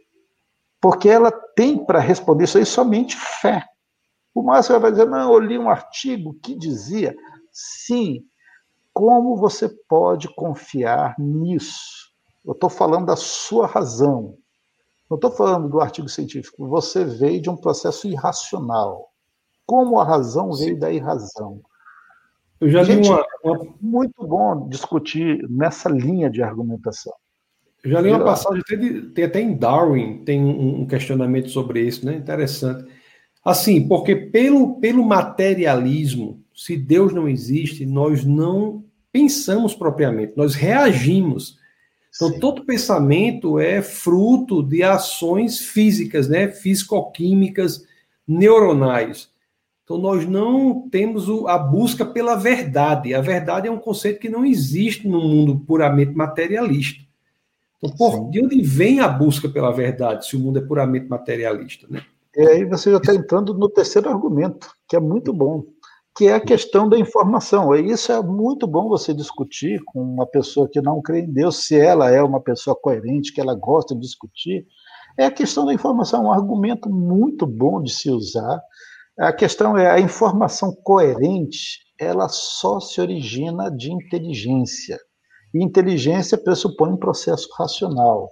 [0.80, 3.66] porque ela tem para responder isso aí somente fé.
[4.36, 7.16] O Márcio vai dizer: não, eu li um artigo que dizia,
[7.51, 8.22] sim,
[8.93, 12.14] como você pode confiar nisso?
[12.45, 14.38] Eu estou falando da sua razão.
[15.10, 16.68] Não estou falando do artigo científico.
[16.68, 19.12] Você veio de um processo irracional.
[19.66, 21.62] Como a razão veio da irrazão.
[22.60, 23.64] Eu já Gente, li uma, uma...
[23.64, 27.14] É muito bom discutir nessa linha de argumentação.
[27.84, 28.64] Eu já li uma passagem,
[29.14, 32.16] tem até em Darwin, tem um questionamento sobre isso, né?
[32.16, 32.89] Interessante.
[33.43, 41.60] Assim, porque pelo, pelo materialismo, se Deus não existe, nós não pensamos propriamente, nós reagimos.
[42.16, 42.39] Então, Sim.
[42.39, 46.47] todo pensamento é fruto de ações físicas, né?
[46.49, 47.86] Físico-químicas,
[48.26, 49.30] neuronais.
[49.84, 53.13] Então, nós não temos a busca pela verdade.
[53.13, 57.03] A verdade é um conceito que não existe no mundo puramente materialista.
[57.78, 61.86] Então, por, de onde vem a busca pela verdade, se o mundo é puramente materialista?
[61.89, 62.01] Né?
[62.36, 65.63] E aí você já está entrando no terceiro argumento, que é muito bom,
[66.16, 67.76] que é a questão da informação.
[67.76, 71.66] E isso é muito bom você discutir com uma pessoa que não crê em Deus,
[71.66, 74.66] se ela é uma pessoa coerente, que ela gosta de discutir.
[75.18, 78.61] É a questão da informação, um argumento muito bom de se usar.
[79.20, 84.97] A questão é a informação coerente, ela só se origina de inteligência.
[85.53, 88.30] E inteligência pressupõe um processo racional.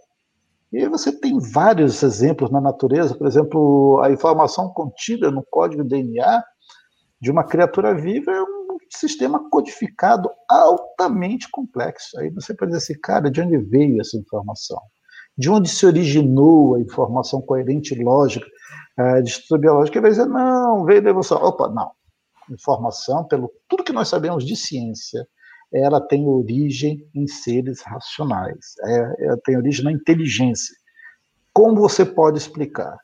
[0.71, 6.43] E você tem vários exemplos na natureza, por exemplo, a informação contida no código DNA
[7.23, 12.19] de uma criatura viva é um sistema codificado altamente complexo.
[12.19, 14.81] Aí você pode dizer assim, cara, de onde veio essa informação?
[15.37, 18.45] De onde se originou a informação coerente e lógica
[18.99, 19.97] uh, de estrutura biológica?
[19.97, 21.41] Ele vai dizer, não, veio da evolução.
[21.41, 21.91] Opa, não.
[22.51, 25.25] Informação, pelo tudo que nós sabemos de ciência,
[25.73, 30.75] ela tem origem em seres racionais, é, ela tem origem na inteligência.
[31.53, 32.97] Como você pode explicar?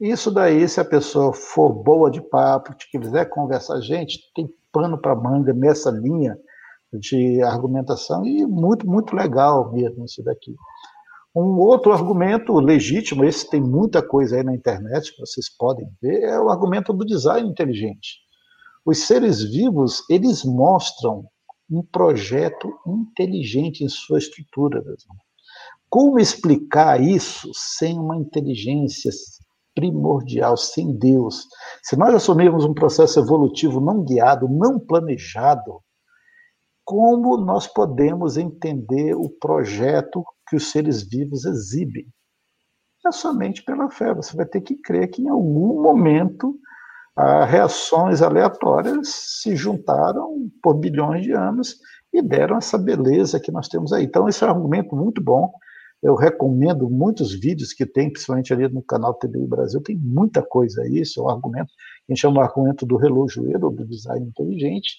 [0.00, 5.00] Isso daí, se a pessoa for boa de papo, te quiser conversar, gente, tem pano
[5.00, 6.36] para manga nessa linha
[6.92, 10.54] de argumentação e muito, muito legal mesmo isso daqui.
[11.34, 16.22] Um outro argumento legítimo, esse tem muita coisa aí na internet que vocês podem ver,
[16.22, 18.18] é o argumento do design inteligente.
[18.84, 21.24] Os seres vivos, eles mostram
[21.70, 24.84] um projeto inteligente em sua estrutura.
[25.88, 29.10] Como explicar isso sem uma inteligência
[29.74, 31.46] primordial, sem Deus?
[31.82, 35.80] Se nós assumirmos um processo evolutivo não guiado, não planejado,
[36.84, 42.06] como nós podemos entender o projeto que os seres vivos exibem?
[43.06, 44.14] É somente pela fé.
[44.14, 46.58] Você vai ter que crer que em algum momento
[47.48, 49.08] reações aleatórias
[49.42, 51.76] se juntaram por bilhões de anos
[52.12, 54.04] e deram essa beleza que nós temos aí.
[54.04, 55.52] Então, esse é um argumento muito bom.
[56.04, 60.82] Eu recomendo muitos vídeos que tem, principalmente ali no canal TBI Brasil, tem muita coisa
[60.82, 61.00] aí.
[61.00, 64.98] Isso é um argumento que a gente chama de argumento do relojoeiro, do design inteligente.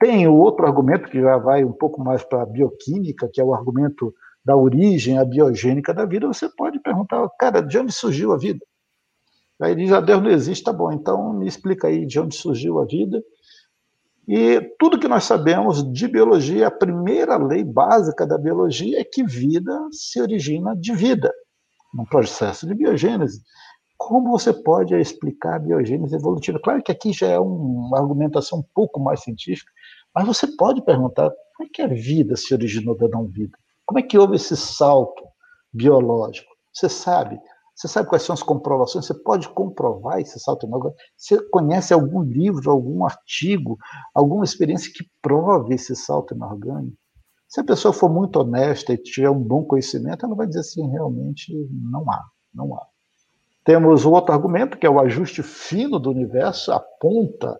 [0.00, 3.44] Tem o outro argumento que já vai um pouco mais para a bioquímica, que é
[3.44, 4.12] o argumento
[4.44, 6.26] da origem, a biogênica da vida.
[6.26, 8.66] Você pode perguntar, cara, de onde surgiu a vida?
[9.60, 12.34] Aí ele diz: ah, Deus não existe, tá bom, então me explica aí de onde
[12.34, 13.22] surgiu a vida.
[14.28, 19.24] E tudo que nós sabemos de biologia, a primeira lei básica da biologia é que
[19.24, 21.32] vida se origina de vida,
[21.92, 23.42] num processo de biogênese.
[23.98, 26.60] Como você pode explicar a biogênese evolutiva?
[26.62, 29.70] Claro que aqui já é uma argumentação um pouco mais científica,
[30.14, 33.56] mas você pode perguntar como é que a vida se originou da não vida?
[33.84, 35.22] Como é que houve esse salto
[35.72, 36.50] biológico?
[36.72, 37.38] Você sabe,
[37.82, 39.06] você sabe quais são as comprovações?
[39.06, 41.00] Você pode comprovar esse salto inorgânico?
[41.16, 43.76] Você conhece algum livro, algum artigo,
[44.14, 46.96] alguma experiência que prove esse salto inorgânico?
[47.48, 50.88] Se a pessoa for muito honesta e tiver um bom conhecimento, ela vai dizer assim:
[50.92, 52.22] realmente não há,
[52.54, 52.86] não há.
[53.64, 57.58] Temos o outro argumento, que é o ajuste fino do universo, aponta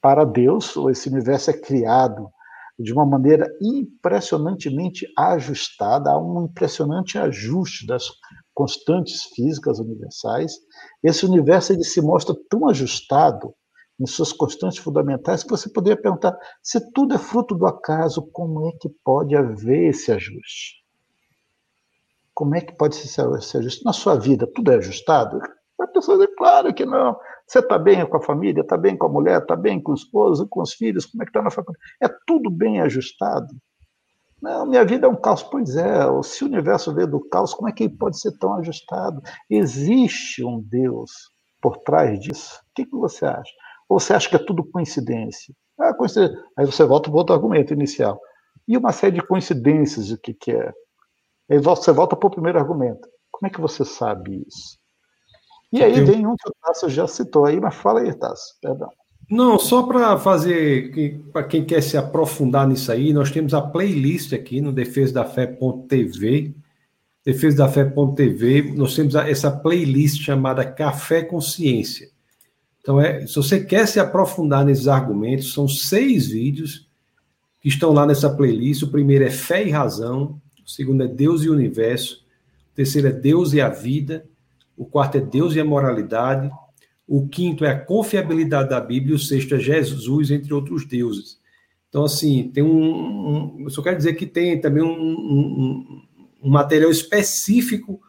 [0.00, 2.28] para Deus, ou esse universo é criado
[2.76, 8.08] de uma maneira impressionantemente ajustada, há um impressionante ajuste das
[8.54, 10.52] constantes físicas universais.
[11.02, 13.54] Esse universo ele se mostra tão ajustado
[14.00, 18.68] em suas constantes fundamentais que você poderia perguntar: se tudo é fruto do acaso, como
[18.68, 20.82] é que pode haver esse ajuste?
[22.34, 23.06] Como é que pode ser
[23.38, 23.84] esse ajuste?
[23.84, 25.38] Na sua vida, tudo é ajustado?
[25.80, 27.16] A pessoa diz, claro que não.
[27.46, 29.94] Você está bem com a família, está bem com a mulher, está bem com o
[29.94, 31.84] esposo, com os filhos, como é que está na faculdade?
[32.02, 33.48] É tudo bem ajustado.
[34.42, 35.44] Não, minha vida é um caos.
[35.44, 38.54] Pois é, se o universo veio do caos, como é que ele pode ser tão
[38.54, 39.22] ajustado?
[39.48, 41.30] Existe um Deus
[41.60, 42.58] por trás disso?
[42.60, 43.52] O que, que você acha?
[43.88, 45.54] Ou você acha que é tudo coincidência?
[45.78, 46.36] Ah, coincidência.
[46.58, 48.20] Aí você volta para o outro argumento inicial.
[48.66, 50.72] E uma série de coincidências, o que, que é?
[51.48, 53.08] Aí você volta para o primeiro argumento.
[53.30, 54.76] Como é que você sabe isso?
[55.72, 58.90] E aí vem um que o Tasso já citou aí, mas fala aí, Tasso, perdão.
[59.32, 64.34] Não, só para fazer, para quem quer se aprofundar nisso aí, nós temos a playlist
[64.34, 66.54] aqui no defesadafé.tv,
[67.24, 72.10] defesadafé.tv, nós temos essa playlist chamada Café Consciência.
[72.82, 76.86] Então, é, se você quer se aprofundar nesses argumentos, são seis vídeos
[77.62, 78.82] que estão lá nessa playlist.
[78.82, 82.22] O primeiro é Fé e Razão, o segundo é Deus e o Universo,
[82.70, 84.26] o terceiro é Deus e a Vida,
[84.76, 86.50] o quarto é Deus e a Moralidade,
[87.06, 91.38] o quinto é a confiabilidade da Bíblia, e o sexto é Jesus, entre outros deuses.
[91.88, 93.58] Então, assim, tem um.
[93.58, 96.02] um eu só quero dizer que tem também um, um,
[96.42, 98.00] um material específico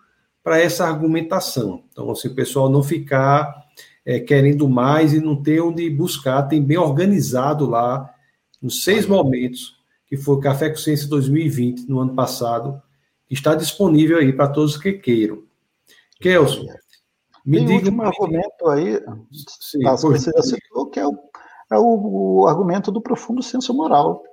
[0.43, 1.83] para essa argumentação.
[1.91, 3.63] Então, assim, o pessoal não ficar
[4.05, 8.13] é, querendo mais e não ter onde buscar, tem bem organizado lá,
[8.61, 9.75] nos seis momentos,
[10.07, 12.81] que foi o Café com Ciência 2020, no ano passado,
[13.29, 15.43] está disponível aí para todos que queiram.
[16.19, 16.65] Kelson,
[17.45, 18.99] me Tem diga um último argumento aí,
[19.31, 21.11] Sim, que você já citou, que é, o,
[21.71, 24.23] é o, o argumento do profundo senso moral.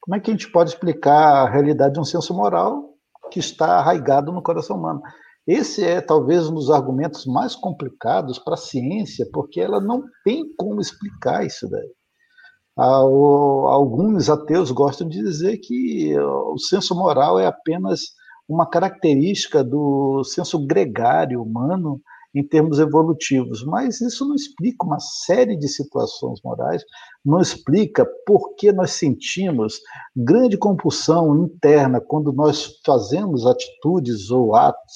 [0.00, 2.94] Como é que a gente pode explicar a realidade de um senso moral
[3.30, 5.00] que está arraigado no coração humano?
[5.46, 10.44] Esse é talvez um dos argumentos mais complicados para a ciência, porque ela não tem
[10.56, 11.90] como explicar isso daí.
[12.76, 18.00] Alguns ateus gostam de dizer que o senso moral é apenas
[18.48, 22.00] uma característica do senso gregário humano
[22.34, 26.84] em termos evolutivos, mas isso não explica uma série de situações morais,
[27.24, 29.80] não explica por que nós sentimos
[30.14, 34.94] grande compulsão interna quando nós fazemos atitudes ou atos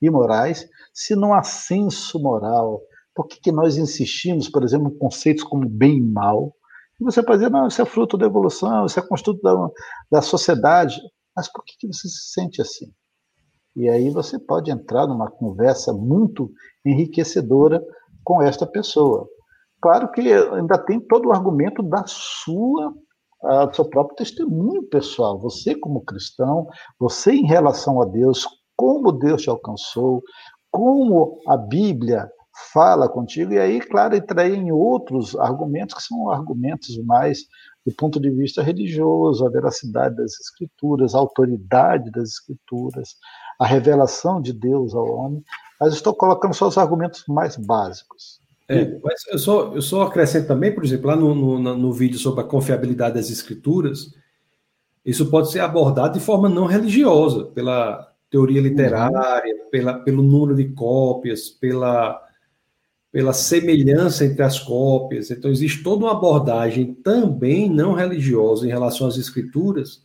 [0.00, 2.82] imorais, se não há senso moral.
[3.14, 6.54] Por que, que nós insistimos, por exemplo, em conceitos como bem e mal?
[7.00, 9.70] E você pode dizer, não, isso é fruto da evolução, isso é construto da,
[10.10, 11.00] da sociedade.
[11.34, 12.92] Mas por que, que você se sente assim?
[13.74, 16.50] E aí você pode entrar numa conversa muito
[16.84, 17.82] enriquecedora
[18.22, 19.28] com esta pessoa.
[19.80, 22.94] Claro que ainda tem todo o argumento da sua
[23.68, 25.36] do seu próprio testemunho pessoal.
[25.40, 28.46] Você como cristão, você em relação a Deus,
[28.76, 30.22] como Deus te alcançou,
[30.70, 32.30] como a Bíblia
[32.72, 37.40] fala contigo, e aí, claro, entraria em outros argumentos que são argumentos mais
[37.84, 43.16] do ponto de vista religioso, a veracidade das escrituras, a autoridade das escrituras,
[43.58, 45.44] a revelação de Deus ao homem,
[45.80, 48.40] mas estou colocando só os argumentos mais básicos.
[48.68, 52.18] É, mas eu só, eu só acrescento também, por exemplo, lá no, no, no vídeo
[52.18, 54.14] sobre a confiabilidade das escrituras,
[55.04, 60.68] isso pode ser abordado de forma não religiosa, pela teoria literária, pela, pelo número de
[60.72, 62.18] cópias, pela
[63.12, 65.30] pela semelhança entre as cópias.
[65.30, 70.02] Então, existe toda uma abordagem também não religiosa em relação às escrituras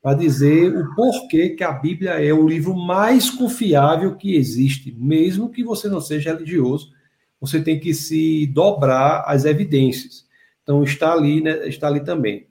[0.00, 5.50] para dizer o porquê que a Bíblia é o livro mais confiável que existe, mesmo
[5.50, 6.92] que você não seja religioso,
[7.40, 10.24] você tem que se dobrar às evidências.
[10.62, 12.46] Então, está ali, né, está ali também.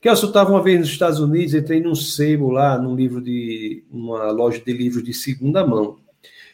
[0.00, 3.84] Kelso, eu estava uma vez nos Estados Unidos, entrei num sebo lá, num livro de
[3.90, 5.98] uma loja de livros de segunda mão.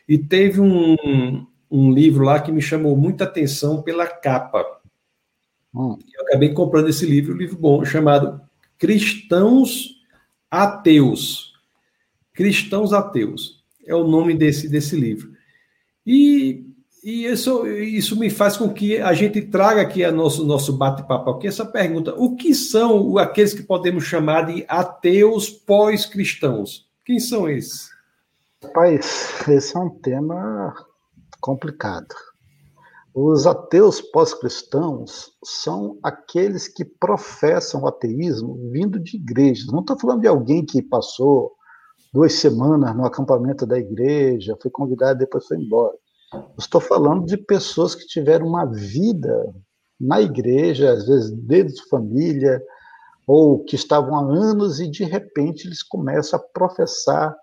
[0.07, 4.65] E teve um, um livro lá que me chamou muita atenção pela capa.
[5.75, 5.99] Hum.
[6.15, 8.41] Eu acabei comprando esse livro, um livro bom, chamado
[8.79, 10.03] Cristãos
[10.51, 11.53] Ateus.
[12.33, 15.33] Cristãos Ateus é o nome desse, desse livro.
[16.07, 16.65] E,
[17.03, 21.31] e isso, isso me faz com que a gente traga aqui a nosso, nosso bate-papo
[21.31, 26.89] aqui essa pergunta: o que são aqueles que podemos chamar de ateus pós-cristãos?
[27.05, 27.91] Quem são esses?
[28.63, 30.75] Rapaz, esse é um tema
[31.41, 32.15] complicado.
[33.15, 39.67] Os ateus pós-cristãos são aqueles que professam o ateísmo vindo de igrejas.
[39.67, 41.53] Não estou falando de alguém que passou
[42.13, 45.97] duas semanas no acampamento da igreja, foi convidado e depois foi embora.
[46.59, 49.53] Estou falando de pessoas que tiveram uma vida
[50.01, 52.63] na igreja, às vezes desde família,
[53.27, 57.35] ou que estavam há anos e de repente eles começam a professar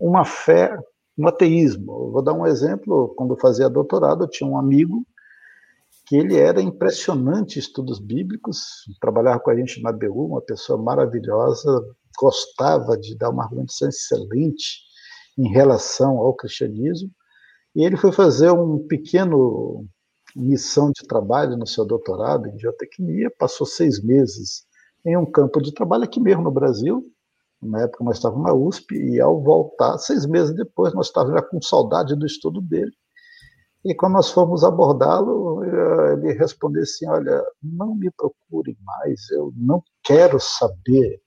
[0.00, 0.76] uma fé
[1.18, 1.92] no ateísmo.
[1.92, 3.12] Eu vou dar um exemplo.
[3.16, 5.04] Quando eu fazia doutorado, eu tinha um amigo
[6.06, 10.80] que ele era impressionante em estudos bíblicos, trabalhava com a gente na BU, uma pessoa
[10.80, 11.84] maravilhosa,
[12.18, 14.84] gostava de dar uma argumentação excelente
[15.36, 17.10] em relação ao cristianismo,
[17.76, 19.86] e ele foi fazer um pequeno
[20.34, 24.64] missão de trabalho no seu doutorado em geotecnia, passou seis meses
[25.04, 27.04] em um campo de trabalho aqui mesmo no Brasil,
[27.60, 31.46] na época nós estávamos na USP, e ao voltar, seis meses depois, nós estávamos já
[31.46, 32.92] com saudade do estudo dele.
[33.84, 39.52] E quando nós fomos abordá-lo, eh, ele respondeu assim: Olha, não me procure mais, eu
[39.56, 41.20] não quero saber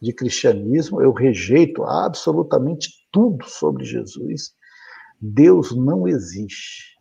[0.00, 4.52] de cristianismo, eu rejeito absolutamente tudo sobre Jesus.
[5.20, 6.98] Deus não existe.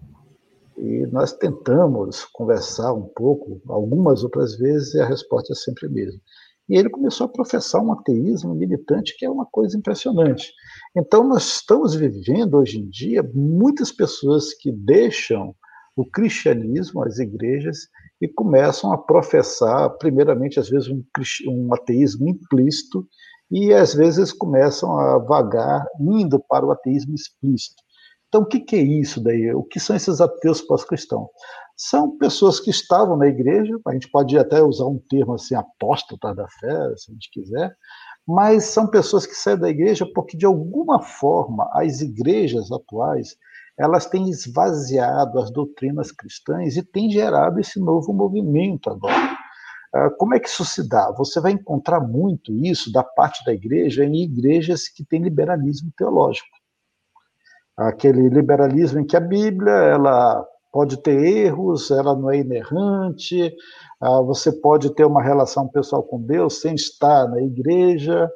[0.78, 5.90] E nós tentamos conversar um pouco, algumas outras vezes, e a resposta é sempre a
[5.90, 6.20] mesma.
[6.72, 10.54] E ele começou a professar um ateísmo militante que é uma coisa impressionante.
[10.96, 15.54] Então, nós estamos vivendo hoje em dia muitas pessoas que deixam
[15.98, 17.90] o cristianismo, as igrejas,
[18.22, 21.04] e começam a professar, primeiramente, às vezes, um,
[21.50, 23.06] um ateísmo implícito,
[23.52, 27.84] e às vezes começam a vagar indo para o ateísmo explícito.
[28.30, 29.54] Então, o que, que é isso daí?
[29.54, 31.28] O que são esses ateus pós-cristãos?
[31.84, 36.32] São pessoas que estavam na igreja, a gente pode até usar um termo assim, apóstata
[36.36, 37.76] da fé, se a gente quiser,
[38.28, 43.36] mas são pessoas que saem da igreja porque, de alguma forma, as igrejas atuais
[43.80, 49.36] elas têm esvaziado as doutrinas cristãs e têm gerado esse novo movimento agora.
[49.92, 51.12] Ah, como é que isso se dá?
[51.18, 56.48] Você vai encontrar muito isso da parte da igreja em igrejas que têm liberalismo teológico.
[57.76, 63.54] Aquele liberalismo em que a Bíblia ela pode ter erros, ela não é inerrante,
[64.00, 68.30] ah, você pode ter uma relação pessoal com Deus sem estar na igreja,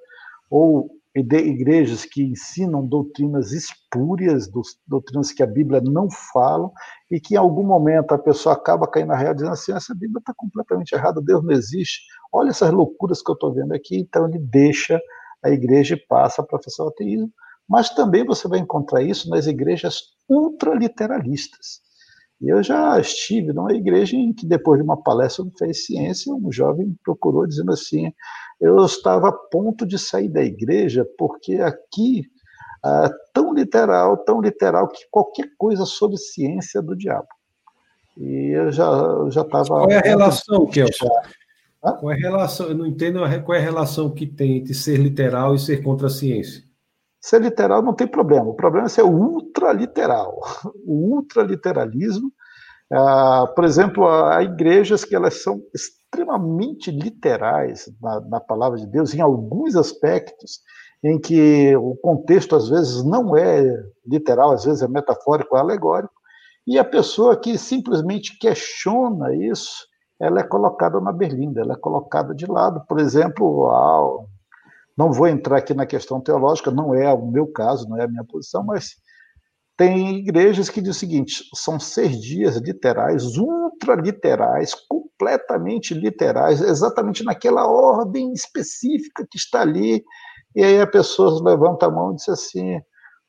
[0.49, 4.49] ou igrejas que ensinam doutrinas espúrias,
[4.85, 6.69] doutrinas que a Bíblia não fala,
[7.09, 10.19] e que em algum momento a pessoa acaba caindo na real dizendo assim: essa Bíblia
[10.19, 12.01] está completamente errada, Deus não existe,
[12.33, 13.97] olha essas loucuras que eu estou vendo aqui.
[13.97, 14.99] Então ele deixa
[15.41, 17.31] a igreja e passa a professar o ateísmo.
[17.67, 21.84] Mas também você vai encontrar isso nas igrejas ultraliteralistas.
[22.47, 26.51] Eu já estive numa igreja em que, depois de uma palestra no Fez Ciência, um
[26.51, 28.11] jovem procurou dizendo assim:
[28.61, 32.23] eu estava a ponto de sair da igreja, porque aqui
[32.85, 37.27] é tão literal, tão literal, que qualquer coisa sobre ciência é do diabo.
[38.17, 38.85] E eu já
[39.29, 39.65] já estava.
[39.65, 41.09] Qual é a relação, Kelson?
[41.81, 42.67] Qual é a relação?
[42.67, 46.07] Eu não entendo qual é a relação que tem entre ser literal e ser contra
[46.07, 46.63] a ciência.
[47.25, 48.45] Ser literal não tem problema.
[48.45, 50.39] O problema é ser ultraliteral.
[50.85, 52.31] O ultraliteralismo,
[52.93, 59.15] ah, por exemplo, há igrejas que elas são extremamente literais na, na palavra de Deus
[59.15, 60.59] em alguns aspectos,
[61.03, 66.13] em que o contexto às vezes não é literal, às vezes é metafórico, é alegórico,
[66.67, 69.87] e a pessoa que simplesmente questiona isso,
[70.19, 72.85] ela é colocada na berlinda, ela é colocada de lado.
[72.87, 73.71] Por exemplo,
[74.97, 78.07] não vou entrar aqui na questão teológica, não é o meu caso, não é a
[78.07, 78.95] minha posição, mas
[79.77, 87.67] tem igrejas que dizem o seguinte: são seis dias literais, ultraliterais, completamente literais, exatamente naquela
[87.67, 90.03] ordem específica que está ali.
[90.55, 92.79] E aí a pessoa levanta a mão e diz assim: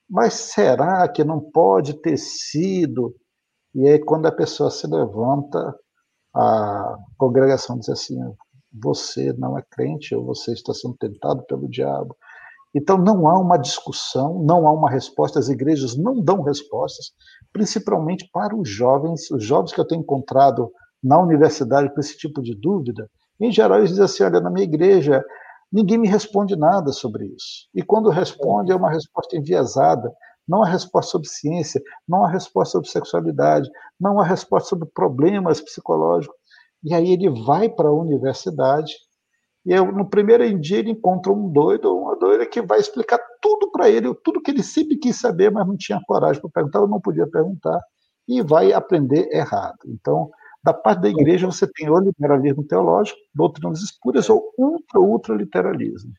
[0.09, 3.15] mas será que não pode ter sido?
[3.75, 5.75] E aí, quando a pessoa se levanta,
[6.35, 8.17] a congregação diz assim:
[8.83, 12.17] você não é crente ou você está sendo tentado pelo diabo.
[12.75, 17.13] Então não há uma discussão, não há uma resposta, as igrejas não dão respostas,
[17.53, 20.71] principalmente para os jovens, os jovens que eu tenho encontrado
[21.03, 23.09] na universidade com esse tipo de dúvida.
[23.41, 25.25] Em geral, eles dizem assim: olha, na minha igreja
[25.73, 27.69] ninguém me responde nada sobre isso.
[27.75, 30.13] E quando responde, é uma resposta enviesada,
[30.47, 33.69] não há resposta sobre ciência, não há resposta sobre sexualidade,
[34.01, 36.37] não há resposta sobre problemas psicológicos.
[36.87, 38.95] E aí ele vai para a universidade
[39.67, 43.19] e eu, no primeiro dia ele encontra um doido ou uma doida que vai explicar
[43.43, 46.81] tudo para ele, tudo que ele sempre quis saber, mas não tinha coragem para perguntar,
[46.83, 47.81] ou não podia perguntar,
[48.29, 49.79] e vai aprender errado.
[49.87, 50.31] Então,
[50.63, 56.13] da parte da igreja, você tem o liberalismo teológico, doutrinas escuras ou ultra, ultra literalismo.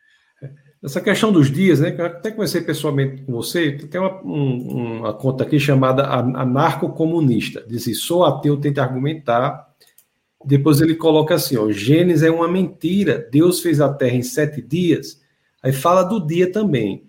[0.84, 1.96] Essa questão dos dias, né?
[1.98, 3.72] Eu até conversei pessoalmente com você.
[3.72, 7.66] Tem uma, um, uma conta aqui chamada Anarco-Comunista.
[7.68, 9.67] Diz assim: sou ateu, tenta argumentar
[10.48, 13.28] depois ele coloca assim: ó, Gênesis é uma mentira.
[13.30, 15.22] Deus fez a terra em sete dias.
[15.62, 17.06] Aí fala do dia também.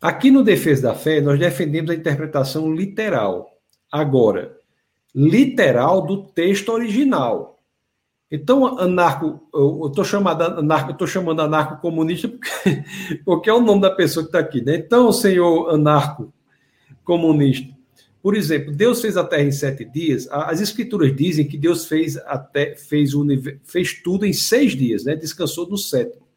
[0.00, 3.50] Aqui no Defesa da Fé, nós defendemos a interpretação literal.
[3.92, 4.56] Agora,
[5.14, 7.60] literal do texto original.
[8.30, 12.84] Então, anarco, eu estou chamando anarco, eu tô chamando anarco comunista porque,
[13.26, 14.76] porque é o nome da pessoa que está aqui, né?
[14.76, 16.32] Então, senhor anarco
[17.04, 17.68] comunista,
[18.22, 20.28] por exemplo, Deus fez a terra em sete dias.
[20.30, 23.26] As escrituras dizem que Deus fez, até, fez, o,
[23.64, 25.16] fez tudo em seis dias, né?
[25.16, 26.28] descansou no sétimo.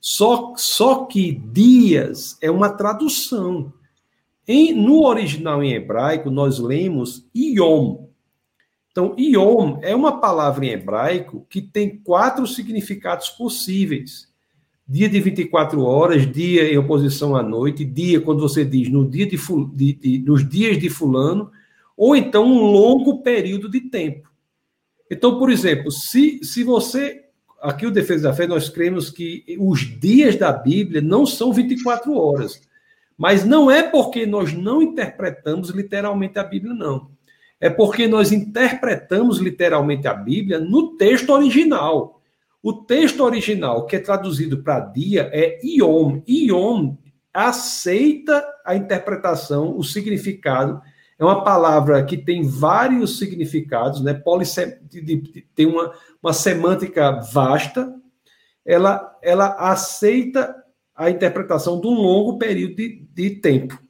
[0.00, 3.70] Só, só que dias é uma tradução.
[4.48, 8.06] Em, no original em hebraico, nós lemos Yom.
[8.90, 14.29] Então, Yom é uma palavra em hebraico que tem quatro significados possíveis
[14.90, 19.24] dia de 24 horas, dia em oposição à noite, dia quando você diz no dia
[19.24, 19.38] de,
[19.72, 21.48] de, de, nos dias de fulano,
[21.96, 24.28] ou então um longo período de tempo.
[25.08, 27.24] Então, por exemplo, se, se você.
[27.62, 32.12] Aqui o Defesa da Fé, nós cremos que os dias da Bíblia não são 24
[32.16, 32.60] horas.
[33.18, 37.10] Mas não é porque nós não interpretamos literalmente a Bíblia, não.
[37.60, 42.19] É porque nós interpretamos literalmente a Bíblia no texto original.
[42.62, 46.22] O texto original, que é traduzido para dia, é Iom.
[46.28, 46.96] Iom
[47.32, 50.80] aceita a interpretação, o significado.
[51.18, 54.20] É uma palavra que tem vários significados, né?
[55.54, 55.92] Tem uma,
[56.22, 57.94] uma semântica vasta.
[58.64, 60.54] Ela, ela aceita
[60.94, 63.80] a interpretação de um longo período de, de tempo.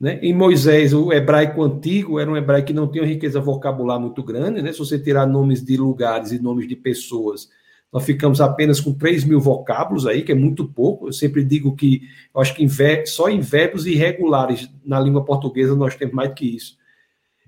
[0.00, 0.18] Né?
[0.22, 4.22] Em Moisés, o hebraico antigo era um hebraico que não tinha uma riqueza vocabular muito
[4.22, 4.62] grande.
[4.62, 4.72] Né?
[4.72, 7.48] Se você tirar nomes de lugares e nomes de pessoas,
[7.92, 11.08] nós ficamos apenas com 3 mil vocábulos aí, que é muito pouco.
[11.08, 12.02] Eu sempre digo que
[12.34, 16.34] eu acho que em só em verbos irregulares na língua portuguesa nós temos mais do
[16.34, 16.76] que isso.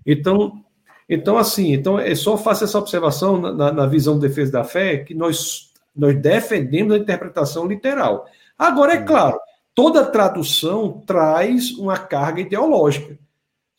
[0.07, 0.65] Então,
[1.09, 4.99] Então, assim, então é só faço essa observação na, na visão de defesa da fé
[4.99, 8.27] que nós, nós defendemos a interpretação literal.
[8.57, 9.39] Agora, é claro,
[9.75, 13.19] toda tradução traz uma carga ideológica.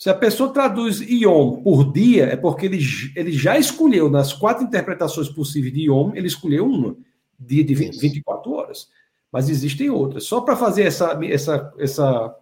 [0.01, 2.79] Se a pessoa traduz Iom por dia, é porque ele,
[3.15, 6.97] ele já escolheu, nas quatro interpretações possíveis de Iom, ele escolheu uma,
[7.39, 8.87] dia de 20, 24 horas.
[9.31, 10.23] Mas existem outras.
[10.23, 11.19] Só para fazer essa.
[11.23, 12.35] essa, essa...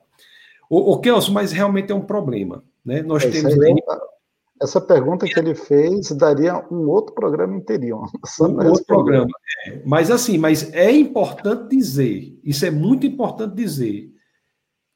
[0.69, 2.63] O, o Kelso, mas realmente é um problema.
[2.85, 3.01] Né?
[3.01, 3.59] Nós é, temos.
[3.59, 3.75] Aí,
[4.61, 8.03] essa pergunta que ele fez daria um outro programa inteirinho.
[8.39, 9.27] Um outro programa.
[9.67, 14.09] É, mas assim, mas é importante dizer, isso é muito importante dizer,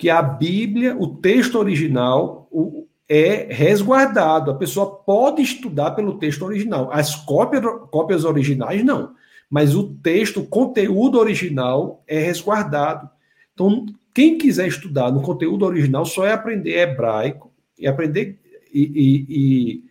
[0.03, 4.51] que a Bíblia, o texto original, o, é resguardado.
[4.51, 6.89] A pessoa pode estudar pelo texto original.
[6.91, 9.13] As cópias, cópias originais, não.
[9.49, 13.09] Mas o texto, o conteúdo original é resguardado.
[13.53, 17.49] Então, quem quiser estudar no conteúdo original só é aprender hebraico
[17.79, 18.37] e aprender
[18.73, 19.83] e, e,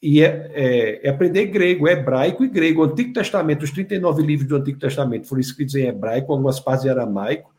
[0.00, 2.82] e é, é, é, aprender grego, hebraico e grego.
[2.82, 6.84] O Antigo Testamento, os 39 livros do Antigo Testamento foram escritos em hebraico, algumas partes
[6.84, 7.57] em aramaico,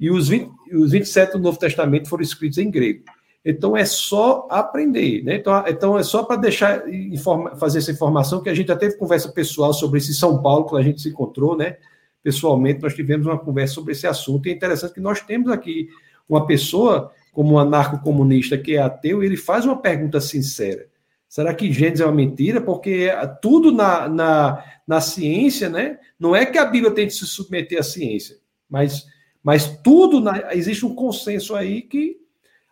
[0.00, 3.04] e os, 20, os 27 do Novo Testamento foram escritos em grego.
[3.44, 5.36] Então é só aprender, né?
[5.36, 8.96] Então, então é só para deixar informa, fazer essa informação que a gente já teve
[8.96, 11.76] conversa pessoal sobre esse São Paulo que a gente se encontrou, né?
[12.22, 15.88] Pessoalmente nós tivemos uma conversa sobre esse assunto e é interessante que nós temos aqui
[16.28, 20.86] uma pessoa como um anarco-comunista que é ateu, ele faz uma pergunta sincera.
[21.28, 22.60] Será que Gênesis é uma mentira?
[22.60, 23.08] Porque
[23.40, 25.98] tudo na, na, na ciência, né?
[26.18, 28.36] Não é que a Bíblia tem de se submeter à ciência,
[28.68, 29.06] mas,
[29.42, 32.18] mas tudo, na, existe um consenso aí que.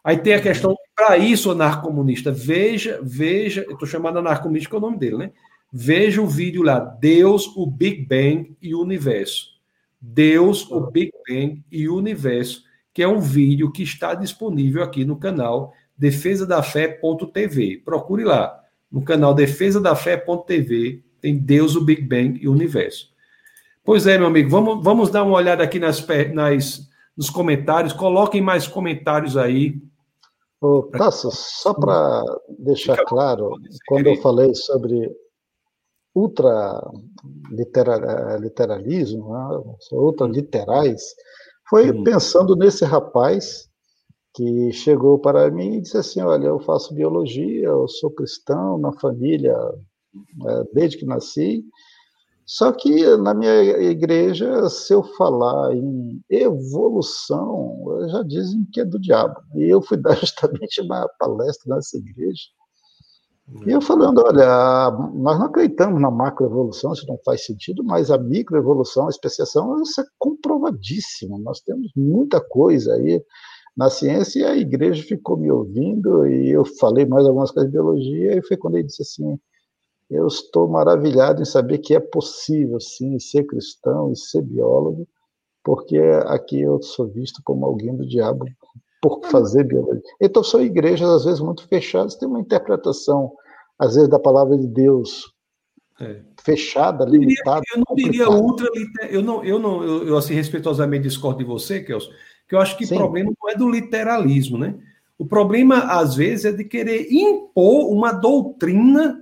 [0.02, 4.78] Aí tem a questão, para isso, anarco-comunista, veja, veja, eu estou chamando anarco-comunista que é
[4.78, 5.30] o nome dele, né?
[5.70, 9.58] Veja o vídeo lá, Deus, o Big Bang e o Universo.
[10.00, 12.62] Deus, o Big Bang e o Universo
[12.98, 17.82] que é um vídeo que está disponível aqui no canal defesadafé.tv.
[17.84, 18.60] Procure lá.
[18.90, 23.12] No canal defesadafé.tv tem Deus, o Big Bang e o Universo.
[23.88, 26.86] Pois é, meu amigo, vamos, vamos dar uma olhada aqui nas, nas,
[27.16, 27.94] nos comentários.
[27.94, 29.80] Coloquem mais comentários aí.
[30.60, 32.22] Ô, Tasso, só para
[32.58, 33.50] deixar Fica claro,
[33.86, 35.10] quando eu falei sobre
[36.14, 36.82] ultra
[38.38, 39.62] literalismo, né,
[39.92, 41.02] ultra literais,
[41.70, 42.04] foi hum.
[42.04, 43.70] pensando nesse rapaz
[44.34, 48.92] que chegou para mim e disse assim: Olha, eu faço biologia, eu sou cristão na
[48.92, 49.56] família
[50.46, 51.64] é, desde que nasci.
[52.48, 58.98] Só que na minha igreja, se eu falar em evolução, já dizem que é do
[58.98, 59.38] diabo.
[59.54, 62.44] E eu fui dar justamente uma palestra nessa igreja.
[63.66, 68.16] E eu falando, olha, nós não acreditamos na macroevolução, isso não faz sentido, mas a
[68.16, 71.38] microevolução, a especiação, isso é comprovadíssimo.
[71.38, 73.22] Nós temos muita coisa aí
[73.76, 77.76] na ciência e a igreja ficou me ouvindo e eu falei mais algumas coisas de
[77.76, 79.38] biologia e foi quando ele disse assim,
[80.10, 85.06] eu estou maravilhado em saber que é possível, sim, ser cristão e ser biólogo,
[85.62, 88.46] porque aqui eu sou visto como alguém do diabo
[89.02, 90.02] por fazer biologia.
[90.20, 93.32] Então, são igrejas, às vezes, muito fechadas, tem uma interpretação,
[93.78, 95.32] às vezes, da palavra de Deus
[96.00, 96.20] é.
[96.42, 97.62] fechada, limitada.
[97.74, 98.66] Eu não diria ultra
[99.10, 102.10] eu não, eu não, eu, eu, assim, respeitosamente discordo de você, Kelso,
[102.48, 104.74] que eu acho que o problema não é do literalismo, né?
[105.18, 109.17] O problema, às vezes, é de querer impor uma doutrina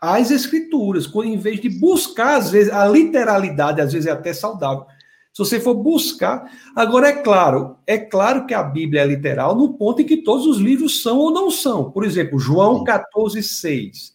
[0.00, 4.86] às escrituras, em vez de buscar, às vezes, a literalidade, às vezes é até saudável.
[5.32, 6.50] Se você for buscar.
[6.74, 10.46] Agora, é claro, é claro que a Bíblia é literal no ponto em que todos
[10.46, 11.92] os livros são ou não são.
[11.92, 14.12] Por exemplo, João 14, 6.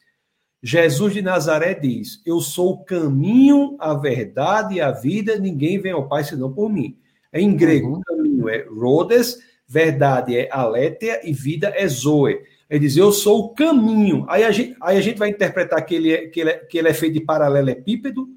[0.62, 5.92] Jesus de Nazaré diz: Eu sou o caminho, a verdade e a vida, ninguém vem
[5.92, 6.98] ao Pai senão por mim.
[7.32, 8.02] É em grego, uhum.
[8.02, 12.40] caminho é Rhodes, verdade é Aletheia e vida é Zoe.
[12.74, 14.26] Ele diz: Eu sou o caminho.
[14.28, 16.76] Aí a gente, aí a gente vai interpretar que ele, é, que, ele é, que
[16.76, 18.28] ele é feito de paralelepípedo?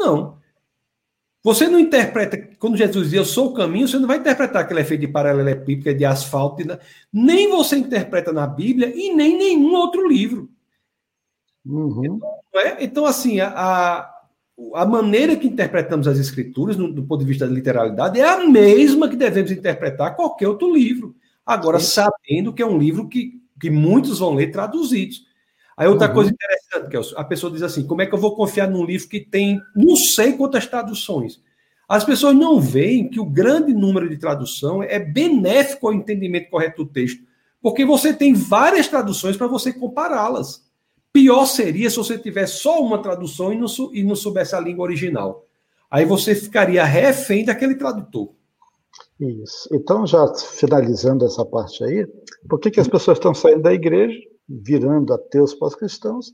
[0.00, 0.38] Não.
[1.44, 4.72] Você não interpreta, quando Jesus diz eu sou o caminho, você não vai interpretar que
[4.72, 6.62] ele é feito de paralelepípedo, de asfalto,
[7.12, 10.48] nem você interpreta na Bíblia e nem nenhum outro livro.
[11.66, 12.02] Uhum.
[12.06, 12.82] Então, é?
[12.82, 14.08] então, assim, a,
[14.74, 18.46] a maneira que interpretamos as escrituras, no, do ponto de vista da literalidade, é a
[18.46, 21.14] mesma que devemos interpretar qualquer outro livro.
[21.44, 22.06] Agora, Sim.
[22.06, 25.24] sabendo que é um livro que, que muitos vão ler traduzidos.
[25.76, 26.14] Aí outra uhum.
[26.14, 29.08] coisa interessante, Kelso, a pessoa diz assim, como é que eu vou confiar num livro
[29.08, 31.40] que tem não sei quantas traduções?
[31.88, 36.84] As pessoas não veem que o grande número de tradução é benéfico ao entendimento correto
[36.84, 37.22] do texto,
[37.60, 40.64] porque você tem várias traduções para você compará-las.
[41.12, 44.82] Pior seria se você tivesse só uma tradução e não, e não soubesse a língua
[44.82, 45.46] original.
[45.88, 48.32] Aí você ficaria refém daquele tradutor.
[49.24, 49.68] Isso.
[49.72, 52.06] Então, já finalizando essa parte aí,
[52.48, 54.18] por que, que as pessoas estão saindo da igreja?
[54.48, 56.32] virando ateus pós-cristãos,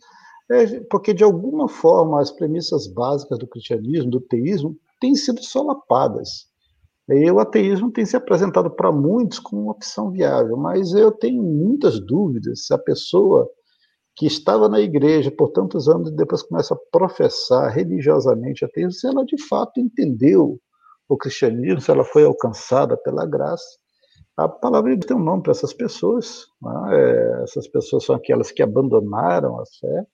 [0.51, 6.49] é porque de alguma forma as premissas básicas do cristianismo, do teísmo, têm sido solapadas.
[7.09, 11.43] E o ateísmo tem se apresentado para muitos como uma opção viável, mas eu tenho
[11.43, 13.49] muitas dúvidas se a pessoa
[14.17, 19.07] que estava na igreja por tantos anos e depois começa a professar religiosamente ateísmo, se
[19.07, 20.61] ela de fato entendeu
[21.09, 23.79] o cristianismo, se ela foi alcançada pela graça.
[24.37, 26.47] A palavra tem um nome para essas pessoas.
[26.63, 26.71] Né?
[26.93, 30.07] É, essas pessoas são aquelas que abandonaram a fé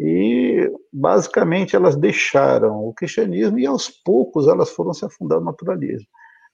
[0.00, 6.06] e, basicamente, elas deixaram o cristianismo e, aos poucos, elas foram se afundando no naturalismo.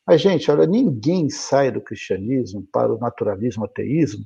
[0.07, 4.25] Mas, gente, olha, ninguém sai do cristianismo para o naturalismo, ateísmo,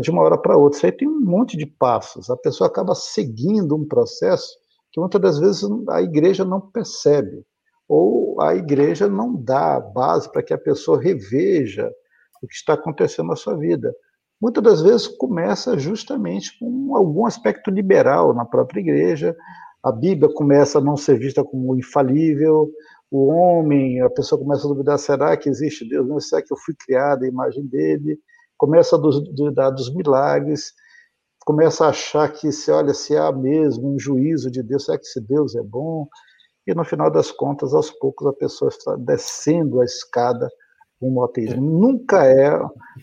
[0.00, 0.78] de uma hora para outra.
[0.78, 2.30] Isso aí tem um monte de passos.
[2.30, 4.56] A pessoa acaba seguindo um processo
[4.92, 7.44] que muitas das vezes a igreja não percebe,
[7.88, 11.90] ou a igreja não dá base para que a pessoa reveja
[12.42, 13.94] o que está acontecendo na sua vida.
[14.40, 19.36] Muitas das vezes começa justamente com algum aspecto liberal na própria igreja.
[19.82, 22.70] A Bíblia começa a não ser vista como infalível.
[23.10, 26.06] O homem, a pessoa começa a duvidar: será que existe Deus?
[26.06, 28.18] Não, será que eu fui criado à imagem dele?
[28.56, 30.72] Começa a duvidar dos milagres,
[31.44, 35.04] começa a achar que se olha se há mesmo um juízo de Deus, será que
[35.04, 36.08] esse Deus é bom?
[36.66, 40.50] E no final das contas, aos poucos, a pessoa está descendo a escada
[40.98, 41.56] com o ateísmo.
[41.56, 41.60] É.
[41.60, 42.58] Nunca é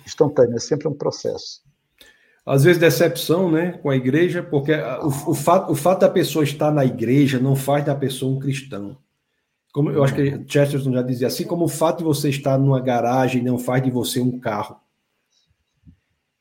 [0.06, 1.62] instantâneo, é sempre um processo.
[2.46, 6.44] Às vezes decepção, né, com a igreja, porque o, o, fato, o fato da pessoa
[6.44, 8.98] estar na igreja não faz da pessoa um cristão.
[9.72, 12.82] Como eu acho que Chesterton já dizia, assim como o fato de você estar numa
[12.82, 14.76] garagem não faz de você um carro.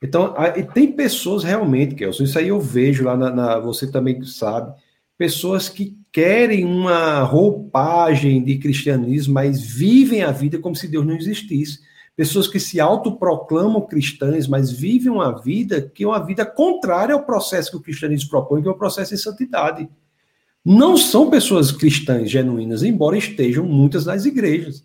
[0.02, 4.22] Então, e tem pessoas realmente, Kelson, isso aí eu vejo lá na, na você também
[4.24, 4.74] sabe,
[5.20, 11.14] pessoas que querem uma roupagem de cristianismo, mas vivem a vida como se Deus não
[11.14, 11.80] existisse.
[12.16, 17.26] Pessoas que se autoproclamam cristãs, mas vivem uma vida que é uma vida contrária ao
[17.26, 19.90] processo que o cristianismo propõe, que é o processo de santidade.
[20.64, 24.82] Não são pessoas cristãs genuínas, embora estejam muitas nas igrejas.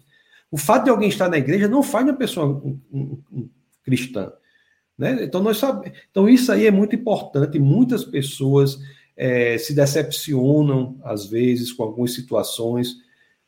[0.52, 3.50] O fato de alguém estar na igreja não faz uma pessoa um, um, um
[3.86, 4.34] cristã.
[4.98, 5.24] Né?
[5.24, 5.98] Então, nós sabemos.
[6.12, 7.58] Então, isso aí é muito importante.
[7.58, 8.78] Muitas pessoas
[9.16, 12.98] é, se decepcionam, às vezes, com algumas situações.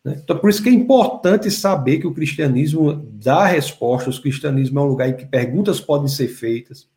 [0.03, 0.19] Né?
[0.23, 4.81] Então, por isso que é importante saber que o cristianismo dá respostas, o cristianismo é
[4.81, 6.87] um lugar em que perguntas podem ser feitas.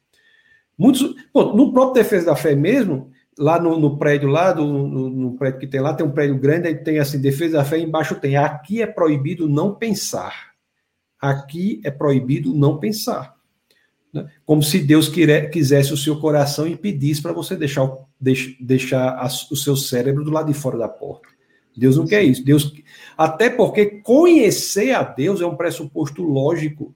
[0.78, 5.10] Muitos, bom, no próprio Defesa da Fé mesmo, lá no, no prédio lá, do, no,
[5.10, 7.78] no, prédio que tem lá, tem um prédio grande, aí tem assim, Defesa da Fé,
[7.78, 10.50] embaixo tem, aqui é proibido não pensar.
[11.20, 13.34] Aqui é proibido não pensar.
[14.12, 14.28] Né?
[14.44, 15.10] Como se Deus
[15.52, 18.06] quisesse o seu coração e pedisse para você deixar, o,
[18.60, 21.28] deixar o seu cérebro do lado de fora da porta.
[21.76, 22.44] Deus não quer isso.
[22.44, 22.72] Deus,
[23.16, 26.94] até porque conhecer a Deus é um pressuposto lógico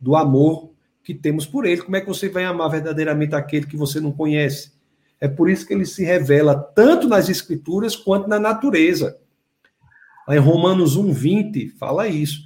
[0.00, 0.70] do amor
[1.02, 1.82] que temos por Ele.
[1.82, 4.72] Como é que você vai amar verdadeiramente aquele que você não conhece?
[5.20, 9.16] É por isso que ele se revela tanto nas Escrituras quanto na natureza.
[10.28, 12.40] Em Romanos 1,20 fala isso.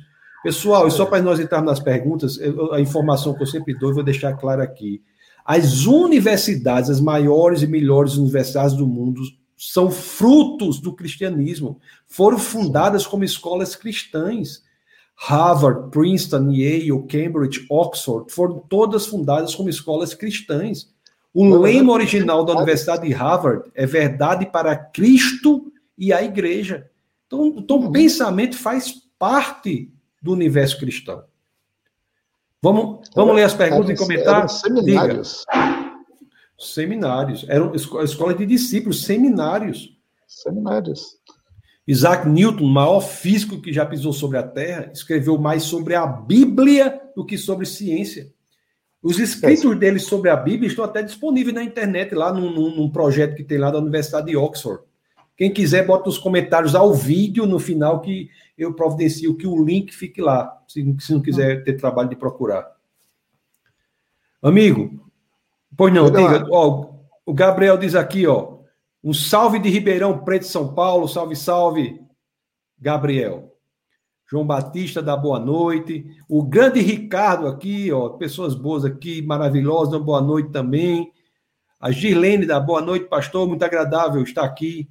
[0.46, 3.90] Pessoal, e só para nós entrarmos nas perguntas, eu, a informação que eu sempre dou,
[3.90, 5.02] eu vou deixar claro aqui.
[5.44, 9.22] As universidades, as maiores e melhores universidades do mundo,
[9.56, 11.80] são frutos do cristianismo.
[12.06, 14.62] Foram fundadas como escolas cristãs.
[15.16, 20.94] Harvard, Princeton, Yale, Cambridge, Oxford, foram todas fundadas como escolas cristãs.
[21.34, 26.88] O lema original da Universidade de Harvard é verdade para Cristo e a igreja.
[27.26, 29.90] Então, então o pensamento faz parte
[30.26, 31.24] do universo cristão.
[32.62, 34.38] Vamos, vamos ler as perguntas e comentar?
[34.38, 35.44] Eram seminários.
[35.52, 35.96] Diga.
[36.58, 37.46] Seminários.
[37.48, 39.96] Eram escolas de discípulos, seminários.
[40.26, 41.16] Seminários.
[41.86, 46.04] Isaac Newton, o maior físico que já pisou sobre a Terra, escreveu mais sobre a
[46.06, 48.32] Bíblia do que sobre ciência.
[49.00, 49.74] Os escritos é.
[49.76, 53.58] dele sobre a Bíblia estão até disponíveis na internet, lá num, num, projeto que tem
[53.58, 54.82] lá da Universidade de Oxford.
[55.36, 59.94] Quem quiser, bota os comentários ao vídeo no final que eu providencio que o link
[59.94, 62.66] fique lá, se, se não quiser ter trabalho de procurar.
[64.42, 65.10] Amigo,
[65.76, 66.94] pois não, diga, ó,
[67.26, 68.56] o Gabriel diz aqui, ó,
[69.04, 72.00] um salve de Ribeirão Preto, São Paulo, salve, salve,
[72.78, 73.52] Gabriel.
[74.28, 76.04] João Batista dá boa noite.
[76.28, 81.12] O grande Ricardo aqui, ó, pessoas boas aqui, maravilhosas, boa noite também.
[81.78, 84.88] A Girlene dá boa noite, pastor, muito agradável estar aqui.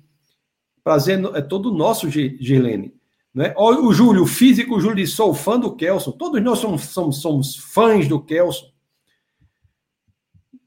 [0.86, 2.94] Prazer é todo nosso, Girlene.
[3.34, 3.56] Né?
[3.58, 6.12] O Júlio, o físico, o Júlio disse: sou fã do Kelson.
[6.12, 8.68] Todos nós somos, somos, somos fãs do Kelson.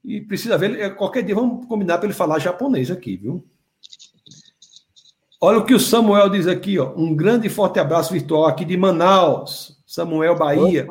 [0.03, 3.45] E precisa ver, é, qualquer dia vamos combinar para ele falar japonês aqui, viu?
[5.39, 6.93] Olha o que o Samuel diz aqui, ó.
[6.97, 10.85] Um grande e forte abraço virtual aqui de Manaus, Samuel, Bahia.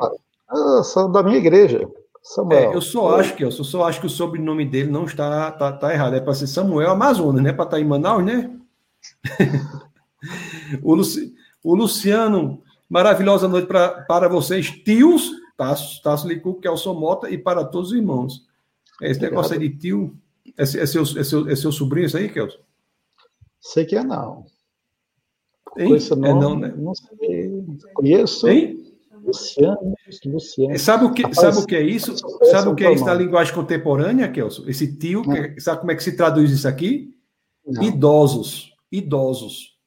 [0.49, 1.87] Ah, sou da minha igreja.
[2.23, 2.71] Samuel.
[2.71, 5.71] É, eu só acho que eu só acho que o sobrenome dele não está tá,
[5.71, 6.15] tá errado.
[6.15, 7.53] É para ser Samuel Amazonas, né?
[7.53, 8.58] Para estar tá em Manaus, né?
[10.83, 17.29] o, Luci, o Luciano, maravilhosa noite pra, para vocês, tios, Tasso, Tasso Licu, Kelson Mota,
[17.29, 18.47] e para todos os irmãos.
[19.01, 19.31] Esse Obrigado.
[19.31, 20.17] negócio aí de tio,
[20.57, 22.59] é, é, seu, é, seu, é seu sobrinho isso aí, Kelson?
[23.61, 24.45] Sei que é não.
[25.77, 25.95] Hein?
[25.95, 26.73] esse nome, é não, né?
[26.75, 27.65] Não sei.
[27.93, 28.47] Conheço.
[28.47, 28.89] Hein?
[29.23, 29.95] Luciano,
[30.25, 30.79] Luciano.
[30.79, 32.15] Sabe o que, Rapaz, sabe o que é isso?
[32.51, 34.63] Sabe o que é isso na linguagem contemporânea, Kelson?
[34.67, 37.13] Esse tio, que, sabe como é que se traduz isso aqui?
[37.65, 37.83] Não.
[37.83, 38.73] Idosos.
[38.91, 39.77] Idosos.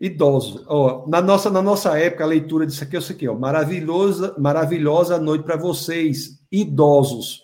[0.00, 0.64] Idosos.
[0.66, 3.34] Ó, na, nossa, na nossa época, a leitura disso aqui é isso aqui, ó.
[3.34, 7.42] Maravilhosa, maravilhosa noite para vocês, idosos.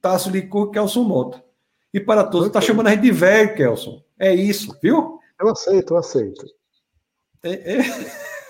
[0.00, 1.44] Tasso Licur, Kelson Mota.
[1.92, 4.02] E para todos, está chamando a gente de velho, Kelson.
[4.18, 5.18] É isso, viu?
[5.40, 6.46] Eu aceito, eu aceito.
[7.42, 7.80] É, é.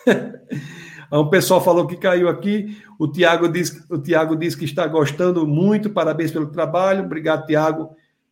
[1.13, 2.81] Um pessoal falou que caiu aqui.
[2.99, 3.99] O Tiago diz, o
[4.37, 5.91] diz que está gostando muito.
[5.91, 7.05] Parabéns pelo trabalho.
[7.05, 7.91] Obrigado, Tiago.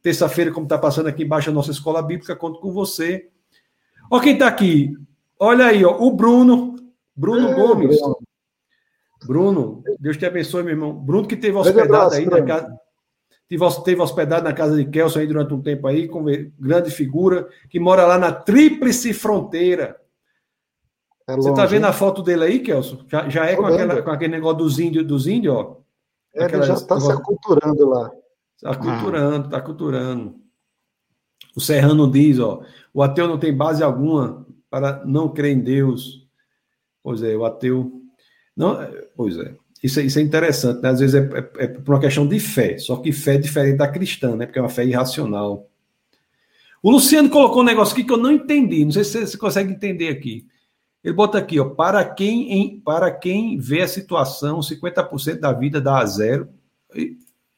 [0.08, 3.28] Terça-feira, como está passando aqui embaixo a nossa escola bíblica, conto com você.
[4.10, 4.96] Ó, quem está aqui.
[5.38, 6.76] Olha aí, ó, o Bruno.
[7.14, 8.00] Bruno é, Gomes.
[8.00, 8.18] Bruno.
[9.26, 10.94] Bruno, Deus te abençoe, meu irmão.
[10.94, 12.74] Bruno que teve hospedado aí na casa.
[13.84, 16.24] Teve hospedado na casa de Kelson aí durante um tempo aí, com
[16.58, 20.00] grande figura, que mora lá na Tríplice Fronteira.
[21.28, 23.04] É Você está vendo a foto dele aí, Kelson?
[23.08, 25.76] Já, já é com, aquela, com, aquele negócio dos índios, dos índios, ó.
[26.34, 28.10] É, ele já está se aculturando lá.
[28.58, 30.34] Está aculturando, está aculturando.
[31.54, 32.62] O Serrano diz, ó,
[32.92, 36.26] o ateu não tem base alguma para não crer em Deus.
[37.02, 38.02] Pois é, o ateu.
[38.56, 38.76] Não,
[39.16, 39.54] pois é.
[39.82, 40.88] Isso, isso é interessante, né?
[40.88, 43.76] Às vezes é, é, é por uma questão de fé, só que fé é diferente
[43.76, 44.44] da cristã, né?
[44.44, 45.70] Porque é uma fé irracional.
[46.82, 49.72] O Luciano colocou um negócio aqui que eu não entendi, não sei se você consegue
[49.72, 50.46] entender aqui.
[51.02, 55.80] Ele bota aqui, ó, para quem, em, para quem vê a situação, 50% da vida
[55.80, 56.48] dá a zero.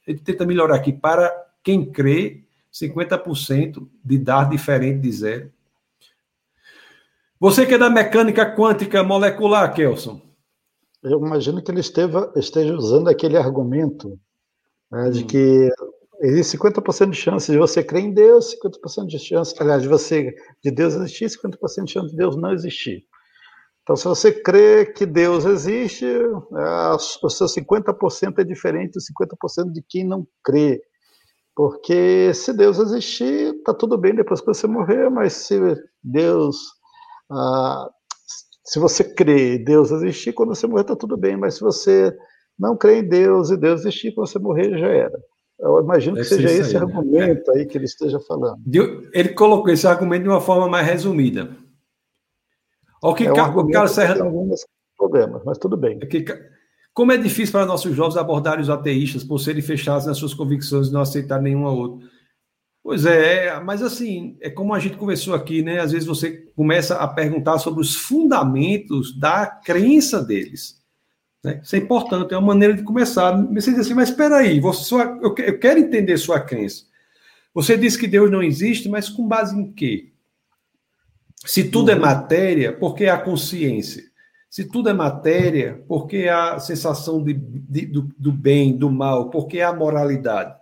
[0.05, 0.91] Ele tenta melhorar aqui.
[0.91, 1.31] Para
[1.63, 5.51] quem crê, 50% de dar diferente de zero.
[7.39, 10.21] Você que é da mecânica quântica molecular, Kelson.
[11.03, 14.19] Eu imagino que ele esteva, esteja usando aquele argumento
[14.91, 15.27] né, de hum.
[15.27, 15.69] que
[16.21, 20.35] existe 50% de chance de você crer em Deus, 50% de chance, aliás, de você
[20.63, 23.03] de Deus existir, 50% de chance de Deus não existir.
[23.91, 29.69] Então, se você crê que Deus existe, é, o seu 50% é diferente do 50%
[29.69, 30.81] de quem não crê.
[31.53, 35.59] Porque se Deus existir, está tudo bem depois que você morrer, mas se
[36.01, 36.55] Deus.
[37.29, 37.89] Ah,
[38.63, 42.15] se você crê em Deus existir, quando você morrer, está tudo bem, mas se você
[42.57, 45.19] não crê em Deus e Deus existir, quando você morrer, já era.
[45.59, 46.95] Eu imagino que seja esse aí, né?
[46.95, 47.59] argumento né?
[47.59, 48.61] aí que ele esteja falando.
[49.13, 51.57] Ele colocou esse argumento de uma forma mais resumida.
[53.01, 54.65] O que é um o Carlos Serra tem alguns
[54.97, 55.99] problemas, mas tudo bem.
[56.01, 56.51] É
[56.93, 60.89] como é difícil para nossos jovens abordarem os ateístas por serem fechados nas suas convicções
[60.89, 62.07] e não aceitar nenhuma outra.
[62.83, 65.79] Pois é, é, mas assim, é como a gente conversou aqui, né?
[65.79, 70.81] Às vezes você começa a perguntar sobre os fundamentos da crença deles.
[71.43, 71.61] Né?
[71.63, 73.31] Isso é importante, é uma maneira de começar.
[73.53, 76.85] Você diz assim, mas espera aí, eu quero entender sua crença.
[77.53, 80.10] Você diz que Deus não existe, mas com base em quê?
[81.45, 82.01] Se tudo é uhum.
[82.01, 84.03] matéria, por que a consciência?
[84.49, 89.29] Se tudo é matéria, por que a sensação de, de, do, do, bem, do mal?
[89.29, 90.55] Por que a moralidade?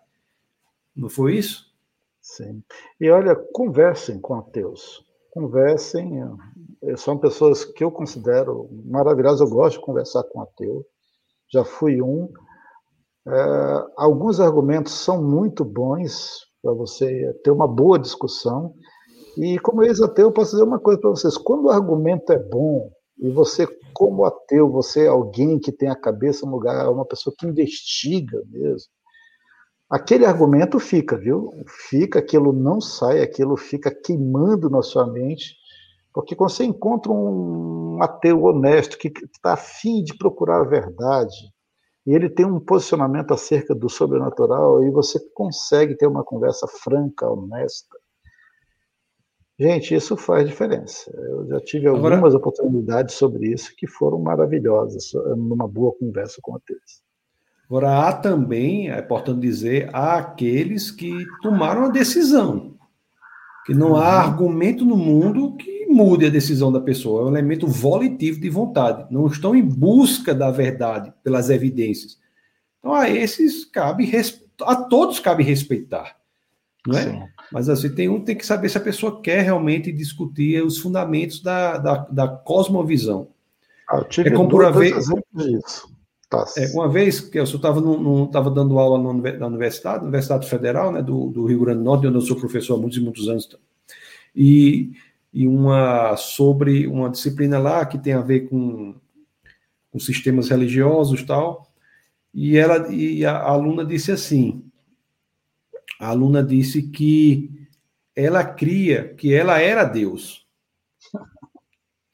[0.96, 1.74] Não foi isso?
[2.22, 2.64] Sim.
[3.00, 5.04] E olha, conversem com ateus.
[5.32, 6.22] Conversem.
[6.84, 9.42] Eh, são pessoas que eu considero maravilhosas.
[9.42, 10.86] Eu gosto de conversar com ateu.
[11.52, 12.32] Já fui um.
[13.28, 18.76] É, alguns argumentos são muito bons para você ter uma boa discussão
[19.38, 22.92] e como ex-ateu, eu posso dizer uma coisa para vocês: quando o argumento é bom,
[23.18, 27.06] e você, como ateu, você é alguém que tem a cabeça no lugar, é uma
[27.06, 28.90] pessoa que investiga mesmo,
[29.90, 31.52] aquele argumento fica, viu?
[31.90, 35.56] Fica, aquilo não sai, aquilo fica queimando na sua mente,
[36.14, 41.52] porque quando você encontra um ateu honesto que está afim de procurar a verdade,
[42.08, 47.30] e ele tem um posicionamento acerca do sobrenatural, e você consegue ter uma conversa franca,
[47.30, 47.99] honesta,
[49.60, 51.12] Gente, isso faz diferença.
[51.14, 56.56] Eu já tive algumas Agora, oportunidades sobre isso que foram maravilhosas, numa boa conversa com
[56.56, 57.02] a Teresa.
[57.66, 62.78] Agora, há também, é importante dizer, há aqueles que tomaram a decisão.
[63.66, 64.32] Que não há uhum.
[64.32, 67.22] argumento no mundo que mude a decisão da pessoa.
[67.22, 69.06] É um elemento volitivo de vontade.
[69.12, 72.18] Não estão em busca da verdade pelas evidências.
[72.80, 74.10] Então, a esses cabe,
[74.62, 76.16] a todos cabe respeitar.
[76.88, 77.04] Não é?
[77.04, 77.24] Sim.
[77.52, 81.42] Mas assim, tem um tem que saber se a pessoa quer realmente discutir os fundamentos
[81.42, 83.30] da, da, da cosmovisão.
[83.90, 84.72] Ah, eu tive é como por
[85.34, 86.00] disso.
[86.30, 86.46] Tá.
[86.56, 87.80] É, uma vez que eu estava
[88.24, 89.02] estava dando aula
[89.40, 92.76] na universidade, Universidade Federal, né, do, do, Rio Grande do Norte, onde eu sou professor
[92.76, 93.50] há muitos e muitos anos,
[94.36, 94.92] e,
[95.34, 98.94] e uma sobre uma disciplina lá que tem a ver com,
[99.92, 101.68] com sistemas religiosos tal,
[102.32, 104.69] e ela e a, a aluna disse assim,
[106.00, 107.52] a aluna disse que
[108.16, 110.48] ela cria que ela era Deus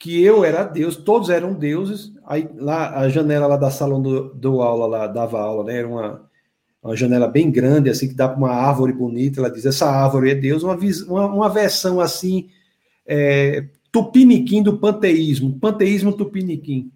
[0.05, 2.13] que eu era Deus, todos eram deuses.
[2.27, 5.79] Aí lá a janela lá da salão do, do aula lá dava aula, né?
[5.79, 6.29] Era uma,
[6.83, 9.39] uma janela bem grande, assim que dá para uma árvore bonita.
[9.39, 12.49] Ela diz: essa árvore é Deus, uma, uma, uma versão assim
[13.03, 16.91] é, tupiniquim do panteísmo, panteísmo tupiniquim.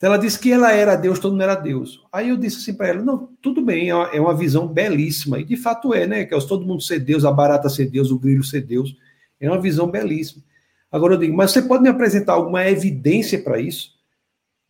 [0.00, 2.02] Então ela disse que ela era Deus, todo mundo era Deus.
[2.10, 5.38] Aí eu disse assim para ela: não, tudo bem, é uma, é uma visão belíssima.
[5.38, 6.24] E de fato é, né?
[6.24, 8.96] Que é todo mundo ser Deus, a barata ser Deus, o grilo ser Deus.
[9.38, 10.42] É uma visão belíssima.
[10.90, 13.90] Agora eu digo, mas você pode me apresentar alguma evidência para isso?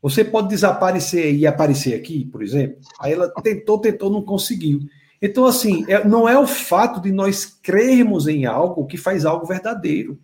[0.03, 2.79] Você pode desaparecer e aparecer aqui, por exemplo?
[2.99, 4.81] Aí ela tentou, tentou, não conseguiu.
[5.23, 9.47] Então, assim, é, não é o fato de nós crermos em algo que faz algo
[9.47, 10.19] verdadeiro.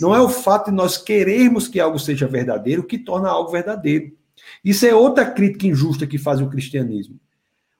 [0.00, 4.12] Não é o fato de nós querermos que algo seja verdadeiro que torna algo verdadeiro.
[4.64, 7.18] Isso é outra crítica injusta que faz o cristianismo.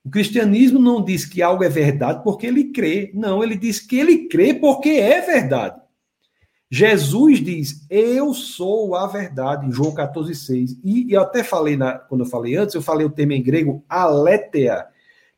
[0.05, 3.11] O cristianismo não diz que algo é verdade porque ele crê.
[3.13, 5.81] Não, ele diz que ele crê porque é verdade.
[6.71, 10.79] Jesus diz: Eu sou a verdade, em João 14,6.
[10.83, 13.43] E, e eu até falei, na, quando eu falei antes, eu falei o termo em
[13.43, 14.87] grego aletheia,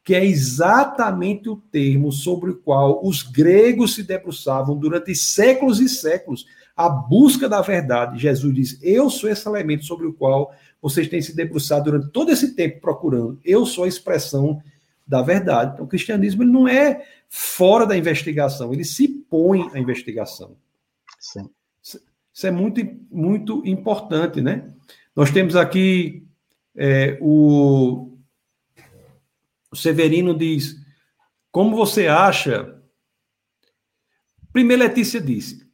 [0.03, 5.89] que é exatamente o termo sobre o qual os gregos se debruçavam durante séculos e
[5.89, 8.19] séculos, a busca da verdade.
[8.19, 12.31] Jesus diz: Eu sou esse elemento sobre o qual vocês têm se debruçado durante todo
[12.31, 13.41] esse tempo procurando.
[13.45, 14.63] Eu sou a expressão
[15.07, 15.73] da verdade.
[15.75, 20.57] Então, o cristianismo ele não é fora da investigação, ele se põe à investigação.
[21.19, 21.49] Sim.
[21.83, 22.81] Isso é muito,
[23.11, 24.71] muito importante, né?
[25.17, 26.25] Nós temos aqui
[26.77, 28.17] é, o,
[29.73, 30.77] o Severino diz:
[31.51, 32.81] como você acha?
[34.53, 35.68] Primeiro, Letícia disse: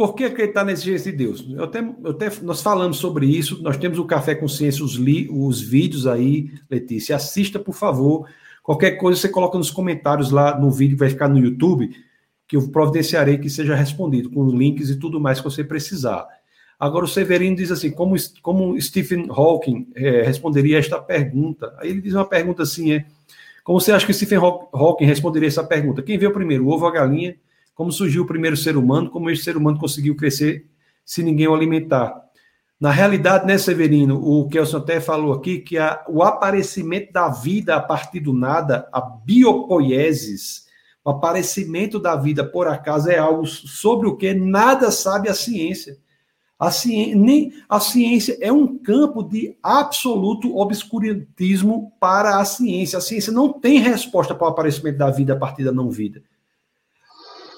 [0.00, 1.46] por que acreditar na existência de Deus?
[1.46, 5.28] Eu até, eu até, nós falamos sobre isso, nós temos o Café Consciência, os, li,
[5.30, 7.16] os vídeos aí, Letícia.
[7.16, 8.26] Assista, por favor.
[8.62, 11.90] Qualquer coisa você coloca nos comentários lá no vídeo que vai ficar no YouTube
[12.48, 16.26] que eu providenciarei que seja respondido, com links e tudo mais que você precisar.
[16.78, 21.76] Agora, o Severino diz assim: como, como Stephen Hawking é, responderia esta pergunta?
[21.78, 23.04] Aí ele diz uma pergunta assim: é.
[23.62, 26.00] Como você acha que Stephen Hawking responderia essa pergunta?
[26.00, 27.36] Quem veio primeiro, o ovo ou a galinha?
[27.80, 29.08] Como surgiu o primeiro ser humano?
[29.08, 30.66] Como esse ser humano conseguiu crescer
[31.02, 32.14] se ninguém o alimentar?
[32.78, 37.76] Na realidade, né, Severino, o Kelson até falou aqui que a, o aparecimento da vida
[37.76, 40.66] a partir do nada, a biopoiesis,
[41.02, 45.96] o aparecimento da vida por acaso é algo sobre o que nada sabe a ciência.
[46.58, 52.98] A ciência, nem, a ciência é um campo de absoluto obscurantismo para a ciência.
[52.98, 56.22] A ciência não tem resposta para o aparecimento da vida a partir da não-vida.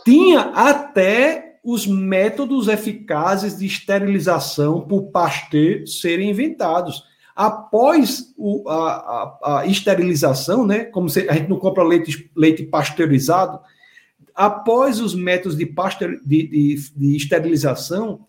[0.04, 7.04] Tinha até os métodos eficazes de esterilização por Pasteur serem inventados
[7.34, 12.64] após o, a, a, a, esterilização, né, como se, a gente não compra leite, leite
[12.64, 13.58] pasteurizado,
[14.34, 18.26] após os métodos de, pasteur, de, de, de esterilização,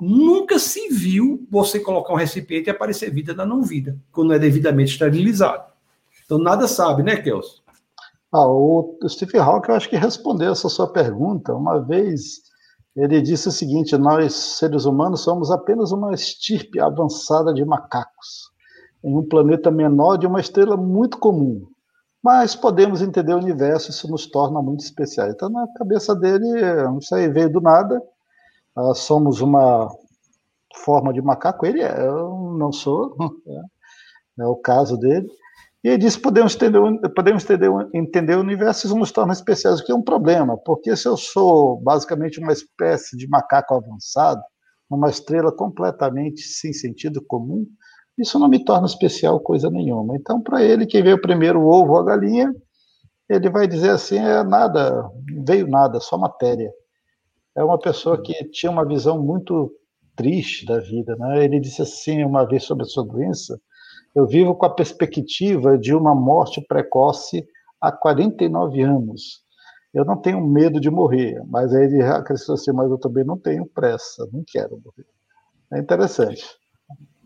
[0.00, 4.92] nunca se viu você colocar um recipiente e aparecer vida na não-vida, quando é devidamente
[4.92, 5.72] esterilizado.
[6.24, 7.61] Então, nada sabe, né, Kels?
[8.32, 11.54] Ah, o Stephen Hawking, eu acho que respondeu essa sua pergunta.
[11.54, 12.40] Uma vez
[12.96, 18.50] ele disse o seguinte: nós, seres humanos, somos apenas uma estirpe avançada de macacos,
[19.04, 21.66] em um planeta menor de uma estrela muito comum.
[22.22, 25.34] Mas podemos entender o universo, isso nos torna muito especiais.
[25.34, 26.46] Então, na cabeça dele,
[26.98, 28.00] isso aí veio do nada.
[28.76, 29.88] Uh, somos uma
[30.84, 33.14] forma de macaco, ele é, eu não sou,
[34.38, 35.28] é, é o caso dele.
[35.84, 36.80] E ele disse: podemos entender,
[37.14, 40.94] podemos entender, entender o universo, isso nos torna especiais, o que é um problema, porque
[40.96, 44.40] se eu sou basicamente uma espécie de macaco avançado,
[44.88, 47.66] uma estrela completamente sem sentido comum,
[48.18, 50.14] isso não me torna especial coisa nenhuma.
[50.16, 52.54] Então, para ele, quem veio primeiro, o ovo ou a galinha,
[53.28, 55.10] ele vai dizer assim: é nada,
[55.46, 56.70] veio nada, só matéria.
[57.56, 59.72] É uma pessoa que tinha uma visão muito
[60.14, 61.16] triste da vida.
[61.16, 61.44] Né?
[61.44, 63.58] Ele disse assim uma vez sobre a sua doença
[64.14, 67.44] eu vivo com a perspectiva de uma morte precoce
[67.80, 69.42] há 49 anos.
[69.92, 73.38] Eu não tenho medo de morrer, mas aí ele acrescentou assim, mas eu também não
[73.38, 75.06] tenho pressa, não quero morrer.
[75.72, 76.44] É interessante.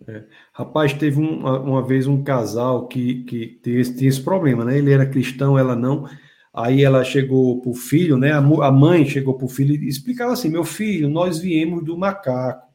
[0.08, 0.24] É.
[0.52, 4.78] Rapaz, teve um, uma vez um casal que, que tinha, esse, esse problema, né?
[4.78, 6.08] Ele era cristão, ela não.
[6.54, 8.32] Aí ela chegou para o filho, né?
[8.32, 12.66] A mãe chegou para o filho e explicava assim: meu filho, nós viemos do macaco.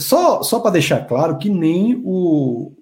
[0.00, 2.72] Só, só para deixar claro que nem o,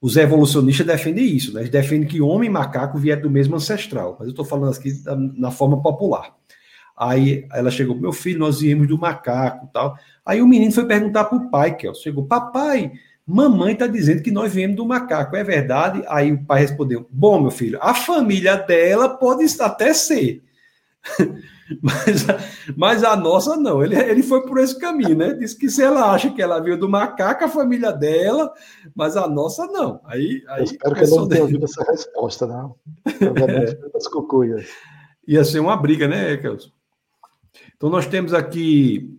[0.00, 1.60] os evolucionistas defendem isso, né?
[1.60, 4.92] Eles defendem que homem e macaco vieram do mesmo ancestral, mas eu estou falando aqui
[5.36, 6.34] na forma popular.
[6.96, 9.96] Aí ela chegou, meu filho, nós viemos do macaco tal.
[10.24, 12.92] Aí o menino foi perguntar para o pai, que chegou, papai,
[13.26, 16.04] mamãe está dizendo que nós viemos do macaco, é verdade?
[16.08, 20.42] Aí o pai respondeu, bom, meu filho, a família dela pode até ser,
[21.82, 22.26] mas,
[22.76, 23.82] mas a nossa não.
[23.84, 25.34] Ele, ele foi por esse caminho, né?
[25.34, 28.52] Disse que se ela acha que ela veio do macaco, a família dela,
[28.94, 30.00] mas a nossa não.
[30.04, 32.76] Aí, aí Eu espero que ele não tenha ouvido essa resposta, não.
[33.06, 33.74] É.
[33.92, 34.66] Das cucuias.
[35.26, 36.70] Ia ser uma briga, né, Kelson?
[37.76, 39.18] Então nós temos aqui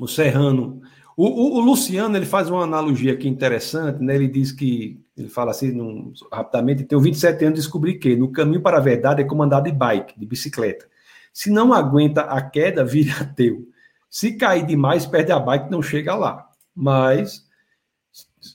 [0.00, 0.80] o Serrano.
[1.16, 4.14] O, o, o, Luciano ele faz uma analogia aqui interessante, né?
[4.14, 8.60] Ele diz que ele fala assim num, rapidamente: tenho 27 anos descobri que no caminho
[8.60, 10.86] para a verdade é como andar de bike, de bicicleta.
[11.32, 13.68] Se não aguenta a queda, vira ateu.
[14.10, 16.48] Se cair demais, perde a bike, não chega lá.
[16.74, 17.46] Mas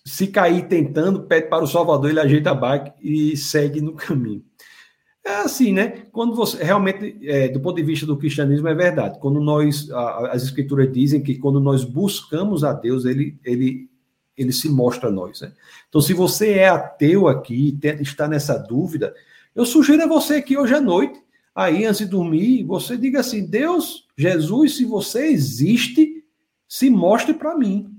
[0.05, 4.43] se cair tentando, pede para o Salvador, ele ajeita a bike e segue no caminho.
[5.23, 6.05] É assim, né?
[6.11, 9.19] Quando você realmente, é, do ponto de vista do cristianismo, é verdade.
[9.19, 13.88] Quando nós, a, as escrituras dizem que quando nós buscamos a Deus, ele, ele,
[14.38, 15.41] ele se mostra a nós.
[15.41, 15.52] Né?
[15.90, 19.14] Então, se você é ateu aqui, está nessa dúvida,
[19.53, 21.22] eu sugiro a você que hoje à noite,
[21.53, 26.24] aí antes de dormir, você diga assim: Deus, Jesus, se você existe,
[26.68, 27.94] se mostre para mim.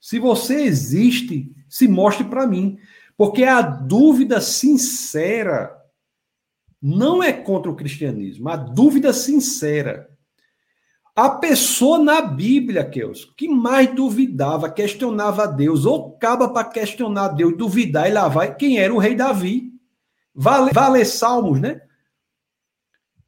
[0.00, 2.78] Se você existe, se mostre para mim.
[3.16, 5.74] Porque a dúvida sincera
[6.80, 10.10] não é contra o cristianismo, a dúvida sincera.
[11.16, 17.28] A pessoa na Bíblia, Keus, que mais duvidava, questionava a Deus, ou acaba para questionar
[17.28, 19.72] Deus, duvidar e lá vai, quem era o rei Davi.
[20.34, 21.80] Vale, vale Salmos, né?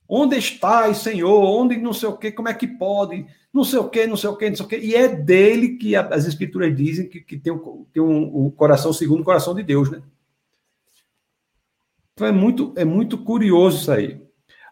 [0.07, 1.43] Onde estás, Senhor?
[1.43, 3.27] Onde não sei o quê, como é que pode?
[3.51, 4.81] Não sei o quê, não sei o quê, não sei o quê.
[4.81, 8.93] E é dele que as escrituras dizem que, que tem, um, tem um, um coração
[8.93, 10.03] segundo o coração de Deus, né?
[12.13, 14.28] Então é muito, é muito curioso isso aí.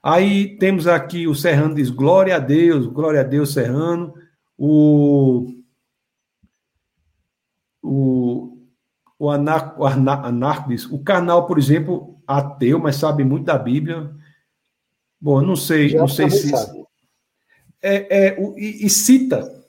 [0.07, 4.15] Aí temos aqui o Serrano diz glória a Deus, glória a Deus, Serrano.
[4.57, 5.53] O,
[7.83, 8.57] o,
[9.19, 14.15] o, Anarco, o Anarco diz, o canal, por exemplo, ateu, mas sabe muito da Bíblia.
[15.21, 16.53] Bom, não sei, não sei se.
[17.83, 19.61] É, é, e, e cita.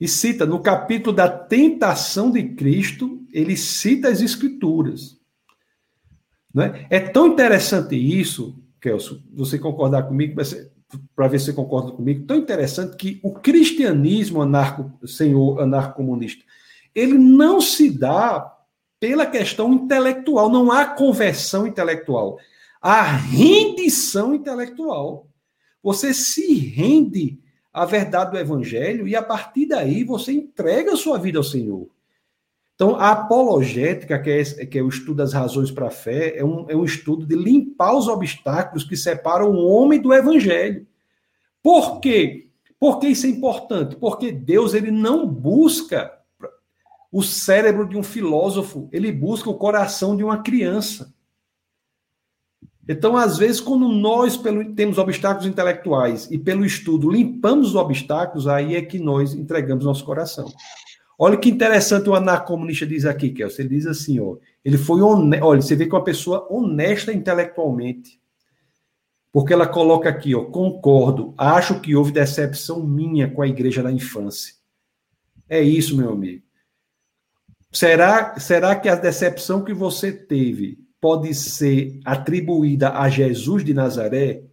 [0.00, 5.20] E cita, no capítulo da tentação de Cristo, ele cita as Escrituras.
[6.54, 6.86] Né?
[6.88, 10.40] É tão interessante isso, Kelso, você concordar comigo,
[11.14, 16.42] para ver se você concorda comigo, tão interessante que o cristianismo anarco, senhor anarco-comunista,
[16.94, 18.54] ele não se dá
[18.98, 22.38] pela questão intelectual, não há conversão intelectual,
[22.80, 25.28] há rendição intelectual.
[25.82, 27.38] Você se rende
[27.72, 31.88] à verdade do evangelho e a partir daí você entrega a sua vida ao Senhor.
[32.78, 36.44] Então, a apologética, que é, que é o estudo das razões para a fé, é
[36.44, 40.86] um, é um estudo de limpar os obstáculos que separam o homem do evangelho.
[41.60, 42.50] Por quê?
[42.78, 43.96] Por que isso é importante?
[43.96, 46.08] Porque Deus ele não busca
[47.10, 51.12] o cérebro de um filósofo, ele busca o coração de uma criança.
[52.88, 58.46] Então, às vezes, quando nós pelo, temos obstáculos intelectuais e pelo estudo limpamos os obstáculos,
[58.46, 60.48] aí é que nós entregamos nosso coração.
[61.20, 63.60] Olha que interessante o anarcomunista diz aqui, Kelso.
[63.60, 65.44] Ele diz assim, ó, ele foi honesto.
[65.44, 68.20] Olha, você vê que é uma pessoa honesta intelectualmente.
[69.32, 73.90] Porque ela coloca aqui, ó, concordo, acho que houve decepção minha com a igreja na
[73.90, 74.54] infância.
[75.48, 76.44] É isso, meu amigo.
[77.72, 84.44] Será, será que a decepção que você teve pode ser atribuída a Jesus de Nazaré?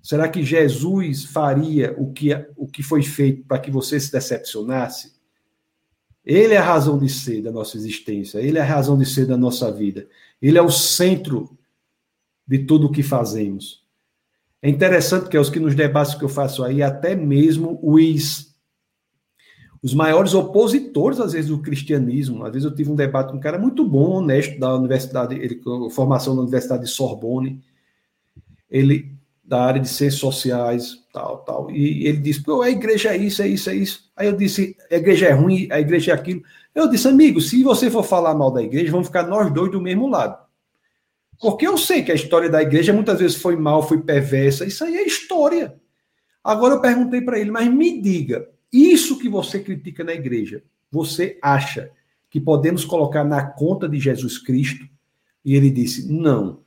[0.00, 5.17] Será que Jesus faria o que, o que foi feito para que você se decepcionasse?
[6.28, 9.24] Ele é a razão de ser da nossa existência, ele é a razão de ser
[9.24, 10.06] da nossa vida.
[10.42, 11.56] Ele é o centro
[12.46, 13.82] de tudo o que fazemos.
[14.60, 18.46] É interessante que é os que nos debates que eu faço aí, até mesmo os
[19.80, 22.44] os maiores opositores, às vezes, do cristianismo.
[22.44, 25.62] Às vezes eu tive um debate com um cara muito bom, honesto, da universidade, ele,
[25.92, 27.62] formação na Universidade de Sorbonne.
[28.68, 31.70] Ele, da área de ciências sociais, tal, tal.
[31.70, 34.10] E ele disse, pô, a igreja é isso, é isso, é isso.
[34.16, 36.42] Aí eu disse, a igreja é ruim, a igreja é aquilo.
[36.74, 39.80] Eu disse, amigo, se você for falar mal da igreja, vamos ficar nós dois do
[39.80, 40.38] mesmo lado.
[41.40, 44.84] Porque eu sei que a história da igreja muitas vezes foi mal, foi perversa, isso
[44.84, 45.76] aí é história.
[46.42, 51.38] Agora eu perguntei para ele, mas me diga, isso que você critica na igreja, você
[51.42, 51.90] acha
[52.30, 54.86] que podemos colocar na conta de Jesus Cristo?
[55.44, 56.60] E ele disse, não.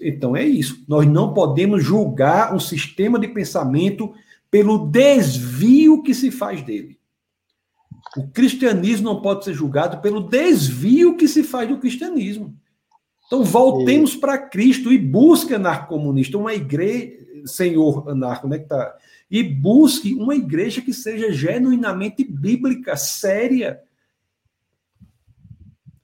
[0.00, 0.84] Então é isso.
[0.86, 4.12] Nós não podemos julgar um sistema de pensamento
[4.50, 6.98] pelo desvio que se faz dele.
[8.16, 12.54] O cristianismo não pode ser julgado pelo desvio que se faz do cristianismo.
[13.26, 17.16] Então voltemos para Cristo e busque anarcomunista, uma igreja,
[17.46, 18.94] senhor anarco, né, que tá,
[19.30, 23.80] e busque uma igreja que seja genuinamente bíblica, séria.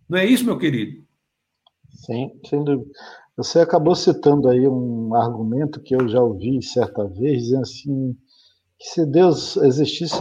[0.08, 1.04] Não é isso, meu querido?
[1.90, 2.90] Sim, sem dúvida.
[3.38, 8.16] Você acabou citando aí um argumento que eu já ouvi certa vez, dizendo assim,
[8.76, 10.18] que se Deus existisse,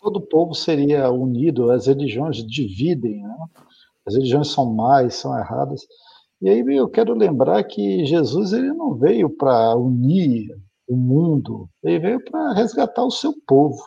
[0.00, 3.36] todo o povo seria unido, as religiões dividem, né?
[4.04, 5.86] as religiões são mais, são erradas.
[6.42, 10.48] E aí eu quero lembrar que Jesus ele não veio para unir
[10.88, 13.80] o mundo, ele veio para resgatar o seu povo.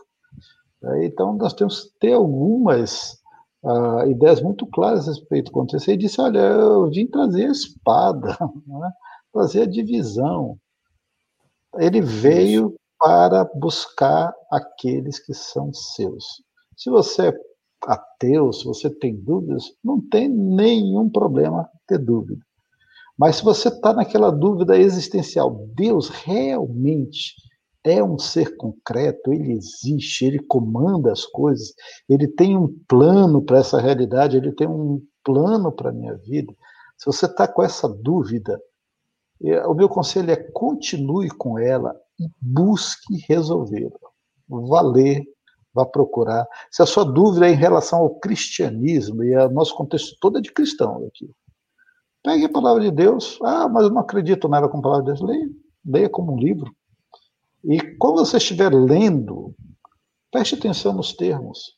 [1.02, 3.19] Então nós temos que ter algumas
[3.64, 5.90] uh, ideias muito claras a respeito do contexto.
[5.90, 8.38] Ele disse: Olha, eu vim trazer a espada,
[8.68, 8.92] né?
[9.34, 10.58] trazer a divisão.
[11.78, 16.44] Ele veio para buscar aqueles que são seus.
[16.76, 17.34] Se você é
[17.86, 22.42] ateu, se você tem dúvidas, não tem nenhum problema ter dúvida.
[23.18, 27.36] Mas se você está naquela dúvida existencial, Deus realmente
[27.84, 31.74] é um ser concreto, ele existe, ele comanda as coisas,
[32.08, 36.54] ele tem um plano para essa realidade, ele tem um plano para a minha vida.
[36.98, 38.60] Se você está com essa dúvida,
[39.44, 43.98] é, o meu conselho é continue com ela e busque resolvê-la.
[44.50, 45.24] Vá ler,
[45.74, 46.46] vá procurar.
[46.70, 50.42] Se a sua dúvida é em relação ao cristianismo, e o nosso contexto todo é
[50.42, 51.32] de cristão aqui,
[52.24, 53.40] pegue a palavra de Deus.
[53.42, 55.22] Ah, mas eu não acredito nela com a palavra de Deus.
[55.22, 55.50] Leia,
[55.86, 56.74] leia como um livro.
[57.64, 59.54] E quando você estiver lendo,
[60.32, 61.78] preste atenção nos termos.